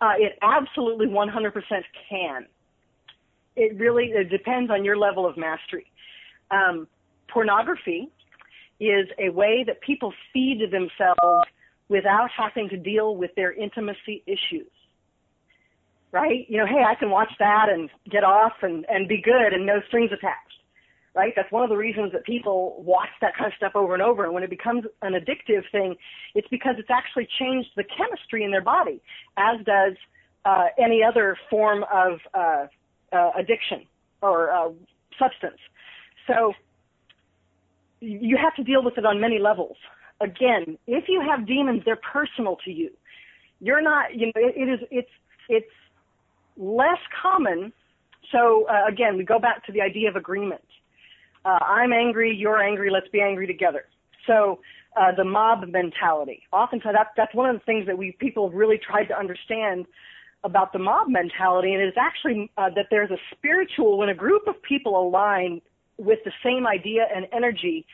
Uh, 0.00 0.12
it 0.16 0.38
absolutely 0.42 1.06
100% 1.06 1.52
can. 2.08 2.46
It 3.56 3.78
really 3.78 4.06
it 4.06 4.30
depends 4.30 4.70
on 4.70 4.84
your 4.84 4.96
level 4.96 5.26
of 5.26 5.36
mastery. 5.36 5.86
Um, 6.50 6.86
pornography 7.28 8.08
is 8.78 9.06
a 9.18 9.28
way 9.28 9.64
that 9.66 9.80
people 9.82 10.12
feed 10.32 10.62
themselves 10.70 11.48
without 11.88 12.30
having 12.36 12.68
to 12.70 12.76
deal 12.76 13.16
with 13.16 13.34
their 13.34 13.52
intimacy 13.52 14.22
issues 14.26 14.70
right? 16.12 16.46
You 16.48 16.58
know, 16.58 16.66
hey, 16.66 16.82
I 16.86 16.94
can 16.94 17.10
watch 17.10 17.32
that 17.38 17.66
and 17.68 17.88
get 18.10 18.24
off 18.24 18.52
and, 18.62 18.84
and 18.88 19.08
be 19.08 19.20
good 19.22 19.52
and 19.52 19.66
no 19.66 19.80
strings 19.88 20.10
attached, 20.12 20.59
right? 21.14 21.32
That's 21.34 21.50
one 21.50 21.62
of 21.62 21.68
the 21.68 21.76
reasons 21.76 22.12
that 22.12 22.24
people 22.24 22.82
watch 22.84 23.08
that 23.20 23.36
kind 23.36 23.46
of 23.46 23.56
stuff 23.56 23.72
over 23.74 23.94
and 23.94 24.02
over. 24.02 24.24
And 24.24 24.32
when 24.32 24.42
it 24.42 24.50
becomes 24.50 24.84
an 25.02 25.14
addictive 25.14 25.62
thing, 25.72 25.96
it's 26.34 26.48
because 26.48 26.76
it's 26.78 26.90
actually 26.90 27.28
changed 27.38 27.70
the 27.76 27.84
chemistry 27.84 28.44
in 28.44 28.50
their 28.50 28.62
body, 28.62 29.00
as 29.36 29.64
does 29.64 29.94
uh, 30.44 30.66
any 30.78 31.02
other 31.02 31.36
form 31.48 31.84
of 31.92 32.20
uh, 32.32 32.66
uh, 33.12 33.30
addiction 33.36 33.86
or 34.22 34.52
uh, 34.52 34.70
substance. 35.18 35.58
So 36.26 36.52
you 38.00 38.38
have 38.42 38.54
to 38.54 38.62
deal 38.62 38.82
with 38.84 38.96
it 38.96 39.04
on 39.04 39.20
many 39.20 39.38
levels. 39.38 39.76
Again, 40.20 40.78
if 40.86 41.04
you 41.08 41.20
have 41.28 41.46
demons, 41.46 41.82
they're 41.84 41.96
personal 41.96 42.56
to 42.64 42.70
you. 42.70 42.90
You're 43.60 43.82
not, 43.82 44.14
you 44.14 44.26
know, 44.26 44.32
it, 44.36 44.54
it 44.56 44.68
is, 44.68 44.80
it's, 44.90 45.10
it's 45.48 45.66
less 46.56 46.98
common. 47.20 47.72
So 48.30 48.66
uh, 48.68 48.86
again, 48.86 49.16
we 49.16 49.24
go 49.24 49.38
back 49.38 49.66
to 49.66 49.72
the 49.72 49.80
idea 49.80 50.08
of 50.08 50.16
agreement. 50.16 50.62
Uh, 51.44 51.58
I'm 51.64 51.92
angry, 51.92 52.34
you're 52.36 52.62
angry, 52.62 52.90
let's 52.90 53.08
be 53.08 53.20
angry 53.20 53.46
together. 53.46 53.84
So 54.26 54.60
uh, 54.96 55.12
the 55.16 55.24
mob 55.24 55.66
mentality. 55.68 56.42
Oftentimes, 56.52 56.96
that's 56.98 57.10
that's 57.16 57.34
one 57.34 57.48
of 57.48 57.56
the 57.56 57.64
things 57.64 57.86
that 57.86 57.96
we 57.96 58.12
people 58.18 58.50
really 58.50 58.78
tried 58.78 59.04
to 59.04 59.18
understand 59.18 59.86
about 60.42 60.72
the 60.72 60.78
mob 60.78 61.08
mentality, 61.08 61.72
and 61.72 61.82
it 61.82 61.88
is 61.88 61.94
actually 61.98 62.50
uh, 62.56 62.70
that 62.74 62.86
there's 62.90 63.10
a 63.10 63.18
spiritual 63.32 63.98
when 63.98 64.08
a 64.08 64.14
group 64.14 64.42
of 64.46 64.60
people 64.62 65.00
align 65.00 65.60
with 65.98 66.18
the 66.24 66.32
same 66.42 66.66
idea 66.66 67.06
and 67.14 67.26
energy, 67.32 67.86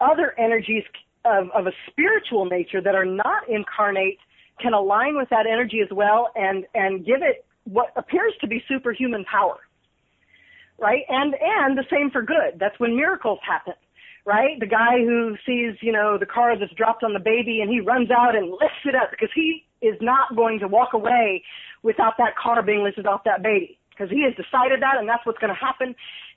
other 0.00 0.34
energies 0.38 0.84
of, 1.24 1.50
of 1.50 1.66
a 1.66 1.72
spiritual 1.90 2.46
nature 2.46 2.80
that 2.80 2.94
are 2.94 3.04
not 3.04 3.48
incarnate 3.48 4.18
can 4.60 4.72
align 4.72 5.16
with 5.16 5.28
that 5.28 5.46
energy 5.46 5.80
as 5.80 5.88
well 5.92 6.30
and 6.34 6.64
and 6.74 7.04
give 7.04 7.22
it 7.22 7.44
what 7.64 7.92
appears 7.96 8.32
to 8.40 8.46
be 8.46 8.62
superhuman 8.68 9.24
power, 9.24 9.58
right? 10.78 11.02
And 11.08 11.34
and 11.40 11.76
the 11.76 11.84
same 11.90 12.10
for 12.10 12.22
good. 12.22 12.58
That's 12.58 12.78
when 12.78 12.96
miracles 12.96 13.38
happen, 13.46 13.74
right? 14.24 14.58
The 14.60 14.66
guy 14.66 14.98
who 14.98 15.36
sees, 15.46 15.76
you 15.80 15.92
know, 15.92 16.18
the 16.18 16.26
car 16.26 16.58
that's 16.58 16.72
dropped 16.74 17.02
on 17.02 17.12
the 17.12 17.20
baby 17.20 17.60
and 17.60 17.70
he 17.70 17.80
runs 17.80 18.10
out 18.10 18.36
and 18.36 18.50
lifts 18.50 18.84
it 18.84 18.94
up 18.94 19.10
because 19.10 19.30
he 19.34 19.64
is 19.82 19.96
not 20.00 20.34
going 20.36 20.58
to 20.60 20.68
walk 20.68 20.92
away 20.92 21.42
without 21.82 22.14
that 22.18 22.36
car 22.36 22.62
being 22.62 22.82
lifted 22.82 23.06
off 23.06 23.24
that 23.24 23.42
baby 23.42 23.78
because 23.90 24.10
he 24.10 24.22
has 24.22 24.34
decided 24.34 24.82
that 24.82 24.96
and 24.98 25.08
that's 25.08 25.24
what's 25.24 25.38
going 25.38 25.52
to 25.52 25.60
happen. 25.60 25.94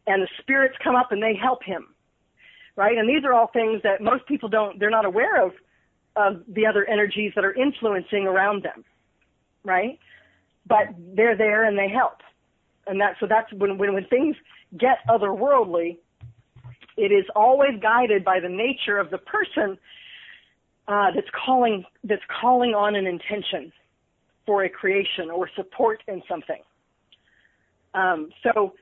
And 0.08 0.23
the 0.23 0.30
spirits 0.39 0.75
come 0.84 0.95
up 0.95 1.12
and 1.12 1.21
they 1.21 1.36
help 1.36 1.63
him, 1.63 1.88
right? 2.75 2.97
And 2.97 3.08
these 3.08 3.23
are 3.25 3.34
all 3.34 3.47
things 3.47 3.82
that 3.84 4.02
most 4.02 4.25
people 4.28 4.49
don't, 4.49 4.80
they're 4.80 4.89
not 4.89 5.06
aware 5.06 5.45
of, 5.45 5.52
of 6.15 6.41
the 6.47 6.65
other 6.65 6.86
energies 6.89 7.34
that 7.36 7.45
are 7.45 7.54
influencing 7.54 8.25
around 8.28 8.63
them, 8.63 8.84
right? 9.63 9.99
but 10.69 10.87
they're 11.15 11.35
there 11.35 11.65
and 11.65 11.77
they 11.77 11.90
help. 11.90 12.19
And 12.90 13.00
that, 13.00 13.15
so 13.19 13.27
that's 13.27 13.54
when, 13.54 13.77
when, 13.77 13.94
when 13.94 14.06
things 14.06 14.35
get 14.77 14.98
otherworldly, 15.08 15.98
it 16.98 17.12
is 17.12 17.25
always 17.35 17.79
guided 17.81 18.25
by 18.25 18.40
the 18.40 18.50
nature 18.50 18.98
of 18.98 19.12
the 19.12 19.19
person 19.19 19.77
uh, 20.87 21.12
that's 21.13 21.27
calling 21.46 21.85
that's 22.04 22.23
calling 22.42 22.73
on 22.73 22.96
an 22.96 23.06
intention 23.06 23.71
for 24.48 24.63
a 24.63 24.69
creation 24.69 25.29
or 25.29 25.48
support 25.56 26.02
in 26.08 26.23
something. 26.27 26.62
Um, 27.94 28.29
so, 28.42 28.73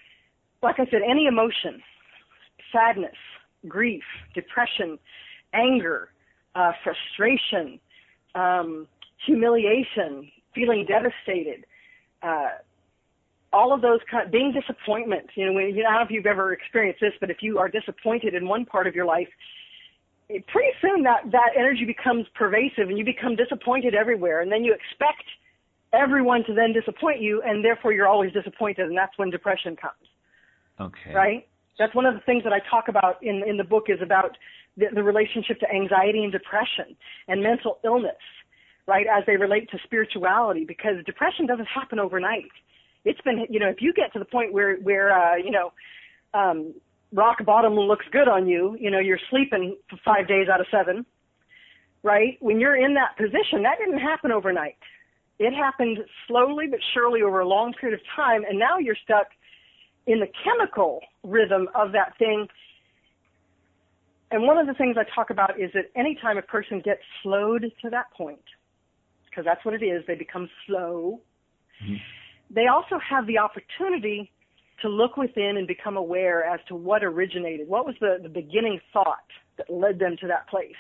like 0.64 0.80
I 0.80 0.86
said, 0.86 1.02
any 1.08 1.28
emotion, 1.28 1.84
sadness, 2.72 3.18
grief, 3.68 4.04
depression, 4.34 4.98
anger, 5.54 6.10
uh, 6.56 6.72
frustration, 6.82 7.78
um, 8.36 8.88
humiliation, 9.26 10.32
feeling 10.56 10.86
devastated, 10.88 11.66
uh, 12.24 12.50
all 13.54 13.74
of 13.74 13.82
those 13.82 14.00
kind 14.10 14.26
of, 14.26 14.32
being 14.32 14.54
disappointment. 14.54 15.30
You 15.36 15.48
know, 15.48 15.54
when, 15.54 15.76
you 15.76 15.84
know, 15.84 15.90
I 15.90 15.94
don't 15.94 16.02
know 16.02 16.06
if 16.06 16.12
you've 16.12 16.26
ever 16.26 16.54
experienced 16.54 17.02
this, 17.02 17.14
but 17.20 17.30
if 17.30 17.38
you 17.42 17.60
are 17.60 17.70
disappointed 17.70 18.34
in 18.34 18.48
one 18.48 18.66
part 18.66 18.88
of 18.88 18.96
your 18.96 19.06
life, 19.06 19.28
it, 20.30 20.46
pretty 20.48 20.72
soon 20.82 21.04
that 21.04 21.32
that 21.32 21.52
energy 21.58 21.86
becomes 21.86 22.26
pervasive, 22.36 22.90
and 22.90 22.98
you 22.98 23.06
become 23.06 23.36
disappointed 23.36 23.96
everywhere, 23.96 24.42
and 24.42 24.52
then 24.52 24.64
you 24.64 24.74
expect 24.74 25.24
everyone 25.94 26.44
to 26.46 26.54
then 26.54 26.74
disappoint 26.74 27.22
you, 27.22 27.42
and 27.46 27.64
therefore 27.64 27.94
you're 27.94 28.08
always 28.08 28.34
disappointed, 28.34 28.88
and 28.88 28.98
that's 28.98 29.18
when 29.18 29.30
depression 29.30 29.76
comes. 29.76 29.94
Okay. 30.80 31.14
Right. 31.14 31.48
That's 31.80 31.96
one 31.96 32.06
of 32.06 32.14
the 32.14 32.22
things 32.22 32.44
that 32.44 32.54
I 32.54 32.60
talk 32.70 32.88
about 32.88 33.22
in 33.24 33.44
in 33.48 33.58
the 33.58 33.64
book 33.64 33.86
is 33.88 34.00
about 34.02 34.38
the, 34.76 34.88
the 34.94 35.04
relationship 35.04 35.60
to 35.60 35.72
anxiety 35.72 36.24
and 36.24 36.32
depression 36.32 36.96
and 37.28 37.42
mental 37.42 37.80
illness 37.84 38.16
right, 38.88 39.06
as 39.06 39.24
they 39.28 39.36
relate 39.36 39.70
to 39.72 39.78
spirituality 39.84 40.66
because 40.66 41.04
depression 41.06 41.46
doesn't 41.46 41.68
happen 41.68 42.00
overnight. 42.00 42.50
It's 43.08 43.22
been, 43.22 43.46
you 43.50 43.60
know, 43.60 43.70
if 43.70 43.82
you 43.82 43.94
get 43.94 44.12
to 44.14 44.20
the 44.20 44.26
point 44.26 44.52
where, 44.52 44.76
where, 44.78 45.08
uh, 45.18 45.36
you 45.38 45.52
know, 45.52 45.72
um, 46.34 46.74
rock 47.14 47.38
bottom 47.46 47.74
looks 47.74 48.06
good 48.12 48.28
on 48.28 48.48
you, 48.48 48.76
you 48.80 48.92
know, 48.92 49.00
you're 49.00 49.20
sleeping 49.30 49.78
for 49.90 49.98
five 50.04 50.28
days 50.28 50.48
out 50.54 50.60
of 50.60 50.68
seven, 50.70 51.06
right? 52.04 52.38
When 52.42 52.60
you're 52.60 52.76
in 52.76 52.94
that 52.96 53.16
position, 53.18 53.64
that 53.64 53.78
didn't 53.80 54.00
happen 54.00 54.32
overnight. 54.32 54.78
It 55.40 55.54
happened 55.54 56.00
slowly 56.28 56.66
but 56.70 56.80
surely 56.94 57.22
over 57.22 57.40
a 57.40 57.48
long 57.48 57.74
period 57.80 58.00
of 58.00 58.06
time, 58.14 58.44
and 58.44 58.60
now 58.60 58.78
you're 58.78 58.98
stuck 59.04 59.28
in 60.06 60.20
the 60.20 60.28
chemical 60.44 61.00
rhythm 61.24 61.70
of 61.76 61.94
that 61.94 62.18
thing. 62.18 62.48
And 64.32 64.44
one 64.44 64.58
of 64.58 64.68
the 64.68 64.74
things 64.74 64.98
I 65.00 65.06
talk 65.16 65.30
about 65.30 65.60
is 65.60 65.72
that 65.74 65.86
anytime 65.96 66.38
a 66.38 66.42
person 66.42 66.82
gets 66.84 67.02
slowed 67.24 67.72
to 67.82 67.90
that 67.90 68.12
point, 68.18 68.44
because 69.30 69.46
that's 69.46 69.64
what 69.64 69.74
it 69.74 69.84
is, 69.86 70.04
they 70.08 70.16
become 70.16 70.50
slow, 70.66 71.22
mm-hmm. 71.82 71.96
They 72.50 72.68
also 72.68 73.00
have 73.00 73.28
the 73.28 73.38
opportunity 73.40 74.32
to 74.82 74.90
look 74.90 75.18
within 75.18 75.58
and 75.58 75.68
become 75.68 75.98
aware 75.98 76.44
as 76.44 76.60
to 76.68 76.76
what 76.76 77.04
originated, 77.04 77.68
what 77.68 77.86
was 77.86 77.96
the, 78.00 78.18
the 78.22 78.30
beginning 78.30 78.80
thought 78.94 79.26
that 79.58 79.70
led 79.70 80.00
them 80.00 80.16
to 80.22 80.28
that 80.28 80.48
place. 80.48 80.76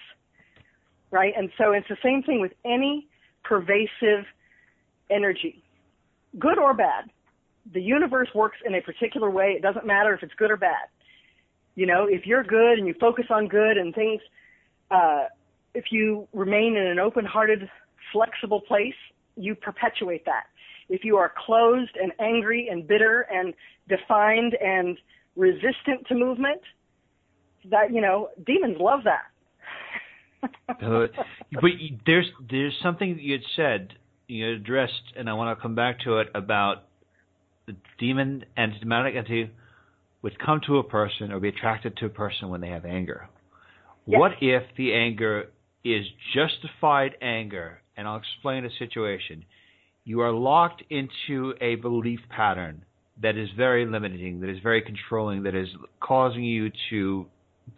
Right? 1.09 1.34
And 1.36 1.49
so 1.57 1.72
it's 1.72 1.88
the 1.88 1.97
same 2.03 2.22
thing 2.22 2.41
with 2.41 2.51
any 2.65 3.07
pervasive 3.43 4.26
energy, 5.09 5.63
good 6.38 6.59
or 6.59 6.74
bad. 6.74 7.05
The 7.74 7.82
universe 7.82 8.30
works 8.36 8.57
in 8.65 8.76
a 8.76 8.82
particular 8.82 9.30
way. 9.30 9.55
It 9.57 9.61
doesn't 9.61 9.86
matter 9.86 10.13
if 10.13 10.24
it's 10.24 10.34
good 10.38 10.51
or 10.51 10.57
bad. 10.57 10.88
You 11.76 11.86
know, 11.86 12.07
if 12.09 12.26
you're 12.26 12.43
good 12.43 12.78
and 12.78 12.88
you 12.88 12.95
focus 12.99 13.26
on 13.30 13.47
good 13.47 13.78
and 13.78 13.93
things, 13.95 14.22
uh, 14.91 15.26
if 15.74 15.86
you 15.91 16.28
remain 16.34 16.76
in 16.76 16.88
an 16.88 16.99
open-hearted, 16.99 17.70
flexible 18.11 18.61
place, 18.61 18.95
you 19.36 19.55
perpetuate 19.55 20.26
that. 20.26 20.45
If 20.89 21.03
you 21.03 21.17
are 21.17 21.31
closed 21.45 21.91
and 22.01 22.11
angry 22.19 22.69
and 22.71 22.88
bitter 22.88 23.27
and 23.31 23.53
defined 23.89 24.55
and 24.61 24.97
resistant 25.35 26.07
to 26.07 26.15
movement, 26.15 26.61
that 27.69 27.93
you 27.93 28.01
know, 28.01 28.29
demons 28.45 28.77
love 28.79 29.01
that. 29.03 29.23
uh, 30.69 31.07
but 31.51 31.71
there's 32.05 32.27
there's 32.49 32.73
something 32.81 33.15
that 33.15 33.21
you 33.21 33.33
had 33.33 33.41
said 33.55 33.93
you 34.27 34.53
addressed, 34.53 35.13
and 35.15 35.29
I 35.29 35.33
want 35.33 35.57
to 35.57 35.61
come 35.61 35.75
back 35.75 36.01
to 36.01 36.19
it 36.19 36.27
about 36.35 36.83
the 37.65 37.75
demon 37.99 38.45
and 38.55 38.73
demonic 38.79 39.15
entity 39.15 39.51
would 40.21 40.38
come 40.39 40.61
to 40.67 40.77
a 40.77 40.83
person 40.83 41.31
or 41.31 41.39
be 41.39 41.49
attracted 41.49 41.95
to 41.97 42.05
a 42.05 42.09
person 42.09 42.49
when 42.49 42.61
they 42.61 42.69
have 42.69 42.85
anger. 42.85 43.29
Yes. 44.05 44.19
What 44.19 44.31
if 44.41 44.63
the 44.77 44.93
anger 44.93 45.51
is 45.83 46.05
justified 46.33 47.15
anger? 47.21 47.81
And 47.95 48.07
I'll 48.07 48.17
explain 48.17 48.65
a 48.65 48.69
situation. 48.77 49.43
You 50.08 50.22
are 50.22 50.32
locked 50.32 50.84
into 50.89 51.53
a 51.60 51.76
belief 51.76 52.20
pattern 52.30 52.84
that 53.22 53.36
is 53.36 53.49
very 53.58 53.86
limiting, 53.86 54.39
that 54.41 54.49
is 54.49 54.60
very 54.64 54.82
controlling, 54.82 55.43
that 55.43 55.55
is 55.55 55.68
causing 55.99 56.43
you 56.43 56.72
to 56.89 57.26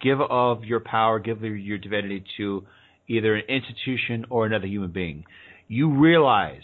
give 0.02 0.20
of 0.22 0.64
your 0.64 0.80
power, 0.80 1.20
give 1.20 1.44
of 1.44 1.58
your 1.58 1.78
divinity 1.78 2.24
to 2.38 2.66
either 3.08 3.36
an 3.36 3.44
institution 3.50 4.26
or 4.30 4.46
another 4.46 4.68
human 4.68 4.92
being 4.92 5.24
you 5.70 5.96
realize 5.96 6.64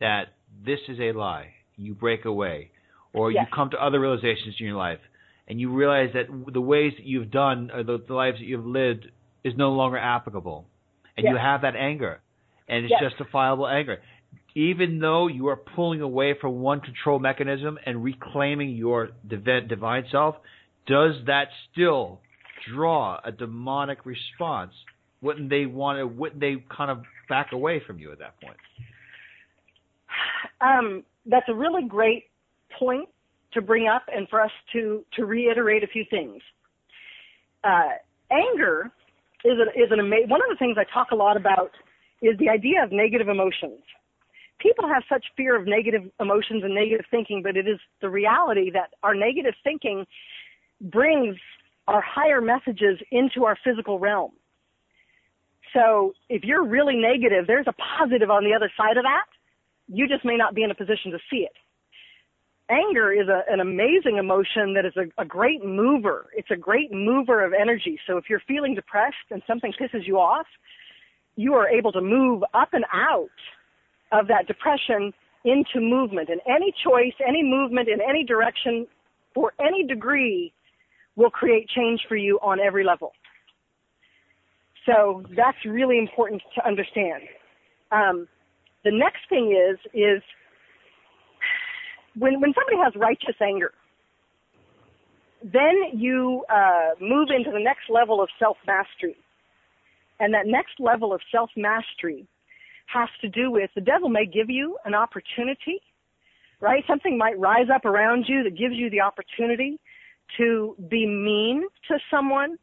that 0.00 0.28
this 0.64 0.80
is 0.88 0.98
a 0.98 1.12
lie, 1.12 1.50
you 1.76 1.94
break 1.94 2.24
away, 2.24 2.70
or 3.12 3.30
yes. 3.30 3.46
you 3.46 3.54
come 3.54 3.70
to 3.70 3.76
other 3.76 4.00
realizations 4.00 4.56
in 4.58 4.66
your 4.66 4.76
life, 4.76 4.98
and 5.46 5.60
you 5.60 5.72
realize 5.72 6.08
that 6.14 6.26
the 6.52 6.60
ways 6.60 6.94
that 6.96 7.06
you've 7.06 7.30
done, 7.30 7.70
or 7.72 7.84
the, 7.84 8.02
the 8.08 8.14
lives 8.14 8.38
that 8.38 8.46
you've 8.46 8.66
lived, 8.66 9.06
is 9.44 9.52
no 9.56 9.70
longer 9.72 9.98
applicable, 9.98 10.66
and 11.16 11.24
yes. 11.24 11.32
you 11.32 11.38
have 11.38 11.60
that 11.60 11.76
anger, 11.76 12.20
and 12.66 12.86
it's 12.86 12.94
yes. 12.98 13.10
justifiable 13.10 13.68
anger. 13.68 13.98
Even 14.54 15.00
though 15.00 15.26
you 15.26 15.48
are 15.48 15.56
pulling 15.56 16.00
away 16.00 16.34
from 16.40 16.60
one 16.60 16.80
control 16.80 17.18
mechanism 17.18 17.78
and 17.86 18.04
reclaiming 18.04 18.76
your 18.76 19.10
divine 19.28 20.04
self, 20.12 20.36
does 20.86 21.14
that 21.26 21.48
still 21.72 22.20
draw 22.72 23.18
a 23.24 23.32
demonic 23.32 24.06
response? 24.06 24.72
Wouldn't 25.22 25.50
they 25.50 25.66
want 25.66 25.98
to? 25.98 26.06
Wouldn't 26.06 26.40
they 26.40 26.62
kind 26.74 26.90
of 26.90 27.02
back 27.28 27.52
away 27.52 27.82
from 27.86 27.98
you 27.98 28.12
at 28.12 28.18
that 28.18 28.40
point? 28.40 28.56
Um, 30.60 31.02
that's 31.26 31.48
a 31.48 31.54
really 31.54 31.86
great 31.88 32.24
point 32.78 33.08
to 33.52 33.62
bring 33.62 33.88
up 33.88 34.02
and 34.14 34.28
for 34.28 34.40
us 34.40 34.50
to, 34.72 35.04
to 35.16 35.24
reiterate 35.24 35.82
a 35.82 35.86
few 35.86 36.04
things. 36.10 36.42
Uh, 37.62 37.90
anger 38.30 38.90
is, 39.44 39.56
is 39.74 39.90
an 39.90 40.00
amazing, 40.00 40.28
one 40.28 40.40
of 40.42 40.48
the 40.48 40.56
things 40.58 40.76
I 40.78 40.84
talk 40.92 41.08
a 41.12 41.16
lot 41.16 41.36
about 41.36 41.70
is 42.20 42.36
the 42.38 42.48
idea 42.48 42.82
of 42.82 42.92
negative 42.92 43.28
emotions. 43.28 43.80
People 44.64 44.88
have 44.88 45.02
such 45.10 45.26
fear 45.36 45.54
of 45.60 45.66
negative 45.66 46.10
emotions 46.18 46.64
and 46.64 46.74
negative 46.74 47.04
thinking, 47.10 47.42
but 47.42 47.54
it 47.54 47.68
is 47.68 47.78
the 48.00 48.08
reality 48.08 48.70
that 48.70 48.94
our 49.02 49.14
negative 49.14 49.52
thinking 49.62 50.06
brings 50.80 51.36
our 51.86 52.00
higher 52.00 52.40
messages 52.40 52.98
into 53.12 53.44
our 53.44 53.58
physical 53.62 53.98
realm. 53.98 54.32
So 55.74 56.14
if 56.30 56.44
you're 56.44 56.64
really 56.64 56.96
negative, 56.96 57.46
there's 57.46 57.66
a 57.66 57.74
positive 57.98 58.30
on 58.30 58.42
the 58.42 58.54
other 58.54 58.72
side 58.74 58.96
of 58.96 59.02
that. 59.02 59.26
You 59.86 60.08
just 60.08 60.24
may 60.24 60.38
not 60.38 60.54
be 60.54 60.62
in 60.62 60.70
a 60.70 60.74
position 60.74 61.10
to 61.10 61.18
see 61.30 61.44
it. 61.44 61.52
Anger 62.70 63.12
is 63.12 63.28
a, 63.28 63.42
an 63.52 63.60
amazing 63.60 64.16
emotion 64.18 64.72
that 64.72 64.86
is 64.86 64.94
a, 64.96 65.20
a 65.20 65.26
great 65.26 65.62
mover. 65.62 66.28
It's 66.34 66.50
a 66.50 66.56
great 66.56 66.90
mover 66.90 67.44
of 67.44 67.52
energy. 67.52 68.00
So 68.06 68.16
if 68.16 68.30
you're 68.30 68.42
feeling 68.48 68.74
depressed 68.74 69.28
and 69.30 69.42
something 69.46 69.74
pisses 69.78 70.06
you 70.06 70.18
off, 70.18 70.46
you 71.36 71.52
are 71.52 71.68
able 71.68 71.92
to 71.92 72.00
move 72.00 72.42
up 72.54 72.70
and 72.72 72.86
out 72.94 73.28
of 74.14 74.28
that 74.28 74.46
depression 74.46 75.12
into 75.44 75.80
movement. 75.80 76.30
And 76.30 76.40
any 76.48 76.72
choice, 76.86 77.12
any 77.26 77.42
movement 77.42 77.88
in 77.88 78.00
any 78.00 78.24
direction 78.24 78.86
for 79.34 79.52
any 79.60 79.84
degree 79.84 80.52
will 81.16 81.30
create 81.30 81.68
change 81.68 82.00
for 82.08 82.16
you 82.16 82.38
on 82.42 82.60
every 82.60 82.84
level. 82.84 83.12
So 84.86 85.24
that's 85.36 85.58
really 85.66 85.98
important 85.98 86.42
to 86.54 86.66
understand. 86.66 87.22
Um, 87.90 88.28
the 88.84 88.90
next 88.92 89.28
thing 89.28 89.52
is 89.52 89.78
is 89.94 90.22
when 92.16 92.40
when 92.40 92.52
somebody 92.54 92.76
has 92.82 92.94
righteous 92.96 93.36
anger, 93.40 93.72
then 95.42 95.74
you 95.94 96.44
uh, 96.50 96.90
move 97.00 97.28
into 97.34 97.50
the 97.50 97.60
next 97.60 97.88
level 97.88 98.22
of 98.22 98.28
self 98.38 98.58
mastery, 98.66 99.16
and 100.20 100.34
that 100.34 100.46
next 100.46 100.74
level 100.78 101.14
of 101.14 101.20
self 101.32 101.50
mastery 101.56 102.26
has 102.86 103.08
to 103.20 103.28
do 103.28 103.50
with 103.50 103.70
the 103.74 103.80
devil 103.80 104.08
may 104.08 104.26
give 104.26 104.50
you 104.50 104.76
an 104.84 104.94
opportunity, 104.94 105.80
right? 106.60 106.84
Something 106.86 107.18
might 107.18 107.38
rise 107.38 107.66
up 107.74 107.84
around 107.84 108.26
you 108.28 108.44
that 108.44 108.56
gives 108.56 108.74
you 108.74 108.90
the 108.90 109.00
opportunity 109.00 109.78
to 110.36 110.76
be 110.88 111.06
mean 111.06 111.64
to 111.88 111.98
someone, 112.10 112.56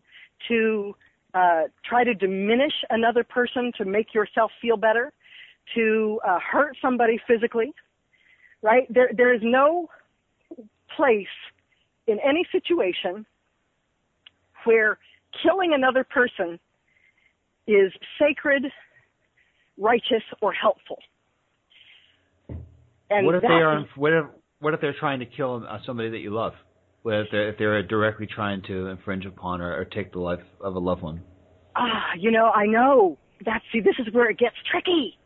to 0.47 0.95
uh, 1.34 1.63
try 1.86 2.03
to 2.03 2.13
diminish 2.13 2.74
another 2.89 3.24
person 3.24 3.72
to 3.78 3.86
make 3.86 4.13
yourself 4.13 4.51
feel 4.61 4.78
better, 4.78 5.11
to 5.76 6.19
uh, 6.28 6.39
hurt 6.39 6.76
somebody 6.82 7.19
physically, 7.28 7.74
right? 8.61 8.91
There, 8.93 9.11
there 9.15 9.34
is 9.34 9.41
no 9.43 9.89
place 10.95 11.28
in 12.07 12.19
any 12.19 12.45
situation 12.51 13.26
where 14.65 14.97
killing 15.41 15.74
another 15.74 16.03
person 16.03 16.59
is 17.67 17.91
sacred, 18.19 18.65
righteous, 19.82 20.23
or 20.41 20.53
helpful. 20.53 20.97
And 23.09 23.25
what 23.25 23.36
if 23.36 23.41
they 23.41 23.47
are? 23.47 23.86
What 23.95 24.13
if, 24.13 24.25
what 24.59 24.73
if 24.73 24.82
they're 24.82 24.95
trying 24.97 25.19
to 25.19 25.25
kill 25.25 25.65
uh, 25.67 25.79
somebody 25.86 26.09
that 26.11 26.19
you 26.19 26.34
love? 26.34 26.53
if 27.03 27.27
they're, 27.32 27.49
if 27.49 27.57
they're 27.57 27.84
directly 27.84 28.27
trying 28.27 28.61
to 28.67 28.88
infringe 28.88 29.25
upon 29.25 29.61
or, 29.61 29.75
or 29.75 29.86
take 29.86 30.11
the 30.11 30.19
life 30.19 30.39
of 30.61 30.75
a 30.75 30.79
loved 30.79 31.01
one. 31.01 31.21
Ah, 31.75 32.11
you 32.19 32.32
know, 32.32 32.51
I 32.51 32.67
know. 32.67 33.17
That's 33.43 33.63
see, 33.73 33.79
this 33.79 33.95
is 33.99 34.13
where 34.13 34.29
it 34.29 34.38
gets 34.38 34.55
tricky. 34.69 35.17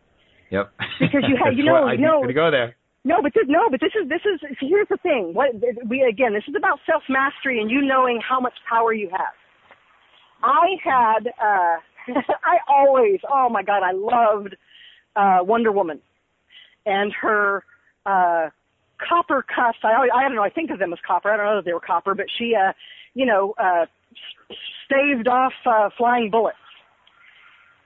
Yep. 0.51 0.71
Because 0.99 1.23
you 1.27 1.35
have, 1.43 1.53
you 1.53 1.65
know, 1.65 1.91
you 1.91 1.97
know. 1.97 2.19
Going 2.19 2.27
to 2.29 2.33
go 2.33 2.51
there. 2.51 2.75
No, 3.03 3.21
but 3.21 3.33
this, 3.35 3.43
no, 3.47 3.67
but 3.69 3.79
this 3.81 3.91
is 4.01 4.09
this 4.09 4.21
is 4.25 4.39
see, 4.59 4.67
here's 4.67 4.87
the 4.89 4.97
thing. 4.97 5.31
What 5.33 5.49
we 5.87 6.01
again, 6.01 6.33
this 6.33 6.43
is 6.47 6.55
about 6.57 6.79
self 6.89 7.03
mastery 7.09 7.59
and 7.59 7.69
you 7.69 7.81
knowing 7.81 8.19
how 8.27 8.39
much 8.39 8.53
power 8.67 8.93
you 8.93 9.09
have. 9.11 9.35
I 10.43 10.75
had, 10.83 11.27
uh 11.27 11.77
I 12.43 12.57
always, 12.67 13.19
oh 13.31 13.49
my 13.49 13.63
God, 13.63 13.81
I 13.83 13.91
loved 13.93 14.55
uh 15.15 15.39
Wonder 15.43 15.71
Woman 15.71 16.01
and 16.85 17.13
her 17.21 17.63
uh 18.05 18.49
copper 18.97 19.43
cuffs. 19.43 19.79
I 19.83 19.95
always, 19.95 20.11
I 20.15 20.23
don't 20.23 20.35
know. 20.35 20.43
I 20.43 20.49
think 20.49 20.71
of 20.71 20.79
them 20.79 20.93
as 20.93 20.99
copper. 21.05 21.31
I 21.31 21.37
don't 21.37 21.45
know 21.45 21.55
that 21.57 21.65
they 21.65 21.73
were 21.73 21.79
copper, 21.79 22.15
but 22.15 22.27
she, 22.37 22.53
uh, 22.55 22.73
you 23.13 23.25
know, 23.25 23.53
uh, 23.57 23.85
staved 24.85 25.27
off 25.27 25.53
uh, 25.65 25.89
flying 25.97 26.29
bullets. 26.29 26.57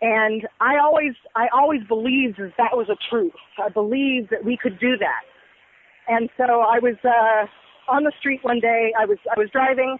And 0.01 0.47
I 0.61 0.77
always, 0.77 1.13
I 1.35 1.47
always 1.53 1.81
believed 1.87 2.37
that 2.37 2.53
that 2.57 2.71
was 2.77 2.87
a 2.89 2.95
truth. 3.09 3.33
I 3.63 3.69
believed 3.69 4.29
that 4.31 4.45
we 4.45 4.57
could 4.57 4.79
do 4.79 4.97
that. 4.97 5.23
And 6.07 6.29
so 6.37 6.43
I 6.61 6.79
was 6.79 6.95
uh, 7.03 7.91
on 7.91 8.03
the 8.03 8.11
street 8.19 8.39
one 8.43 8.59
day. 8.59 8.93
I 8.97 9.05
was, 9.05 9.17
I 9.35 9.37
was 9.37 9.49
driving, 9.51 9.97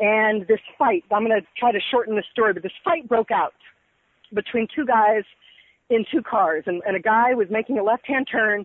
and 0.00 0.46
this 0.46 0.60
fight. 0.78 1.04
I'm 1.10 1.26
going 1.26 1.40
to 1.40 1.46
try 1.56 1.72
to 1.72 1.80
shorten 1.90 2.16
the 2.16 2.24
story, 2.32 2.52
but 2.52 2.62
this 2.62 2.72
fight 2.84 3.08
broke 3.08 3.30
out 3.30 3.54
between 4.34 4.66
two 4.74 4.86
guys 4.86 5.24
in 5.90 6.04
two 6.10 6.22
cars, 6.22 6.64
and, 6.66 6.82
and 6.86 6.96
a 6.96 7.00
guy 7.00 7.34
was 7.34 7.48
making 7.50 7.78
a 7.78 7.82
left-hand 7.82 8.26
turn, 8.30 8.64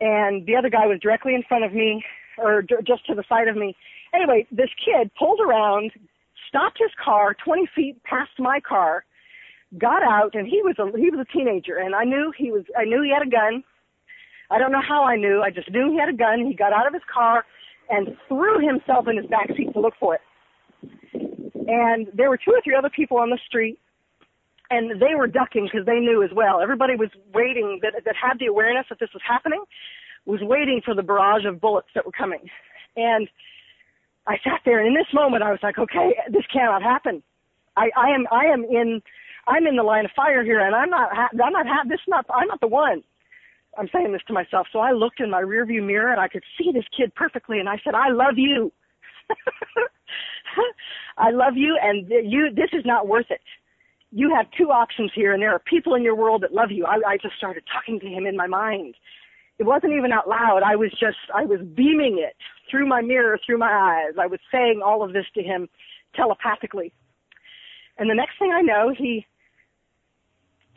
and 0.00 0.46
the 0.46 0.56
other 0.56 0.70
guy 0.70 0.86
was 0.86 0.98
directly 1.00 1.34
in 1.34 1.42
front 1.48 1.64
of 1.64 1.72
me, 1.72 2.02
or 2.38 2.62
d- 2.62 2.76
just 2.86 3.06
to 3.06 3.14
the 3.14 3.24
side 3.28 3.48
of 3.48 3.56
me. 3.56 3.76
Anyway, 4.14 4.46
this 4.50 4.70
kid 4.82 5.10
pulled 5.18 5.40
around, 5.40 5.92
stopped 6.48 6.78
his 6.78 6.90
car 7.02 7.36
20 7.44 7.68
feet 7.74 8.02
past 8.04 8.30
my 8.38 8.58
car, 8.60 9.04
got 9.78 10.02
out, 10.02 10.34
and 10.34 10.46
he 10.48 10.62
was 10.62 10.76
a 10.78 10.86
he 10.98 11.10
was 11.10 11.20
a 11.20 11.32
teenager, 11.32 11.76
and 11.76 11.94
I 11.94 12.04
knew 12.04 12.32
he 12.36 12.50
was 12.50 12.64
I 12.76 12.84
knew 12.84 13.02
he 13.02 13.10
had 13.10 13.26
a 13.26 13.30
gun. 13.30 13.62
I 14.50 14.58
don't 14.58 14.72
know 14.72 14.82
how 14.82 15.04
I 15.04 15.16
knew. 15.16 15.42
I 15.42 15.50
just 15.50 15.70
knew 15.70 15.92
he 15.92 15.98
had 15.98 16.08
a 16.08 16.16
gun. 16.16 16.44
He 16.44 16.54
got 16.54 16.72
out 16.72 16.86
of 16.86 16.92
his 16.92 17.02
car 17.12 17.44
and 17.88 18.16
threw 18.26 18.58
himself 18.66 19.06
in 19.08 19.16
his 19.16 19.26
back 19.26 19.48
seat 19.56 19.72
to 19.74 19.80
look 19.80 19.94
for 20.00 20.16
it. 20.16 20.20
And 21.12 22.08
there 22.14 22.30
were 22.30 22.36
two 22.36 22.52
or 22.52 22.60
three 22.62 22.74
other 22.74 22.90
people 22.90 23.18
on 23.18 23.30
the 23.30 23.38
street, 23.46 23.78
and 24.70 25.00
they 25.00 25.14
were 25.16 25.26
ducking 25.26 25.68
because 25.70 25.86
they 25.86 25.98
knew 25.98 26.22
as 26.22 26.30
well. 26.34 26.60
Everybody 26.60 26.96
was 26.96 27.10
waiting 27.34 27.80
that 27.82 27.92
that 28.04 28.14
had 28.16 28.38
the 28.38 28.46
awareness 28.46 28.86
that 28.88 28.98
this 28.98 29.10
was 29.12 29.22
happening, 29.26 29.62
was 30.26 30.40
waiting 30.42 30.80
for 30.84 30.94
the 30.94 31.02
barrage 31.02 31.44
of 31.44 31.60
bullets 31.60 31.88
that 31.94 32.04
were 32.04 32.12
coming. 32.12 32.40
And 32.96 33.28
I 34.26 34.36
sat 34.44 34.60
there, 34.64 34.78
and 34.78 34.88
in 34.88 34.94
this 34.94 35.12
moment, 35.12 35.42
I 35.42 35.50
was 35.50 35.60
like, 35.62 35.78
okay, 35.78 36.14
this 36.30 36.44
cannot 36.52 36.82
happen. 36.82 37.22
I, 37.76 37.90
I 37.96 38.10
am 38.10 38.26
I 38.30 38.46
am 38.46 38.64
in 38.64 39.00
I'm 39.48 39.66
in 39.66 39.76
the 39.76 39.82
line 39.82 40.04
of 40.04 40.10
fire 40.14 40.44
here, 40.44 40.60
and 40.60 40.74
I'm 40.74 40.90
not 40.90 41.10
ha- 41.12 41.30
I'm 41.32 41.52
not 41.52 41.66
ha- 41.66 41.84
this 41.88 42.00
not 42.08 42.26
I'm 42.34 42.48
not 42.48 42.60
the 42.60 42.68
one. 42.68 43.02
I'm 43.78 43.88
saying 43.92 44.12
this 44.12 44.22
to 44.26 44.32
myself. 44.32 44.66
So 44.72 44.80
I 44.80 44.92
looked 44.92 45.20
in 45.20 45.30
my 45.30 45.42
rearview 45.42 45.84
mirror 45.84 46.10
and 46.10 46.20
I 46.20 46.28
could 46.28 46.42
see 46.58 46.72
this 46.72 46.84
kid 46.96 47.14
perfectly, 47.14 47.60
and 47.60 47.68
I 47.68 47.80
said, 47.84 47.94
I 47.94 48.10
love 48.10 48.34
you. 48.36 48.72
I 51.18 51.30
love 51.30 51.54
you, 51.56 51.78
and 51.82 52.08
you. 52.08 52.48
This 52.54 52.70
is 52.72 52.84
not 52.84 53.08
worth 53.08 53.30
it. 53.30 53.40
You 54.12 54.34
have 54.34 54.46
two 54.58 54.70
options 54.70 55.12
here, 55.14 55.32
and 55.32 55.42
there 55.42 55.52
are 55.52 55.60
people 55.60 55.94
in 55.94 56.02
your 56.02 56.16
world 56.16 56.42
that 56.42 56.52
love 56.52 56.70
you. 56.70 56.84
I, 56.84 56.96
I 57.06 57.16
just 57.16 57.36
started 57.36 57.62
talking 57.72 58.00
to 58.00 58.06
him 58.06 58.26
in 58.26 58.36
my 58.36 58.46
mind. 58.46 58.94
It 59.58 59.66
wasn't 59.66 59.92
even 59.92 60.10
out 60.10 60.26
loud. 60.28 60.62
I 60.64 60.74
was 60.74 60.90
just, 60.92 61.18
I 61.34 61.44
was 61.44 61.60
beaming 61.60 62.18
it 62.18 62.34
through 62.70 62.86
my 62.88 63.02
mirror, 63.02 63.38
through 63.44 63.58
my 63.58 63.70
eyes. 63.70 64.14
I 64.18 64.26
was 64.26 64.40
saying 64.50 64.80
all 64.84 65.02
of 65.04 65.12
this 65.12 65.26
to 65.34 65.42
him 65.42 65.68
telepathically. 66.16 66.92
And 67.98 68.08
the 68.08 68.14
next 68.14 68.38
thing 68.38 68.52
I 68.52 68.62
know, 68.62 68.94
he 68.96 69.26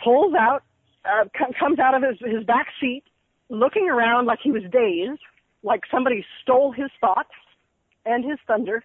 pulls 0.03 0.33
out, 0.33 0.63
uh, 1.05 1.23
c- 1.25 1.53
comes 1.57 1.79
out 1.79 1.95
of 1.95 2.03
his, 2.03 2.19
his 2.19 2.43
back 2.45 2.67
seat, 2.81 3.03
looking 3.49 3.89
around 3.89 4.25
like 4.25 4.39
he 4.43 4.51
was 4.51 4.63
dazed, 4.63 5.21
like 5.63 5.81
somebody 5.89 6.25
stole 6.41 6.73
his 6.73 6.89
thoughts 6.99 7.31
and 8.05 8.25
his 8.25 8.37
thunder. 8.45 8.83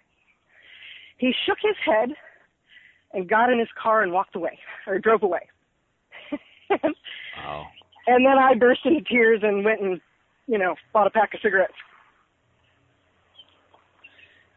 He 1.19 1.33
shook 1.47 1.59
his 1.63 1.77
head 1.85 2.11
and 3.13 3.29
got 3.29 3.51
in 3.51 3.59
his 3.59 3.69
car 3.81 4.03
and 4.03 4.13
walked 4.13 4.37
away, 4.37 4.59
or 4.87 4.99
drove 4.99 5.23
away. 5.23 5.49
Wow. 7.37 7.67
And 8.07 8.27
then 8.27 8.37
I 8.37 8.55
burst 8.55 8.81
into 8.85 9.01
tears 9.03 9.41
and 9.43 9.65
went 9.65 9.81
and, 9.81 10.01
you 10.47 10.59
know, 10.59 10.75
bought 10.93 11.07
a 11.07 11.11
pack 11.11 11.33
of 11.35 11.41
cigarettes. 11.43 11.73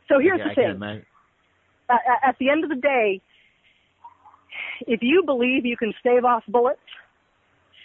So 0.10 0.20
here's 0.20 0.40
Yeah, 0.40 0.50
the 0.50 0.56
thing. 0.56 0.70
imagine. 0.72 1.06
At, 1.90 2.30
at 2.30 2.36
the 2.40 2.50
end 2.50 2.64
of 2.64 2.70
the 2.70 2.76
day, 2.76 3.22
if 4.88 5.02
you 5.02 5.24
believe 5.26 5.66
you 5.66 5.78
can 5.78 5.94
stave 6.00 6.26
off 6.26 6.44
bullets, 6.48 6.80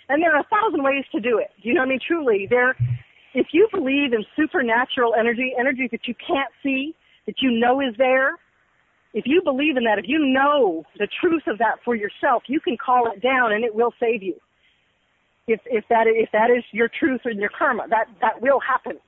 and 0.08 0.22
there 0.22 0.34
are 0.34 0.40
a 0.40 0.46
thousand 0.50 0.82
ways 0.82 1.04
to 1.12 1.20
do 1.20 1.38
it. 1.38 1.50
Do 1.62 1.68
you 1.68 1.74
know 1.74 1.80
what 1.82 1.86
I 1.86 1.90
mean? 1.90 2.00
Truly, 2.06 2.46
there. 2.48 2.76
If 3.34 3.48
you 3.52 3.68
believe 3.72 4.12
in 4.12 4.24
supernatural 4.34 5.14
energy, 5.18 5.52
energy 5.58 5.88
that 5.92 6.06
you 6.08 6.14
can't 6.14 6.50
see, 6.62 6.94
that 7.26 7.36
you 7.42 7.50
know 7.50 7.80
is 7.80 7.94
there, 7.98 8.38
if 9.12 9.24
you 9.26 9.40
believe 9.42 9.76
in 9.76 9.84
that, 9.84 9.98
if 9.98 10.04
you 10.06 10.18
know 10.18 10.84
the 10.98 11.08
truth 11.20 11.42
of 11.46 11.58
that 11.58 11.76
for 11.84 11.94
yourself, 11.94 12.42
you 12.46 12.60
can 12.60 12.76
call 12.76 13.10
it 13.10 13.22
down 13.22 13.52
and 13.52 13.64
it 13.64 13.74
will 13.74 13.92
save 13.98 14.22
you. 14.22 14.34
If 15.46 15.60
if 15.66 15.84
that 15.88 16.06
if 16.06 16.30
that 16.32 16.50
is 16.50 16.64
your 16.72 16.88
truth 16.88 17.20
and 17.24 17.38
your 17.38 17.50
karma, 17.56 17.86
that 17.88 18.08
that 18.20 18.42
will 18.42 18.60
happen. 18.60 18.98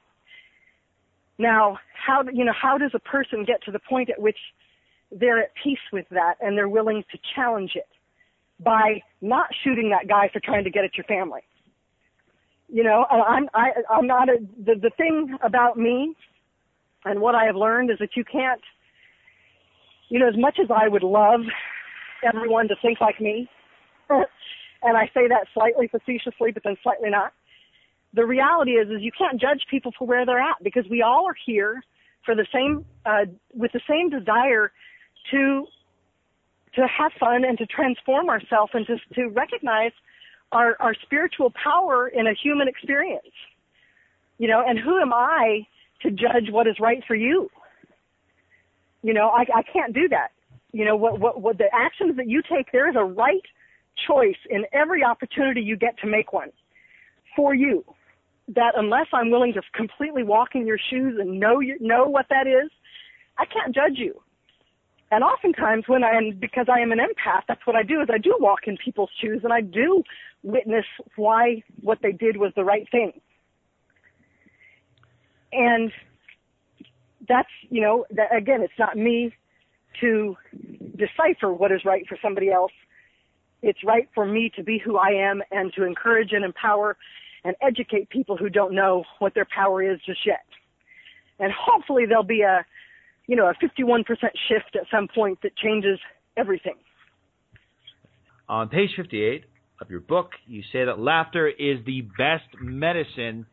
Now, 1.37 1.79
how 1.93 2.23
you 2.33 2.45
know 2.45 2.53
how 2.53 2.79
does 2.79 2.93
a 2.95 3.01
person 3.01 3.45
get 3.45 3.63
to 3.65 3.73
the 3.73 3.81
point 3.81 4.09
at 4.09 4.21
which 4.21 4.39
they're 5.11 5.41
at 5.41 5.51
peace 5.63 5.79
with 5.93 6.07
that 6.11 6.35
and 6.41 6.57
they're 6.57 6.69
willing 6.69 7.03
to 7.11 7.19
challenge 7.35 7.73
it 7.75 7.89
by 8.61 9.03
not 9.21 9.49
shooting 9.65 9.91
that 9.91 10.09
guy 10.09 10.29
for 10.33 10.41
trying 10.41 10.65
to 10.65 10.71
get 10.71 10.85
at 10.85 10.97
your 10.97 11.05
family? 11.05 11.41
You 12.69 12.85
know, 12.85 13.05
I'm 13.11 13.49
I 13.53 13.71
I'm 13.91 14.07
not 14.07 14.29
a 14.29 14.39
the 14.65 14.75
the 14.75 14.91
thing 14.97 15.37
about 15.43 15.77
me 15.77 16.15
and 17.05 17.21
what 17.21 17.35
I 17.35 17.45
have 17.45 17.57
learned 17.57 17.91
is 17.91 17.99
that 17.99 18.11
you 18.17 18.25
can't 18.25 18.61
you 20.09 20.19
know, 20.19 20.29
as 20.29 20.37
much 20.37 20.59
as 20.63 20.69
I 20.71 20.89
would 20.89 21.03
love 21.03 21.41
everyone 22.25 22.69
to 22.69 22.77
think 22.83 23.01
like 23.01 23.21
me, 23.21 23.49
and 24.11 24.97
I 24.97 25.07
say 25.15 25.29
that 25.29 25.47
slightly 25.55 25.89
facetiously, 25.89 26.53
but 26.53 26.63
then 26.65 26.77
slightly 26.83 27.11
not, 27.11 27.33
the 28.15 28.25
reality 28.25 28.73
is, 28.73 28.89
is 28.89 29.03
you 29.03 29.13
can't 29.17 29.41
judge 29.41 29.63
people 29.71 29.93
for 29.99 30.07
where 30.07 30.25
they're 30.25 30.41
at 30.41 30.57
because 30.63 30.85
we 30.91 31.03
all 31.03 31.27
are 31.29 31.37
here 31.47 31.83
for 32.25 32.35
the 32.35 32.47
same, 32.53 32.85
uh, 33.05 33.27
with 33.55 33.73
the 33.73 33.81
same 33.89 34.09
desire 34.09 34.73
to, 35.31 35.67
to 36.75 36.87
have 36.87 37.13
fun 37.21 37.45
and 37.45 37.59
to 37.59 37.67
transform 37.67 38.29
ourselves 38.31 38.73
and 38.75 38.87
just 38.87 39.03
to 39.15 39.29
recognize 39.29 39.93
our, 40.53 40.77
our 40.81 40.95
spiritual 41.03 41.53
power 41.63 42.09
in 42.09 42.27
a 42.27 42.33
human 42.43 42.69
experience. 42.69 43.27
You 44.39 44.49
know, 44.49 44.63
and 44.67 44.79
who 44.79 45.01
am 45.01 45.13
I 45.13 45.67
to 46.03 46.11
judge 46.11 46.51
what 46.51 46.67
is 46.67 46.77
right 46.81 47.03
for 47.07 47.15
you? 47.15 47.51
You 49.03 49.15
know, 49.15 49.29
I, 49.29 49.45
I 49.55 49.63
can't 49.63 49.95
do 49.95 50.09
that. 50.09 50.29
You 50.73 50.85
know, 50.85 50.97
what, 50.97 51.19
what, 51.19 51.41
what 51.41 51.59
the 51.59 51.69
actions 51.73 52.17
that 52.17 52.29
you 52.29 52.43
take, 52.43 52.73
there 52.73 52.89
is 52.89 52.97
a 52.97 53.05
right 53.05 53.43
choice 54.07 54.37
in 54.51 54.65
every 54.73 55.03
opportunity 55.03 55.61
you 55.61 55.77
get 55.77 55.99
to 56.01 56.07
make 56.07 56.33
one 56.33 56.51
for 57.35 57.55
you. 57.55 57.85
That 58.55 58.73
unless 58.77 59.07
I'm 59.13 59.31
willing 59.31 59.53
to 59.55 59.63
completely 59.75 60.23
walk 60.23 60.51
in 60.55 60.67
your 60.67 60.79
shoes 60.79 61.19
and 61.21 61.39
know 61.39 61.61
you, 61.61 61.77
know 61.81 62.05
what 62.05 62.27
that 62.31 62.47
is, 62.47 62.71
I 63.39 63.45
can't 63.45 63.75
judge 63.75 63.97
you. 63.97 64.21
And 65.11 65.25
oftentimes 65.25 65.85
when 65.87 66.05
I 66.05 66.11
am, 66.11 66.39
because 66.39 66.67
I 66.69 66.81
am 66.81 66.93
an 66.93 66.99
empath, 66.99 67.43
that's 67.49 67.67
what 67.67 67.77
I 67.77 67.83
do 67.83 68.01
is 68.03 68.09
I 68.13 68.19
do 68.19 68.37
walk 68.41 68.61
in 68.67 68.77
people's 68.77 69.11
shoes 69.21 69.41
and 69.43 69.53
I 69.53 69.63
do 69.63 70.03
witness 70.43 70.85
why 71.17 71.63
what 71.81 71.99
they 72.03 72.13
did 72.13 72.37
was 72.37 72.53
the 72.57 72.65
right 72.65 72.87
thing. 72.91 73.13
And 75.53 75.91
that's, 77.29 77.49
you 77.69 77.81
know, 77.81 78.05
that, 78.11 78.35
again, 78.35 78.63
it's 78.63 78.79
not 78.79 78.97
me 78.97 79.35
to 80.01 80.37
decipher 80.97 81.53
what 81.53 81.73
is 81.73 81.85
right 81.85 82.05
for 82.09 82.19
somebody 82.23 82.51
else. 82.51 82.73
It's 83.63 83.83
right 83.85 84.09
for 84.15 84.25
me 84.25 84.51
to 84.57 84.63
be 84.63 84.81
who 84.85 84.97
I 84.97 85.11
am 85.11 85.43
and 85.51 85.73
to 85.75 85.85
encourage 85.85 86.33
and 86.33 86.45
empower 86.45 86.97
and 87.45 87.55
educate 87.63 88.09
people 88.11 88.37
who 88.37 88.49
don't 88.49 88.75
know 88.75 89.05
what 89.19 89.35
their 89.35 89.47
power 89.55 89.83
is 89.83 90.01
just 90.05 90.21
yet. 90.27 90.45
And 91.39 91.53
hopefully 91.53 92.05
there'll 92.07 92.23
be 92.25 92.43
a, 92.43 92.65
you 93.27 93.37
know, 93.37 93.47
a 93.47 93.55
51% 93.55 94.05
shift 94.49 94.75
at 94.75 94.87
some 94.91 95.09
point 95.13 95.39
that 95.43 95.57
changes 95.57 95.99
everything. 96.37 96.75
On 98.49 98.69
page 98.69 98.91
58 98.97 99.45
of 99.81 99.91
your 99.91 100.01
book, 100.01 100.31
you 100.47 100.63
say 100.73 100.85
that 100.85 100.99
laughter 100.99 101.47
is 101.49 101.85
the 101.85 102.03
best 102.17 102.47
medicine. 102.61 103.47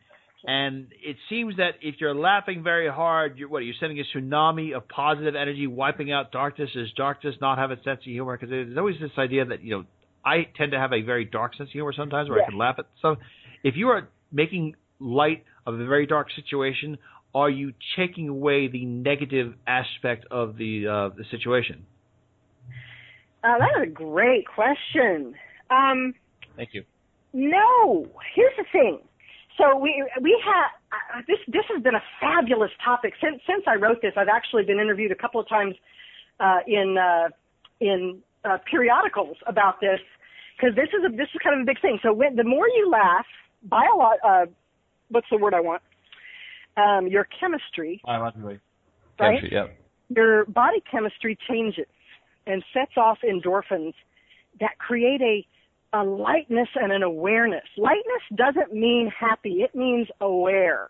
And 0.46 0.86
it 1.04 1.16
seems 1.28 1.56
that 1.56 1.72
if 1.82 1.96
you're 1.98 2.14
laughing 2.14 2.62
very 2.62 2.88
hard, 2.88 3.36
you're 3.36 3.48
what? 3.48 3.64
You're 3.64 3.74
sending 3.80 3.98
a 3.98 4.04
tsunami 4.16 4.76
of 4.76 4.88
positive 4.88 5.34
energy, 5.34 5.66
wiping 5.66 6.12
out 6.12 6.30
darkness. 6.30 6.70
Does 6.72 6.92
darkness 6.92 7.34
not 7.40 7.58
have 7.58 7.72
a 7.72 7.76
sense 7.82 7.98
of 7.98 8.04
humor? 8.04 8.36
Because 8.36 8.50
there's 8.50 8.78
always 8.78 8.94
this 9.00 9.10
idea 9.18 9.44
that 9.44 9.62
you 9.62 9.78
know, 9.78 9.84
I 10.24 10.46
tend 10.56 10.70
to 10.70 10.78
have 10.78 10.92
a 10.92 11.02
very 11.02 11.24
dark 11.24 11.56
sense 11.56 11.68
of 11.68 11.72
humor 11.72 11.92
sometimes, 11.96 12.30
where 12.30 12.40
I 12.40 12.48
can 12.48 12.56
laugh 12.56 12.76
at 12.78 12.86
stuff. 13.00 13.18
If 13.64 13.74
you 13.76 13.88
are 13.88 14.08
making 14.30 14.76
light 15.00 15.44
of 15.66 15.74
a 15.80 15.84
very 15.84 16.06
dark 16.06 16.28
situation, 16.36 16.98
are 17.34 17.50
you 17.50 17.72
taking 17.96 18.28
away 18.28 18.68
the 18.68 18.84
negative 18.84 19.54
aspect 19.66 20.26
of 20.30 20.56
the 20.56 20.86
uh, 20.86 21.16
the 21.16 21.24
situation? 21.32 21.84
Uh, 23.42 23.58
that 23.58 23.82
is 23.82 23.88
a 23.88 23.90
great 23.90 24.46
question. 24.46 25.34
Um, 25.70 26.14
Thank 26.56 26.70
you. 26.72 26.84
No. 27.32 28.06
Here's 28.34 28.54
the 28.56 28.64
thing. 28.72 29.00
So 29.58 29.76
we 29.76 30.04
we 30.20 30.40
have 30.44 30.70
uh, 30.92 31.22
this. 31.26 31.38
This 31.48 31.64
has 31.72 31.82
been 31.82 31.94
a 31.94 32.02
fabulous 32.20 32.70
topic 32.84 33.14
since 33.22 33.40
since 33.46 33.64
I 33.66 33.76
wrote 33.76 34.02
this. 34.02 34.12
I've 34.16 34.28
actually 34.28 34.64
been 34.64 34.78
interviewed 34.78 35.12
a 35.12 35.14
couple 35.14 35.40
of 35.40 35.48
times 35.48 35.74
uh, 36.40 36.58
in 36.66 36.96
uh, 36.98 37.28
in 37.80 38.20
uh, 38.44 38.58
periodicals 38.70 39.36
about 39.46 39.80
this 39.80 40.00
because 40.56 40.74
this 40.76 40.88
is 40.88 41.04
a 41.06 41.16
this 41.16 41.28
is 41.34 41.40
kind 41.42 41.56
of 41.56 41.62
a 41.62 41.66
big 41.66 41.80
thing. 41.80 41.98
So 42.02 42.12
when 42.12 42.36
the 42.36 42.44
more 42.44 42.68
you 42.68 42.90
laugh, 42.90 43.26
bio 43.62 43.98
uh, 44.24 44.46
what's 45.08 45.26
the 45.30 45.38
word 45.38 45.54
I 45.54 45.60
want? 45.60 45.82
Um, 46.76 47.06
your 47.06 47.26
chemistry, 47.40 48.00
right? 49.18 49.40
Chemistry, 49.40 49.50
yeah. 49.52 49.66
your 50.14 50.44
body 50.46 50.82
chemistry 50.90 51.38
changes 51.48 51.86
and 52.46 52.62
sets 52.74 52.92
off 52.98 53.18
endorphins 53.24 53.94
that 54.60 54.78
create 54.78 55.22
a 55.22 55.46
a 55.96 56.04
lightness 56.04 56.68
and 56.74 56.92
an 56.92 57.02
awareness. 57.02 57.64
Lightness 57.76 58.22
doesn't 58.34 58.72
mean 58.72 59.10
happy; 59.18 59.62
it 59.62 59.74
means 59.74 60.08
aware. 60.20 60.88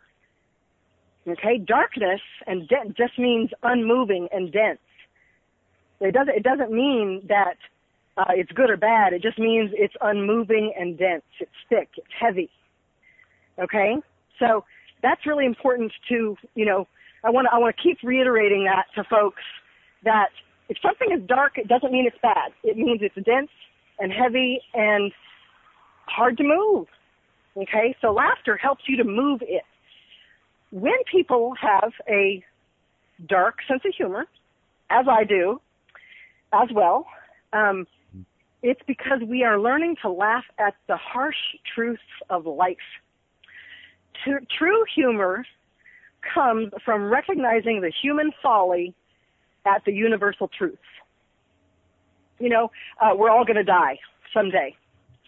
Okay, 1.28 1.58
darkness 1.58 2.20
and 2.46 2.68
de- 2.68 2.94
just 2.96 3.18
means 3.18 3.50
unmoving 3.62 4.28
and 4.32 4.52
dense. 4.52 4.78
It 6.00 6.12
doesn't. 6.12 6.36
It 6.36 6.42
doesn't 6.42 6.72
mean 6.72 7.22
that 7.28 7.56
uh, 8.16 8.24
it's 8.30 8.52
good 8.52 8.70
or 8.70 8.76
bad. 8.76 9.12
It 9.12 9.22
just 9.22 9.38
means 9.38 9.70
it's 9.74 9.94
unmoving 10.00 10.72
and 10.78 10.98
dense. 10.98 11.24
It's 11.40 11.50
thick. 11.68 11.88
It's 11.96 12.06
heavy. 12.18 12.50
Okay, 13.58 13.96
So 14.38 14.64
that's 15.02 15.24
really 15.26 15.46
important 15.46 15.92
to, 16.10 16.36
you 16.54 16.66
know, 16.66 16.86
I 17.24 17.30
want 17.30 17.46
to, 17.50 17.54
I 17.54 17.58
want 17.58 17.74
to 17.74 17.82
keep 17.82 17.98
reiterating 18.02 18.64
that 18.64 18.84
to 18.94 19.08
folks 19.08 19.42
that 20.04 20.28
if 20.68 20.76
something 20.82 21.08
is 21.10 21.26
dark, 21.26 21.56
it 21.56 21.68
doesn't 21.68 21.90
mean 21.90 22.06
it's 22.06 22.18
bad. 22.22 22.52
It 22.62 22.76
means 22.76 23.00
it's 23.02 23.14
dense 23.14 23.50
and 23.98 24.12
heavy 24.12 24.60
and 24.74 25.12
hard 26.06 26.36
to 26.38 26.44
move. 26.44 26.86
Okay? 27.56 27.96
So 28.00 28.12
laughter 28.12 28.56
helps 28.56 28.84
you 28.86 28.96
to 28.98 29.04
move 29.04 29.42
it. 29.42 29.64
When 30.70 30.96
people 31.10 31.54
have 31.60 31.92
a 32.08 32.44
dark 33.28 33.58
sense 33.68 33.82
of 33.86 33.94
humor, 33.94 34.26
as 34.90 35.06
I 35.08 35.24
do, 35.24 35.60
as 36.52 36.68
well, 36.72 37.06
um, 37.52 37.86
it's 38.62 38.80
because 38.86 39.20
we 39.26 39.44
are 39.44 39.58
learning 39.58 39.96
to 40.02 40.10
laugh 40.10 40.44
at 40.58 40.74
the 40.88 40.96
harsh 40.96 41.36
truths 41.74 42.02
of 42.30 42.46
life. 42.46 42.76
True 44.24 44.84
humor 44.94 45.44
comes 46.34 46.72
from 46.84 47.04
recognizing 47.04 47.80
the 47.80 47.92
human 48.02 48.32
folly 48.42 48.94
at 49.66 49.84
the 49.84 49.92
universal 49.92 50.48
truths. 50.48 50.78
You 52.38 52.48
know, 52.48 52.70
uh, 53.00 53.14
we're 53.16 53.30
all 53.30 53.44
going 53.44 53.56
to 53.56 53.64
die 53.64 53.98
someday. 54.32 54.74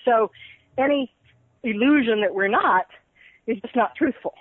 So 0.05 0.31
any 0.77 1.13
illusion 1.63 2.21
that 2.21 2.35
we're 2.35 2.49
not 2.49 2.87
is 3.47 3.59
just 3.61 3.75
not 3.75 3.95
truthful, 3.97 4.35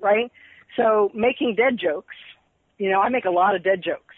right? 0.00 0.30
So 0.76 1.10
making 1.14 1.54
dead 1.54 1.78
jokes, 1.78 2.14
you 2.78 2.90
know, 2.90 3.00
I 3.00 3.08
make 3.08 3.24
a 3.24 3.30
lot 3.30 3.54
of 3.54 3.64
dead 3.64 3.82
jokes. 3.82 4.14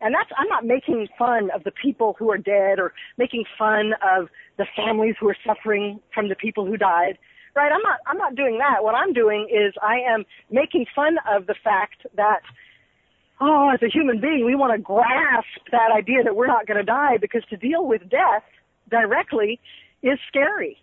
And 0.00 0.14
that's, 0.14 0.30
I'm 0.38 0.48
not 0.48 0.64
making 0.64 1.08
fun 1.18 1.50
of 1.54 1.64
the 1.64 1.72
people 1.72 2.16
who 2.18 2.30
are 2.30 2.38
dead 2.38 2.78
or 2.78 2.94
making 3.18 3.44
fun 3.58 3.92
of 4.02 4.28
the 4.56 4.66
families 4.74 5.14
who 5.20 5.28
are 5.28 5.36
suffering 5.46 6.00
from 6.14 6.28
the 6.28 6.34
people 6.34 6.64
who 6.64 6.76
died. 6.76 7.18
Right? 7.54 7.72
I'm 7.72 7.82
not, 7.82 7.98
I'm 8.06 8.16
not 8.16 8.36
doing 8.36 8.58
that. 8.58 8.84
What 8.84 8.94
I'm 8.94 9.12
doing 9.12 9.48
is 9.50 9.74
I 9.82 9.98
am 9.98 10.24
making 10.50 10.86
fun 10.94 11.16
of 11.30 11.46
the 11.46 11.54
fact 11.64 12.06
that, 12.16 12.40
oh, 13.40 13.70
as 13.72 13.82
a 13.82 13.88
human 13.88 14.20
being, 14.20 14.44
we 14.44 14.54
want 14.54 14.72
to 14.72 14.78
grasp 14.78 15.46
that 15.72 15.90
idea 15.96 16.22
that 16.22 16.36
we're 16.36 16.46
not 16.46 16.66
going 16.66 16.76
to 16.76 16.84
die 16.84 17.16
because 17.20 17.42
to 17.50 17.56
deal 17.56 17.86
with 17.86 18.02
death 18.10 18.44
directly 18.90 19.58
is 20.02 20.18
scary. 20.28 20.78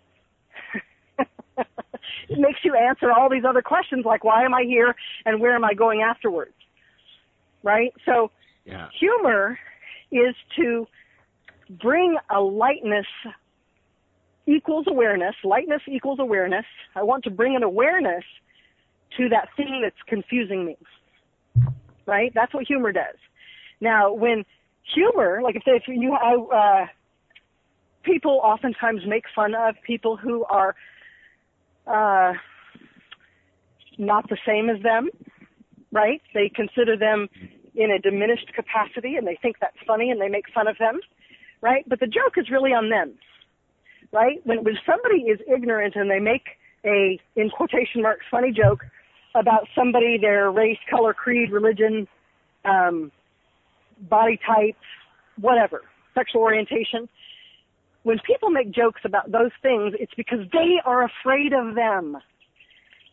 it 1.58 2.38
makes 2.38 2.60
you 2.64 2.74
answer 2.74 3.12
all 3.12 3.28
these 3.28 3.44
other 3.48 3.62
questions 3.62 4.04
like 4.04 4.24
why 4.24 4.44
am 4.44 4.54
I 4.54 4.62
here 4.62 4.94
and 5.24 5.40
where 5.40 5.54
am 5.54 5.64
I 5.64 5.74
going 5.74 6.02
afterwards? 6.02 6.54
Right? 7.62 7.92
So 8.04 8.30
yeah. 8.64 8.88
humor 8.98 9.58
is 10.10 10.34
to 10.56 10.86
bring 11.70 12.16
a 12.30 12.40
lightness 12.40 13.06
equals 14.46 14.86
awareness. 14.88 15.34
Lightness 15.44 15.82
equals 15.86 16.18
awareness. 16.18 16.64
I 16.96 17.02
want 17.02 17.24
to 17.24 17.30
bring 17.30 17.56
an 17.56 17.62
awareness 17.62 18.24
to 19.16 19.28
that 19.28 19.48
thing 19.56 19.80
that's 19.82 20.02
confusing 20.06 20.64
me. 20.64 20.76
Right? 22.08 22.32
That's 22.34 22.54
what 22.54 22.66
humor 22.66 22.90
does. 22.90 23.16
Now, 23.82 24.12
when 24.12 24.44
humor, 24.94 25.40
like 25.42 25.56
if, 25.56 25.62
if 25.66 25.82
you, 25.86 26.14
uh, 26.14 26.86
people 28.02 28.40
oftentimes 28.42 29.02
make 29.06 29.24
fun 29.36 29.54
of 29.54 29.74
people 29.86 30.16
who 30.16 30.44
are 30.46 30.74
uh, 31.86 32.32
not 33.98 34.26
the 34.30 34.38
same 34.46 34.70
as 34.70 34.82
them, 34.82 35.10
right? 35.92 36.22
They 36.32 36.50
consider 36.54 36.96
them 36.96 37.28
in 37.74 37.90
a 37.90 37.98
diminished 37.98 38.52
capacity 38.54 39.16
and 39.16 39.26
they 39.26 39.38
think 39.40 39.56
that's 39.60 39.76
funny 39.86 40.10
and 40.10 40.18
they 40.18 40.28
make 40.28 40.46
fun 40.54 40.66
of 40.66 40.78
them, 40.78 41.00
right? 41.60 41.86
But 41.86 42.00
the 42.00 42.06
joke 42.06 42.38
is 42.38 42.50
really 42.50 42.70
on 42.70 42.88
them, 42.88 43.14
right? 44.12 44.40
When, 44.44 44.64
when 44.64 44.78
somebody 44.86 45.24
is 45.24 45.40
ignorant 45.46 45.94
and 45.94 46.10
they 46.10 46.20
make 46.20 46.56
a, 46.86 47.20
in 47.36 47.50
quotation 47.50 48.00
marks, 48.00 48.24
funny 48.30 48.50
joke 48.50 48.80
about 49.34 49.66
somebody, 49.74 50.18
their 50.18 50.50
race, 50.50 50.78
color, 50.90 51.14
creed, 51.14 51.50
religion, 51.50 52.08
um, 52.64 53.12
body 54.08 54.38
type, 54.46 54.76
whatever, 55.40 55.82
sexual 56.14 56.42
orientation, 56.42 57.08
when 58.02 58.18
people 58.26 58.50
make 58.50 58.70
jokes 58.70 59.00
about 59.04 59.30
those 59.30 59.50
things, 59.60 59.94
it's 59.98 60.14
because 60.16 60.40
they 60.52 60.80
are 60.84 61.04
afraid 61.04 61.52
of 61.52 61.74
them. 61.74 62.16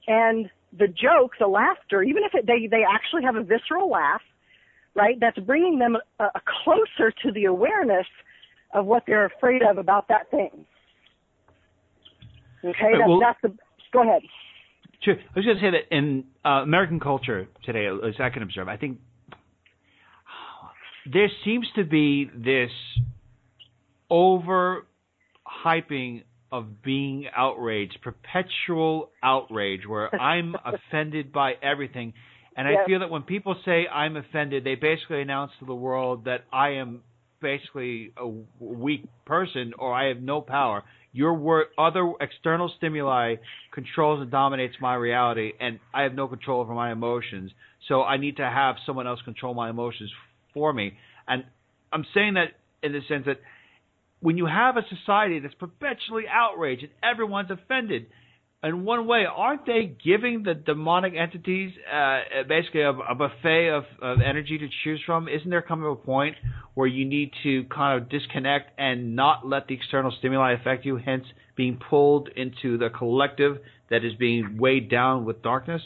And 0.07 0.49
the 0.77 0.87
joke, 0.87 1.33
the 1.39 1.47
laughter, 1.47 2.03
even 2.03 2.23
if 2.23 2.33
it, 2.33 2.45
they, 2.45 2.67
they 2.67 2.83
actually 2.83 3.23
have 3.23 3.35
a 3.35 3.43
visceral 3.43 3.89
laugh, 3.89 4.21
right, 4.95 5.17
that's 5.19 5.37
bringing 5.39 5.79
them 5.79 5.97
a, 6.19 6.23
a 6.23 6.41
closer 6.63 7.11
to 7.23 7.31
the 7.31 7.45
awareness 7.45 8.07
of 8.73 8.85
what 8.85 9.03
they're 9.07 9.25
afraid 9.25 9.61
of 9.63 9.77
about 9.77 10.07
that 10.09 10.29
thing. 10.31 10.65
Okay, 12.63 12.93
that's, 12.97 13.07
well, 13.07 13.19
that's 13.19 13.39
the, 13.41 13.53
go 13.91 14.01
ahead. 14.01 14.21
Sure. 15.05 15.13
I 15.13 15.39
was 15.39 15.45
going 15.45 15.57
to 15.57 15.61
say 15.61 15.71
that 15.71 15.95
in 15.95 16.23
uh, 16.43 16.63
American 16.63 16.99
culture 16.99 17.47
today, 17.63 17.85
as 17.85 18.15
I 18.19 18.31
can 18.31 18.41
observe, 18.41 18.67
I 18.67 18.77
think 18.77 18.97
there 21.11 21.29
seems 21.43 21.67
to 21.75 21.83
be 21.83 22.29
this 22.35 22.71
over 24.09 24.87
hyping 25.65 26.23
of 26.51 26.81
being 26.81 27.25
outraged, 27.35 27.99
perpetual 28.01 29.11
outrage, 29.21 29.81
where 29.87 30.13
I'm 30.21 30.55
offended 30.65 31.31
by 31.31 31.53
everything. 31.61 32.13
And 32.57 32.67
I 32.67 32.85
feel 32.87 32.99
that 32.99 33.09
when 33.11 33.23
people 33.23 33.55
say 33.65 33.85
I'm 33.85 34.15
offended, 34.15 34.63
they 34.63 34.75
basically 34.75 35.21
announce 35.21 35.51
to 35.59 35.65
the 35.65 35.75
world 35.75 36.25
that 36.25 36.45
I 36.51 36.69
am 36.75 37.01
basically 37.41 38.13
a 38.17 38.27
weak 38.59 39.03
person 39.25 39.73
or 39.77 39.93
I 39.93 40.07
have 40.07 40.21
no 40.21 40.41
power. 40.41 40.83
Your 41.15 41.33
work, 41.33 41.67
other 41.77 42.11
external 42.19 42.69
stimuli 42.75 43.35
controls 43.73 44.21
and 44.21 44.29
dominates 44.29 44.75
my 44.81 44.95
reality, 44.95 45.53
and 45.61 45.79
I 45.93 46.01
have 46.01 46.13
no 46.13 46.27
control 46.27 46.59
over 46.59 46.73
my 46.73 46.91
emotions. 46.91 47.51
So 47.87 48.03
I 48.03 48.17
need 48.17 48.35
to 48.37 48.43
have 48.43 48.75
someone 48.85 49.07
else 49.07 49.21
control 49.23 49.53
my 49.53 49.69
emotions 49.69 50.11
for 50.53 50.73
me. 50.73 50.97
And 51.25 51.45
I'm 51.93 52.05
saying 52.13 52.33
that 52.33 52.49
in 52.83 52.91
the 52.91 52.99
sense 53.07 53.27
that 53.27 53.39
when 54.19 54.37
you 54.37 54.45
have 54.45 54.75
a 54.75 54.81
society 54.89 55.39
that's 55.39 55.53
perpetually 55.53 56.23
outraged 56.29 56.83
and 56.83 56.91
everyone's 57.01 57.49
offended, 57.49 58.07
in 58.65 58.83
one 58.83 59.05
way, 59.05 59.25
aren't 59.25 59.65
they 59.65 59.95
giving 60.03 60.43
the 60.43 60.53
demonic 60.53 61.13
entities 61.15 61.71
uh, 61.91 62.19
basically 62.47 62.81
a, 62.81 62.89
a 62.89 63.15
buffet 63.15 63.69
of, 63.69 63.83
of 64.01 64.17
energy 64.21 64.57
to 64.57 64.67
choose 64.83 65.01
from? 65.05 65.27
Isn't 65.27 65.49
there 65.49 65.61
coming 65.61 65.89
a 65.89 65.95
point 65.95 66.35
where 66.73 66.87
you 66.87 67.05
need 67.05 67.31
to 67.43 67.63
kind 67.65 68.01
of 68.01 68.09
disconnect 68.09 68.71
and 68.79 69.15
not 69.15 69.47
let 69.47 69.67
the 69.67 69.75
external 69.75 70.13
stimuli 70.17 70.53
affect 70.53 70.85
you, 70.85 70.97
hence 70.97 71.25
being 71.55 71.79
pulled 71.89 72.29
into 72.35 72.77
the 72.77 72.89
collective 72.89 73.57
that 73.89 74.03
is 74.03 74.13
being 74.15 74.57
weighed 74.57 74.89
down 74.89 75.25
with 75.25 75.41
darkness? 75.41 75.81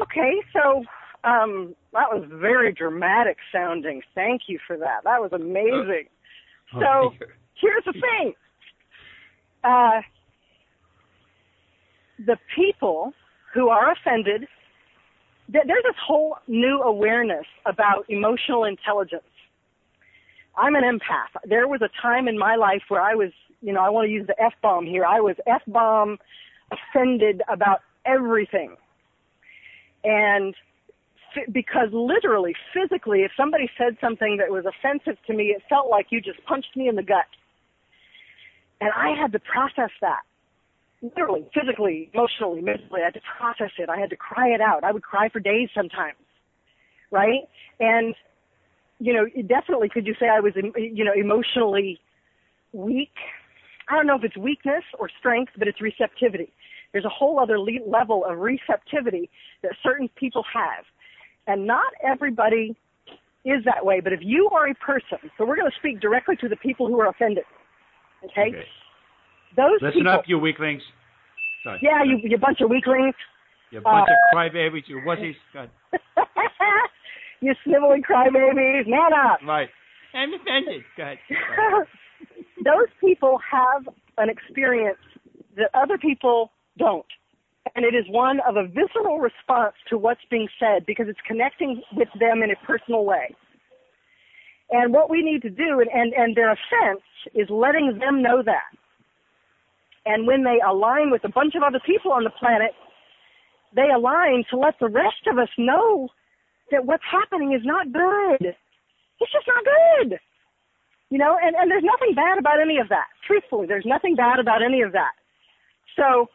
Okay, 0.00 0.34
so 0.52 0.84
um, 1.24 1.74
that 1.92 2.08
was 2.12 2.24
very 2.30 2.72
dramatic 2.72 3.36
sounding. 3.52 4.02
Thank 4.14 4.42
you 4.48 4.58
for 4.66 4.76
that. 4.76 5.04
That 5.04 5.20
was 5.20 5.32
amazing. 5.32 6.08
Uh, 6.74 6.80
so 6.80 7.12
here's 7.60 7.84
the 7.84 7.92
thing. 7.92 8.34
Uh, 9.64 10.00
the 12.26 12.38
people 12.54 13.12
who 13.54 13.68
are 13.68 13.92
offended, 13.92 14.46
th- 15.50 15.64
there's 15.66 15.82
this 15.84 15.96
whole 16.04 16.36
new 16.46 16.80
awareness 16.82 17.46
about 17.66 18.04
emotional 18.08 18.64
intelligence. 18.64 19.22
I'm 20.56 20.74
an 20.74 20.82
empath. 20.82 21.40
There 21.44 21.66
was 21.66 21.80
a 21.82 21.88
time 22.00 22.28
in 22.28 22.38
my 22.38 22.56
life 22.56 22.82
where 22.88 23.00
I 23.00 23.14
was, 23.14 23.30
you 23.60 23.72
know, 23.72 23.80
I 23.80 23.90
want 23.90 24.06
to 24.06 24.10
use 24.10 24.26
the 24.26 24.40
F 24.40 24.52
bomb 24.62 24.86
here. 24.86 25.04
I 25.04 25.20
was 25.20 25.36
F 25.46 25.62
bomb 25.66 26.18
offended 26.70 27.42
about 27.48 27.80
everything. 28.04 28.76
And 30.04 30.54
because 31.50 31.88
literally, 31.92 32.54
physically, 32.74 33.22
if 33.22 33.32
somebody 33.36 33.70
said 33.78 33.96
something 34.00 34.36
that 34.38 34.50
was 34.50 34.64
offensive 34.66 35.16
to 35.26 35.32
me, 35.32 35.44
it 35.44 35.62
felt 35.68 35.88
like 35.88 36.06
you 36.10 36.20
just 36.20 36.44
punched 36.44 36.76
me 36.76 36.88
in 36.88 36.96
the 36.96 37.02
gut. 37.02 37.26
And 38.80 38.90
I 38.94 39.14
had 39.18 39.32
to 39.32 39.38
process 39.38 39.90
that. 40.00 40.22
Literally, 41.02 41.46
physically, 41.52 42.10
emotionally, 42.14 42.62
mentally, 42.62 43.00
I 43.02 43.06
had 43.06 43.14
to 43.14 43.20
process 43.38 43.72
it. 43.78 43.88
I 43.88 43.98
had 43.98 44.10
to 44.10 44.16
cry 44.16 44.48
it 44.48 44.60
out. 44.60 44.84
I 44.84 44.92
would 44.92 45.02
cry 45.02 45.28
for 45.28 45.40
days 45.40 45.68
sometimes. 45.74 46.16
Right? 47.10 47.42
And, 47.80 48.14
you 48.98 49.12
know, 49.12 49.26
definitely 49.42 49.88
could 49.88 50.06
you 50.06 50.14
say 50.18 50.26
I 50.28 50.40
was, 50.40 50.52
you 50.54 51.04
know, 51.04 51.12
emotionally 51.14 52.00
weak? 52.72 53.12
I 53.88 53.96
don't 53.96 54.06
know 54.06 54.16
if 54.16 54.24
it's 54.24 54.36
weakness 54.36 54.84
or 54.98 55.10
strength, 55.18 55.52
but 55.58 55.68
it's 55.68 55.80
receptivity. 55.80 56.52
There's 56.92 57.04
a 57.04 57.10
whole 57.10 57.40
other 57.40 57.58
le- 57.58 57.84
level 57.86 58.24
of 58.24 58.38
receptivity 58.38 59.28
that 59.62 59.72
certain 59.82 60.08
people 60.16 60.44
have 60.54 60.84
and 61.46 61.66
not 61.66 61.92
everybody 62.04 62.76
is 63.44 63.64
that 63.64 63.84
way. 63.84 64.00
But 64.00 64.12
if 64.12 64.20
you 64.22 64.48
are 64.52 64.68
a 64.68 64.74
person, 64.74 65.18
so 65.36 65.44
we're 65.44 65.56
going 65.56 65.70
to 65.70 65.76
speak 65.78 66.00
directly 66.00 66.36
to 66.36 66.48
the 66.48 66.56
people 66.56 66.86
who 66.86 67.00
are 67.00 67.08
offended. 67.08 67.44
Okay. 68.24 68.50
okay. 68.50 68.64
Those 69.56 69.80
Listen 69.80 70.00
people, 70.00 70.12
up, 70.12 70.24
you 70.26 70.38
weaklings. 70.38 70.82
Sorry. 71.62 71.78
Yeah, 71.82 72.02
you 72.04 72.18
you 72.22 72.38
bunch 72.38 72.60
of 72.60 72.70
weaklings. 72.70 73.14
You 73.70 73.80
bunch 73.80 74.08
uh, 74.08 74.12
of 74.12 74.18
crybabies. 74.34 74.82
You 74.86 75.00
wussies. 75.06 75.34
you 77.40 77.54
sniveling 77.64 78.02
crybabies. 78.02 78.86
Man 78.86 79.12
up. 79.12 79.40
Right. 79.46 79.68
I'm 80.14 80.32
offended. 80.34 80.82
Go 80.96 81.02
ahead. 81.04 81.18
Those 82.64 82.88
people 83.00 83.38
have 83.50 83.88
an 84.18 84.28
experience 84.28 84.98
that 85.56 85.70
other 85.74 85.98
people 85.98 86.50
don't. 86.78 87.06
and 87.74 87.84
it 87.84 87.94
is 87.94 88.04
one 88.08 88.40
of 88.46 88.56
a 88.56 88.66
visceral 88.66 89.18
response 89.18 89.74
to 89.88 89.96
what's 89.96 90.20
being 90.30 90.48
said 90.58 90.84
because 90.86 91.06
it's 91.08 91.20
connecting 91.26 91.82
with 91.94 92.08
them 92.18 92.42
in 92.42 92.50
a 92.50 92.66
personal 92.66 93.04
way. 93.04 93.34
And 94.70 94.92
what 94.92 95.10
we 95.10 95.22
need 95.22 95.42
to 95.42 95.50
do, 95.50 95.80
and, 95.80 95.90
and, 95.92 96.12
and 96.14 96.36
their 96.36 96.50
offense, 96.50 97.02
is 97.34 97.48
letting 97.50 97.98
them 97.98 98.22
know 98.22 98.42
that. 98.42 98.72
And 100.04 100.26
when 100.26 100.44
they 100.44 100.58
align 100.66 101.10
with 101.10 101.24
a 101.24 101.28
bunch 101.28 101.54
of 101.54 101.62
other 101.62 101.80
people 101.84 102.12
on 102.12 102.24
the 102.24 102.30
planet, 102.30 102.72
they 103.74 103.88
align 103.94 104.44
to 104.50 104.58
let 104.58 104.74
the 104.80 104.88
rest 104.88 105.26
of 105.30 105.38
us 105.38 105.48
know 105.56 106.08
that 106.70 106.84
what's 106.84 107.04
happening 107.10 107.52
is 107.52 107.62
not 107.64 107.92
good. 107.92 108.54
It's 109.20 109.32
just 109.32 109.46
not 109.46 109.64
good. 109.64 110.18
You 111.10 111.18
know, 111.18 111.36
and, 111.40 111.54
and 111.54 111.70
there's 111.70 111.84
nothing 111.84 112.14
bad 112.14 112.38
about 112.38 112.60
any 112.60 112.78
of 112.78 112.88
that. 112.88 113.06
Truthfully, 113.26 113.66
there's 113.66 113.84
nothing 113.86 114.16
bad 114.16 114.38
about 114.40 114.62
any 114.62 114.82
of 114.82 114.92
that. 114.92 115.12
So 115.96 116.26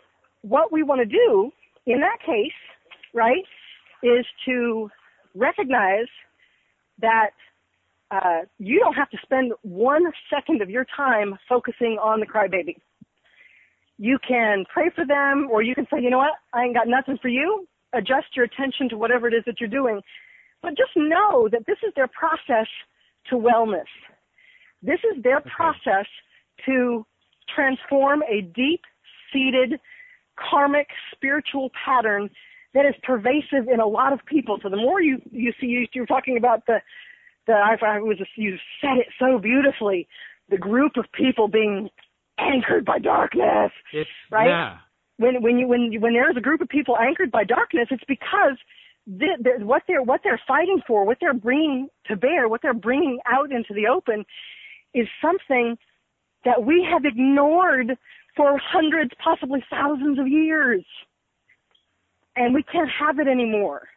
what 0.43 0.71
we 0.71 0.83
want 0.83 1.01
to 1.01 1.05
do 1.05 1.51
in 1.87 1.99
that 2.01 2.19
case, 2.25 2.51
right, 3.13 3.43
is 4.03 4.25
to 4.45 4.89
recognize 5.35 6.07
that 7.01 7.31
uh, 8.11 8.41
you 8.57 8.79
don't 8.79 8.93
have 8.93 9.09
to 9.09 9.17
spend 9.23 9.53
one 9.63 10.03
second 10.29 10.61
of 10.61 10.69
your 10.69 10.85
time 10.95 11.37
focusing 11.49 11.97
on 12.01 12.19
the 12.19 12.25
crybaby. 12.25 12.77
You 13.97 14.19
can 14.25 14.63
pray 14.71 14.89
for 14.93 15.05
them, 15.05 15.47
or 15.51 15.61
you 15.61 15.73
can 15.73 15.87
say, 15.91 16.01
you 16.01 16.09
know 16.09 16.19
what, 16.19 16.33
I 16.53 16.63
ain't 16.63 16.75
got 16.75 16.87
nothing 16.87 17.17
for 17.21 17.29
you. 17.29 17.67
Adjust 17.93 18.35
your 18.35 18.45
attention 18.45 18.89
to 18.89 18.97
whatever 18.97 19.27
it 19.27 19.33
is 19.33 19.43
that 19.45 19.59
you're 19.59 19.69
doing. 19.69 20.01
But 20.61 20.71
just 20.71 20.91
know 20.95 21.47
that 21.51 21.65
this 21.65 21.77
is 21.87 21.93
their 21.95 22.07
process 22.07 22.67
to 23.29 23.35
wellness. 23.35 23.89
This 24.81 24.99
is 25.11 25.23
their 25.23 25.37
okay. 25.37 25.49
process 25.55 26.05
to 26.65 27.05
transform 27.53 28.23
a 28.23 28.41
deep 28.41 28.81
seated 29.31 29.79
karmic 30.37 30.87
spiritual 31.13 31.71
pattern 31.83 32.29
that 32.73 32.85
is 32.85 32.93
pervasive 33.03 33.67
in 33.71 33.79
a 33.79 33.85
lot 33.87 34.13
of 34.13 34.19
people. 34.25 34.59
So 34.61 34.69
the 34.69 34.77
more 34.77 35.01
you 35.01 35.19
you 35.31 35.53
see, 35.59 35.67
you, 35.67 35.87
you're 35.93 36.05
talking 36.05 36.37
about 36.37 36.65
the 36.67 36.79
the 37.47 37.53
I, 37.53 37.77
I 37.83 37.99
was 37.99 38.17
you 38.35 38.57
said 38.81 38.97
it 38.97 39.07
so 39.17 39.39
beautifully. 39.39 40.07
The 40.49 40.57
group 40.57 40.93
of 40.97 41.05
people 41.13 41.47
being 41.47 41.89
anchored 42.37 42.85
by 42.85 42.99
darkness, 42.99 43.71
it's, 43.93 44.09
right? 44.31 44.47
Yeah. 44.47 44.77
When 45.17 45.41
when 45.41 45.57
you 45.57 45.67
when 45.67 45.91
when 45.99 46.13
there's 46.13 46.37
a 46.37 46.41
group 46.41 46.61
of 46.61 46.69
people 46.69 46.97
anchored 46.97 47.31
by 47.31 47.43
darkness, 47.43 47.87
it's 47.89 48.03
because 48.07 48.57
the, 49.07 49.29
the, 49.39 49.65
what 49.65 49.83
they're 49.87 50.03
what 50.03 50.21
they're 50.23 50.41
fighting 50.47 50.81
for, 50.85 51.05
what 51.05 51.17
they're 51.19 51.33
bringing 51.33 51.89
to 52.05 52.15
bear, 52.15 52.47
what 52.47 52.61
they're 52.61 52.73
bringing 52.73 53.19
out 53.25 53.51
into 53.51 53.73
the 53.73 53.87
open, 53.87 54.25
is 54.93 55.07
something 55.21 55.77
that 56.45 56.63
we 56.63 56.87
have 56.89 57.05
ignored 57.05 57.97
for 58.35 58.59
hundreds, 58.63 59.11
possibly 59.21 59.63
thousands 59.69 60.19
of 60.19 60.27
years. 60.27 60.85
And 62.35 62.53
we 62.53 62.61
can't 62.61 62.89
have 62.99 63.17
it 63.17 63.27
anymore. 63.27 63.87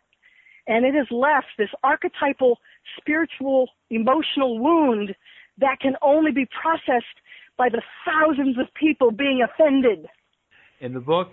And 0.66 0.86
it 0.86 0.94
has 0.94 1.06
left 1.10 1.48
this 1.58 1.68
archetypal 1.82 2.58
spiritual 2.96 3.68
emotional 3.90 4.58
wound 4.58 5.14
that 5.58 5.78
can 5.80 5.94
only 6.00 6.32
be 6.32 6.46
processed 6.46 7.04
by 7.60 7.68
the 7.68 7.82
thousands 8.06 8.56
of 8.58 8.64
people 8.72 9.10
being 9.10 9.44
offended. 9.44 10.06
In 10.80 10.94
the 10.94 11.00
book, 11.00 11.32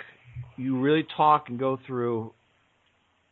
you 0.57 0.77
really 0.77 1.07
talk 1.15 1.45
and 1.47 1.57
go 1.57 1.79
through 1.87 2.33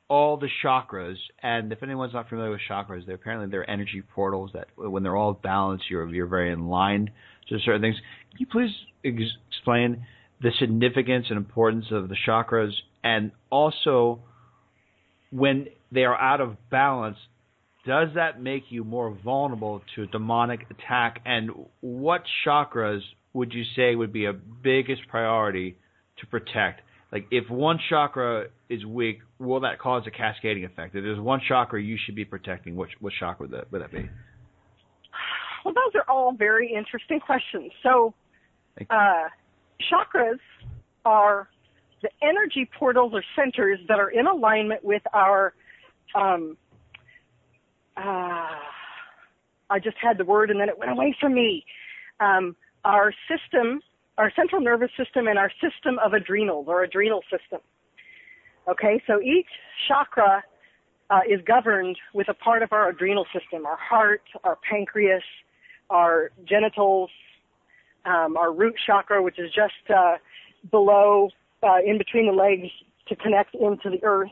all 0.08 0.38
the 0.38 0.48
chakras, 0.64 1.18
and 1.43 1.74
if 1.74 1.84
anyone's 1.84 2.14
not 2.14 2.30
familiar 2.30 2.52
with 2.52 2.62
chakras, 2.70 3.06
they're 3.06 3.16
apparently 3.16 3.50
they're 3.52 3.70
energy 3.70 4.02
portals 4.14 4.52
that 4.54 4.68
when 4.78 5.04
they're 5.04 5.18
all 5.18 5.34
balanced, 5.34 5.84
you're 5.89 6.08
you're 6.08 6.26
very 6.26 6.54
in 6.54 6.68
line 6.70 7.10
to 7.50 7.60
certain 7.66 7.82
things. 7.82 7.98
Can 8.32 8.39
you 8.39 8.48
please 8.50 8.72
ex- 9.04 9.38
explain 9.50 10.06
the 10.41 10.52
significance 10.58 11.26
and 11.28 11.38
importance 11.38 11.88
of 11.91 12.08
the 12.08 12.16
chakras, 12.26 12.72
and 13.04 13.32
also 13.50 14.22
when 15.32 15.68
they 15.91 16.06
are 16.06 16.18
out 16.18 16.39
of 16.39 16.56
balance, 16.70 17.18
does 17.86 18.09
that 18.15 18.41
make 18.41 18.63
you 18.69 18.83
more 18.83 19.15
vulnerable 19.23 19.81
to 19.95 20.07
demonic 20.07 20.65
attack? 20.69 21.21
And 21.25 21.51
what 21.81 22.23
chakras 22.45 23.01
would 23.33 23.53
you 23.53 23.63
say 23.75 23.95
would 23.95 24.11
be 24.11 24.25
a 24.25 24.33
biggest 24.33 25.07
priority 25.07 25.77
to 26.19 26.27
protect? 26.27 26.81
Like 27.11 27.27
if 27.31 27.49
one 27.49 27.79
chakra 27.89 28.47
is 28.69 28.86
weak, 28.86 29.19
will 29.39 29.59
that 29.61 29.79
cause 29.79 30.03
a 30.07 30.11
cascading 30.11 30.65
effect? 30.65 30.95
If 30.95 31.03
there's 31.03 31.19
one 31.19 31.39
chakra 31.47 31.81
you 31.81 31.97
should 32.03 32.15
be 32.15 32.25
protecting, 32.25 32.75
which 32.75 32.89
what 32.99 33.13
chakra 33.19 33.47
would 33.47 33.51
that, 33.51 33.71
would 33.71 33.81
that 33.81 33.91
be? 33.91 34.09
Well, 35.63 35.73
those 35.73 35.95
are 35.95 36.05
all 36.09 36.33
very 36.33 36.73
interesting 36.73 37.19
questions. 37.19 37.71
So, 37.81 38.13
uh, 38.89 39.29
chakras 39.91 40.39
are 41.05 41.49
the 42.01 42.09
energy 42.21 42.69
portals 42.77 43.13
or 43.13 43.23
centers 43.36 43.79
that 43.88 43.99
are 43.99 44.09
in 44.09 44.27
alignment 44.27 44.83
with 44.83 45.01
our. 45.13 45.53
Um, 46.13 46.57
uh, 47.97 48.47
I 49.70 49.80
just 49.80 49.97
had 50.01 50.18
the 50.18 50.26
word 50.26 50.49
and 50.49 50.59
then 50.59 50.70
it 50.70 50.78
went 50.78 50.91
away 50.91 51.16
from 51.20 51.34
me. 51.34 51.66
Um, 52.20 52.55
our 52.84 53.13
system, 53.28 53.82
our 54.18 54.32
central 54.36 54.61
nervous 54.61 54.91
system, 54.97 55.28
and 55.28 55.38
our 55.38 55.51
system 55.61 55.99
of 56.03 56.13
adrenals 56.13 56.66
or 56.68 56.84
adrenal 56.84 57.22
system. 57.24 57.59
Okay, 58.68 59.01
so 59.05 59.22
each 59.22 59.47
chakra 59.88 60.43
uh, 61.09 61.20
is 61.30 61.39
governed 61.45 61.97
with 62.13 62.30
a 62.30 62.34
part 62.34 62.63
of 62.63 62.72
our 62.72 62.89
adrenal 62.89 63.26
system, 63.34 63.66
our 63.66 63.78
heart, 63.78 64.22
our 64.43 64.57
pancreas, 64.70 65.24
our 65.89 66.32
genitals, 66.47 67.09
um, 68.05 68.38
our 68.38 68.51
root 68.53 68.76
chakra, 68.86 69.22
which 69.22 69.39
is 69.39 69.51
just 69.51 69.95
uh, 69.95 70.16
below, 70.72 71.30
uh, 71.63 71.78
in 71.86 71.97
between 71.97 72.28
the 72.28 72.32
legs 72.32 72.70
to 73.07 73.16
connect 73.16 73.53
into 73.55 73.89
the 73.89 74.03
earth, 74.03 74.32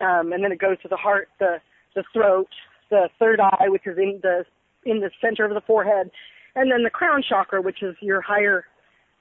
um, 0.00 0.32
and 0.32 0.44
then 0.44 0.52
it 0.52 0.58
goes 0.58 0.76
to 0.82 0.88
the 0.88 0.96
heart, 0.96 1.28
the 1.38 1.58
the 1.94 2.04
throat, 2.12 2.48
the 2.90 3.08
third 3.18 3.38
eye, 3.40 3.68
which 3.68 3.86
is 3.86 3.96
in 3.96 4.18
the 4.22 4.44
in 4.84 5.00
the 5.00 5.10
center 5.20 5.44
of 5.44 5.54
the 5.54 5.60
forehead, 5.60 6.10
and 6.54 6.70
then 6.70 6.82
the 6.82 6.90
crown 6.90 7.22
chakra, 7.26 7.60
which 7.60 7.82
is 7.82 7.96
your 8.00 8.20
higher 8.20 8.64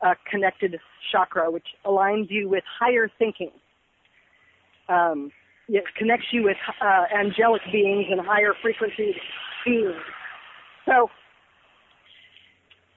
uh, 0.01 0.13
connected 0.29 0.79
chakra, 1.11 1.49
which 1.49 1.67
aligns 1.85 2.29
you 2.29 2.49
with 2.49 2.63
higher 2.79 3.09
thinking. 3.17 3.51
Um, 4.89 5.31
it 5.69 5.83
connects 5.97 6.27
you 6.31 6.43
with 6.43 6.57
uh, 6.81 7.05
angelic 7.15 7.61
beings 7.71 8.05
and 8.09 8.19
higher 8.19 8.53
frequency 8.61 9.15
beings. 9.65 9.95
So 10.85 11.09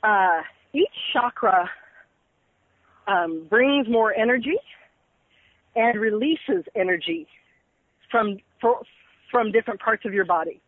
uh, 0.02 0.42
each 0.72 0.88
chakra 1.12 1.70
um, 3.06 3.46
brings 3.48 3.88
more 3.88 4.12
energy 4.14 4.56
and 5.76 6.00
releases 6.00 6.64
energy 6.74 7.28
from 8.10 8.38
for, 8.60 8.80
from 9.30 9.52
different 9.52 9.80
parts 9.80 10.04
of 10.04 10.12
your 10.12 10.24
body 10.24 10.60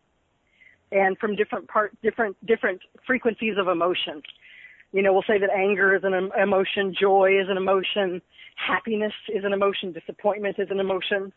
and 0.93 1.19
from 1.19 1.37
different 1.37 1.69
part 1.69 1.97
different 2.03 2.37
different 2.47 2.81
frequencies 3.07 3.55
of 3.59 3.69
emotion. 3.69 4.23
You 4.93 5.03
know, 5.03 5.13
we'll 5.13 5.25
say 5.27 5.39
that 5.39 5.51
anger 5.51 5.95
is 5.95 6.03
an 6.05 6.31
emotion, 6.41 6.95
joy 6.99 7.39
is 7.39 7.49
an 7.51 7.59
emotion, 7.59 8.23
happiness 8.57 9.13
is 9.29 9.45
an 9.45 9.53
emotion, 9.53 9.93
disappointment 9.93 10.59
is 10.59 10.69
an 10.71 10.81
emotion, 10.81 11.33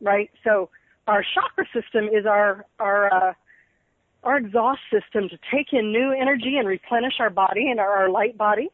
right? 0.00 0.28
So 0.42 0.70
our 1.06 1.24
chakra 1.34 1.66
system 1.72 2.08
is 2.08 2.26
our 2.26 2.66
our 2.80 3.12
uh, 3.12 3.34
our 4.24 4.38
exhaust 4.38 4.80
system 4.90 5.28
to 5.28 5.38
take 5.54 5.72
in 5.72 5.92
new 5.92 6.12
energy 6.12 6.56
and 6.56 6.66
replenish 6.66 7.14
our 7.20 7.30
body 7.30 7.70
and 7.70 7.78
our, 7.78 7.90
our 7.90 8.08
light 8.08 8.36
body 8.36 8.70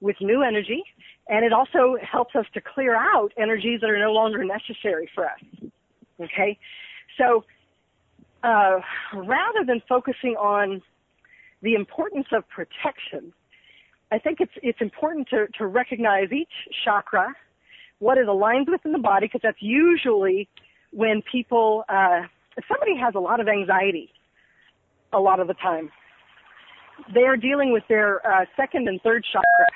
with 0.00 0.16
new 0.20 0.42
energy. 0.42 0.84
And 1.28 1.44
it 1.44 1.52
also 1.52 1.96
helps 2.00 2.34
us 2.34 2.46
to 2.54 2.60
clear 2.60 2.94
out 2.94 3.32
energies 3.36 3.80
that 3.80 3.90
are 3.90 3.98
no 3.98 4.12
longer 4.12 4.44
necessary 4.44 5.08
for 5.14 5.26
us. 5.26 5.70
Okay? 6.20 6.58
So, 7.18 7.44
uh, 8.42 8.80
rather 9.14 9.64
than 9.66 9.82
focusing 9.88 10.36
on 10.36 10.82
the 11.62 11.74
importance 11.74 12.26
of 12.32 12.48
protection, 12.48 13.32
I 14.10 14.18
think 14.18 14.40
it's, 14.40 14.52
it's 14.62 14.80
important 14.80 15.28
to, 15.28 15.46
to 15.58 15.66
recognize 15.66 16.32
each 16.32 16.52
chakra, 16.84 17.34
what 17.98 18.18
it 18.18 18.26
aligns 18.26 18.68
with 18.68 18.84
in 18.84 18.92
the 18.92 18.98
body, 18.98 19.26
because 19.26 19.40
that's 19.42 19.62
usually 19.62 20.48
when 20.90 21.22
people, 21.30 21.84
uh, 21.88 22.22
if 22.56 22.64
somebody 22.68 22.96
has 22.96 23.14
a 23.14 23.20
lot 23.20 23.40
of 23.40 23.48
anxiety, 23.48 24.10
a 25.12 25.20
lot 25.20 25.40
of 25.40 25.46
the 25.46 25.54
time. 25.54 25.90
They 27.14 27.22
are 27.22 27.36
dealing 27.36 27.72
with 27.72 27.84
their 27.88 28.26
uh, 28.26 28.44
second 28.56 28.88
and 28.88 29.00
third 29.02 29.24
chakra. 29.32 29.66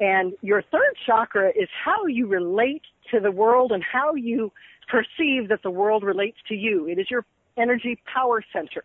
And 0.00 0.32
your 0.42 0.62
third 0.62 0.94
chakra 1.06 1.50
is 1.50 1.68
how 1.84 2.06
you 2.06 2.26
relate 2.26 2.82
to 3.12 3.20
the 3.20 3.30
world 3.30 3.72
and 3.72 3.82
how 3.82 4.14
you 4.14 4.52
perceive 4.88 5.48
that 5.48 5.62
the 5.62 5.70
world 5.70 6.02
relates 6.02 6.38
to 6.48 6.54
you. 6.54 6.88
It 6.88 6.98
is 6.98 7.10
your 7.10 7.24
energy 7.56 8.00
power 8.12 8.42
center. 8.52 8.82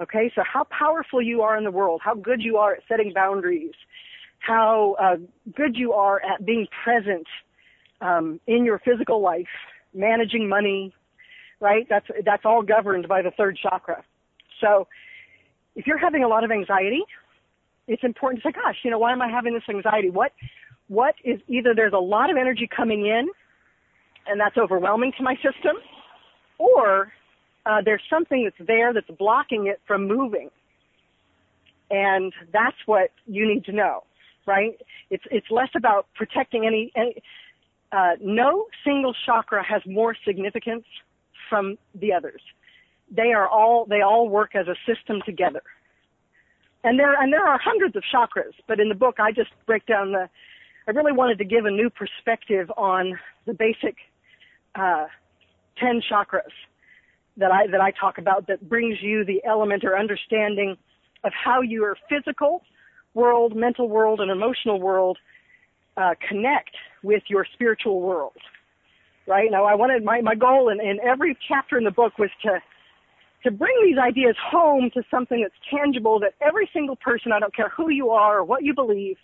Okay, 0.00 0.32
so 0.34 0.42
how 0.50 0.64
powerful 0.64 1.20
you 1.22 1.42
are 1.42 1.56
in 1.56 1.64
the 1.64 1.70
world, 1.70 2.00
how 2.02 2.14
good 2.14 2.42
you 2.42 2.56
are 2.56 2.74
at 2.74 2.82
setting 2.88 3.12
boundaries, 3.14 3.74
how 4.38 4.96
uh, 4.98 5.16
good 5.54 5.76
you 5.76 5.92
are 5.92 6.20
at 6.24 6.44
being 6.44 6.66
present 6.82 7.26
um, 8.00 8.40
in 8.46 8.64
your 8.64 8.80
physical 8.84 9.20
life, 9.20 9.46
managing 9.94 10.48
money, 10.48 10.92
right? 11.60 11.86
That's 11.88 12.06
that's 12.24 12.44
all 12.44 12.62
governed 12.62 13.06
by 13.06 13.22
the 13.22 13.30
third 13.30 13.58
chakra. 13.62 14.02
So 14.60 14.88
if 15.76 15.86
you're 15.86 15.98
having 15.98 16.24
a 16.24 16.28
lot 16.28 16.42
of 16.42 16.50
anxiety, 16.50 17.02
it's 17.86 18.02
important 18.04 18.42
to 18.42 18.48
say, 18.48 18.52
gosh, 18.52 18.76
you 18.84 18.90
know, 18.90 18.98
why 18.98 19.12
am 19.12 19.22
I 19.22 19.28
having 19.28 19.54
this 19.54 19.62
anxiety? 19.68 20.10
What, 20.10 20.32
what 20.88 21.14
is 21.24 21.40
either 21.48 21.74
there's 21.74 21.92
a 21.92 21.98
lot 21.98 22.30
of 22.30 22.36
energy 22.36 22.68
coming 22.74 23.06
in 23.06 23.28
and 24.26 24.40
that's 24.40 24.56
overwhelming 24.56 25.12
to 25.16 25.22
my 25.22 25.34
system, 25.36 25.76
or 26.58 27.12
uh, 27.66 27.80
there's 27.84 28.02
something 28.10 28.44
that's 28.44 28.68
there 28.68 28.92
that's 28.92 29.10
blocking 29.18 29.66
it 29.66 29.80
from 29.86 30.06
moving. 30.06 30.50
And 31.90 32.32
that's 32.52 32.76
what 32.86 33.10
you 33.26 33.46
need 33.46 33.64
to 33.66 33.72
know, 33.72 34.04
right? 34.46 34.80
It's, 35.10 35.24
it's 35.30 35.50
less 35.50 35.68
about 35.76 36.06
protecting 36.14 36.66
any, 36.66 36.90
any 36.96 37.22
uh, 37.92 38.12
no 38.20 38.66
single 38.84 39.14
chakra 39.26 39.62
has 39.62 39.82
more 39.86 40.16
significance 40.26 40.84
from 41.50 41.76
the 41.94 42.12
others. 42.12 42.40
They 43.14 43.32
are 43.32 43.46
all, 43.46 43.84
they 43.84 44.00
all 44.00 44.28
work 44.28 44.54
as 44.54 44.66
a 44.68 44.76
system 44.86 45.20
together. 45.26 45.62
And 46.82 46.98
there, 46.98 47.14
and 47.20 47.32
there 47.32 47.46
are 47.46 47.60
hundreds 47.62 47.94
of 47.94 48.02
chakras, 48.12 48.54
but 48.66 48.80
in 48.80 48.88
the 48.88 48.94
book 48.94 49.16
I 49.20 49.30
just 49.30 49.50
break 49.66 49.84
down 49.86 50.12
the, 50.12 50.28
I 50.88 50.90
really 50.90 51.12
wanted 51.12 51.38
to 51.38 51.44
give 51.44 51.66
a 51.66 51.70
new 51.70 51.90
perspective 51.90 52.72
on 52.76 53.18
the 53.46 53.52
basic 53.52 53.96
uh, 54.74 55.06
ten 55.78 56.00
chakras 56.10 56.50
that 57.36 57.50
I 57.50 57.66
that 57.68 57.80
I 57.80 57.92
talk 57.92 58.18
about 58.18 58.46
that 58.48 58.68
brings 58.68 58.98
you 59.00 59.24
the 59.24 59.42
element 59.44 59.84
or 59.84 59.96
understanding 59.96 60.76
of 61.24 61.32
how 61.32 61.60
your 61.60 61.96
physical 62.08 62.62
world, 63.14 63.54
mental 63.54 63.88
world, 63.88 64.20
and 64.20 64.30
emotional 64.30 64.80
world 64.80 65.18
uh, 65.96 66.14
connect 66.28 66.74
with 67.02 67.22
your 67.28 67.46
spiritual 67.54 68.00
world. 68.00 68.32
Right 69.26 69.50
now, 69.50 69.64
I 69.64 69.74
wanted 69.74 70.04
my 70.04 70.20
my 70.20 70.34
goal 70.34 70.68
in, 70.68 70.80
in 70.80 70.98
every 71.00 71.36
chapter 71.48 71.78
in 71.78 71.84
the 71.84 71.90
book 71.90 72.18
was 72.18 72.30
to 72.42 72.60
to 73.44 73.50
bring 73.50 73.74
these 73.84 73.98
ideas 73.98 74.36
home 74.40 74.90
to 74.94 75.02
something 75.10 75.42
that's 75.42 75.54
tangible 75.70 76.20
that 76.20 76.34
every 76.40 76.68
single 76.72 76.96
person, 76.96 77.32
I 77.32 77.40
don't 77.40 77.54
care 77.54 77.70
who 77.70 77.88
you 77.88 78.10
are 78.10 78.38
or 78.38 78.44
what 78.44 78.62
you 78.62 78.74
believe, 78.74 79.16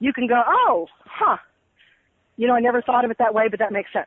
you 0.00 0.12
can 0.12 0.26
go, 0.26 0.42
oh, 0.46 0.86
huh. 1.04 1.38
You 2.36 2.46
know, 2.46 2.54
I 2.54 2.60
never 2.60 2.82
thought 2.82 3.04
of 3.04 3.10
it 3.10 3.18
that 3.18 3.32
way, 3.32 3.48
but 3.48 3.58
that 3.60 3.72
makes 3.72 3.92
sense. 3.92 4.06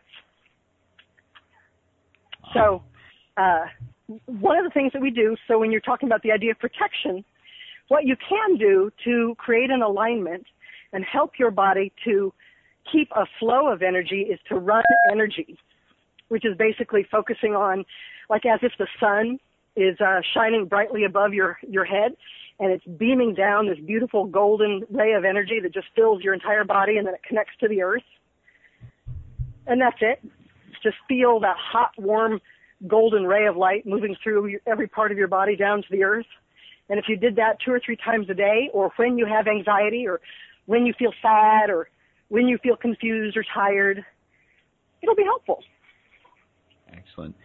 So, 2.54 2.84
uh, 3.38 3.66
one 4.26 4.58
of 4.58 4.64
the 4.64 4.72
things 4.72 4.94
that 4.94 5.02
we 5.02 5.12
do, 5.12 5.36
so 5.48 5.60
when 5.60 5.72
you're 5.72 5.82
talking 5.82 6.08
about 6.08 6.24
the 6.24 6.32
idea 6.32 6.52
of 6.52 6.60
protection, 6.60 7.24
what 7.88 8.06
you 8.06 8.16
can 8.16 8.58
do 8.58 8.92
to 9.04 9.36
create 9.38 9.70
an 9.70 9.82
alignment 9.82 10.46
and 10.94 11.04
help 11.04 11.34
your 11.38 11.52
body 11.52 11.92
to 12.06 12.34
keep 12.92 13.10
a 13.16 13.26
flow 13.40 13.68
of 13.68 13.82
energy 13.82 14.22
is 14.22 14.40
to 14.48 14.56
run 14.56 14.84
energy, 15.12 15.58
which 16.30 16.46
is 16.46 16.56
basically 16.58 17.06
focusing 17.10 17.54
on, 17.54 17.86
like 18.30 18.46
as 18.46 18.60
if 18.62 18.72
the 18.78 18.88
sun 19.00 19.40
is 19.76 20.00
uh, 20.02 20.22
shining 20.34 20.66
brightly 20.66 21.04
above 21.04 21.34
your 21.34 21.60
your 21.68 21.86
head, 21.86 22.16
and 22.60 22.72
it's 22.72 22.86
beaming 22.98 23.34
down 23.34 23.68
this 23.68 23.78
beautiful 23.86 24.26
golden 24.26 24.84
ray 24.90 25.14
of 25.14 25.24
energy 25.24 25.60
that 25.62 25.74
just 25.74 25.88
fills 25.96 26.24
your 26.24 26.34
entire 26.34 26.64
body, 26.64 26.98
and 26.98 27.06
then 27.06 27.14
it 27.14 27.22
connects 27.24 27.54
to 27.60 27.68
the 27.68 27.82
earth. 27.82 28.04
And 29.68 29.82
that's 29.82 29.98
it. 30.02 30.20
Just 30.82 30.96
feel 31.08 31.40
that 31.42 31.58
hot, 31.58 31.92
warm, 31.98 32.40
golden 32.86 33.26
ray 33.26 33.48
of 33.48 33.58
light 33.58 33.86
moving 33.86 34.16
through 34.24 34.60
every 34.68 34.88
part 34.88 35.12
of 35.12 35.18
your 35.18 35.28
body 35.28 35.56
down 35.56 35.82
to 35.82 35.88
the 35.90 36.04
earth. 36.04 36.28
And 36.90 37.00
if 37.00 37.06
you 37.10 37.18
did 37.18 37.36
that 37.38 37.58
two 37.66 37.72
or 37.72 37.82
three 37.84 37.98
times 37.98 38.30
a 38.30 38.34
day, 38.34 38.70
or 38.74 38.92
when 38.98 39.18
you 39.18 39.26
have 39.26 39.48
anxiety, 39.48 40.08
or 40.08 40.22
when 40.68 40.86
you 40.86 40.94
feel 40.98 41.12
sad, 41.22 41.70
or 41.70 41.90
when 42.30 42.48
you 42.48 42.58
feel 42.62 42.76
confused 42.76 43.36
or 43.36 43.46
tired, 43.54 44.06
it'll 45.02 45.16
be 45.16 45.24
helpful. 45.24 45.64
Excellent. 46.94 47.36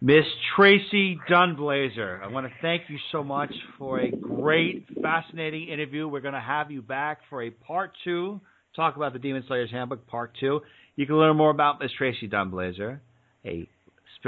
Miss 0.00 0.24
Tracee 0.54 1.18
Dunblazier, 1.30 2.22
I 2.22 2.26
want 2.26 2.46
to 2.46 2.52
thank 2.60 2.82
you 2.88 2.98
so 3.10 3.24
much 3.24 3.52
for 3.78 4.00
a 4.00 4.10
great, 4.10 4.86
fascinating 5.00 5.68
interview. 5.68 6.06
We're 6.06 6.20
going 6.20 6.34
to 6.34 6.40
have 6.40 6.70
you 6.70 6.82
back 6.82 7.20
for 7.30 7.42
a 7.42 7.50
part 7.50 7.92
two, 8.04 8.40
talk 8.76 8.96
about 8.96 9.14
the 9.14 9.18
Demon 9.18 9.44
Slayer's 9.48 9.70
Handbook, 9.70 10.06
part 10.06 10.32
two. 10.38 10.60
You 10.96 11.06
can 11.06 11.16
learn 11.16 11.36
more 11.36 11.50
about 11.50 11.80
Miss 11.80 11.90
Tracee 11.96 12.28
Dunblazier, 12.28 13.00
a 13.46 13.66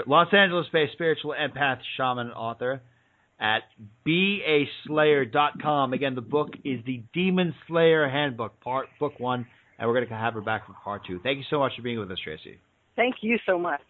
Los 0.06 0.28
Angeles-based 0.32 0.92
spiritual 0.92 1.34
empath 1.38 1.78
shaman 1.96 2.30
author 2.30 2.82
at 3.40 3.62
BeASlayer.com. 4.06 5.92
Again, 5.92 6.14
the 6.14 6.20
book 6.20 6.50
is 6.64 6.80
the 6.86 7.02
Demon 7.12 7.54
Slayer 7.66 8.08
Handbook, 8.08 8.60
part 8.60 8.88
book 8.98 9.18
one, 9.18 9.46
and 9.78 9.88
we're 9.88 9.94
going 9.94 10.08
to 10.08 10.14
have 10.14 10.34
her 10.34 10.40
back 10.40 10.66
for 10.66 10.74
part 10.84 11.02
two. 11.06 11.20
Thank 11.22 11.38
you 11.38 11.44
so 11.50 11.58
much 11.58 11.72
for 11.76 11.82
being 11.82 11.98
with 11.98 12.10
us, 12.10 12.18
Tracee. 12.22 12.58
Thank 12.96 13.16
you 13.20 13.38
so 13.46 13.58
much. 13.58 13.82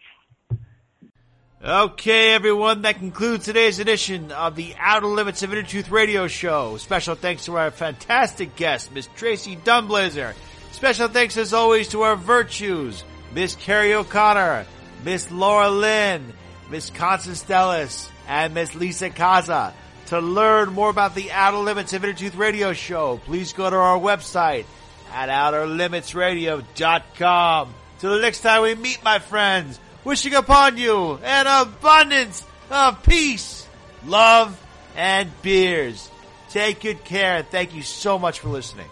Okay, 1.63 2.33
everyone, 2.33 2.83
that 2.83 2.99
concludes 2.99 3.45
today's 3.45 3.79
edition 3.79 4.31
of 4.31 4.55
the 4.55 4.75
Outer 4.77 5.07
Limits 5.07 5.41
of 5.41 5.51
Inner 5.51 5.63
Truth 5.63 5.89
Radio 5.89 6.27
Show. 6.27 6.77
Special 6.77 7.15
thanks 7.15 7.45
to 7.45 7.57
our 7.57 7.71
fantastic 7.71 8.55
guest, 8.55 8.93
Miss 8.93 9.07
Tracee 9.15 9.55
Dunblazier. 9.55 10.35
Special 10.71 11.07
thanks, 11.07 11.35
as 11.35 11.53
always, 11.53 11.87
to 11.89 12.03
our 12.03 12.15
virtues, 12.15 13.03
Miss 13.33 13.55
Carrie 13.55 13.95
O'Connor, 13.95 14.67
Miss 15.03 15.29
Laura 15.31 15.69
Lynn, 15.69 16.33
Miss 16.69 16.89
Constance 16.89 17.43
Stellis, 17.43 18.09
and 18.27 18.53
Miss 18.53 18.75
Lisa 18.75 19.09
Kaza. 19.09 19.73
To 20.07 20.19
learn 20.19 20.73
more 20.73 20.89
about 20.89 21.15
the 21.15 21.31
Outer 21.31 21.57
Limits 21.57 21.93
of 21.93 22.03
Inner 22.03 22.13
Truth 22.13 22.35
Radio 22.35 22.73
Show, 22.73 23.21
please 23.25 23.53
go 23.53 23.69
to 23.69 23.75
our 23.75 23.99
website 23.99 24.65
at 25.13 25.29
OuterLimitsRadio.com. 25.29 27.73
Till 27.99 28.15
the 28.15 28.21
next 28.21 28.41
time 28.41 28.61
we 28.61 28.75
meet, 28.75 29.03
my 29.03 29.19
friends, 29.19 29.79
wishing 30.03 30.33
upon 30.33 30.77
you 30.77 31.19
an 31.23 31.47
abundance 31.47 32.45
of 32.69 33.01
peace, 33.03 33.67
love, 34.05 34.61
and 34.95 35.29
beers. 35.41 36.09
Take 36.49 36.81
good 36.81 37.03
care. 37.03 37.43
Thank 37.43 37.75
you 37.75 37.81
so 37.81 38.17
much 38.17 38.39
for 38.39 38.49
listening. 38.49 38.87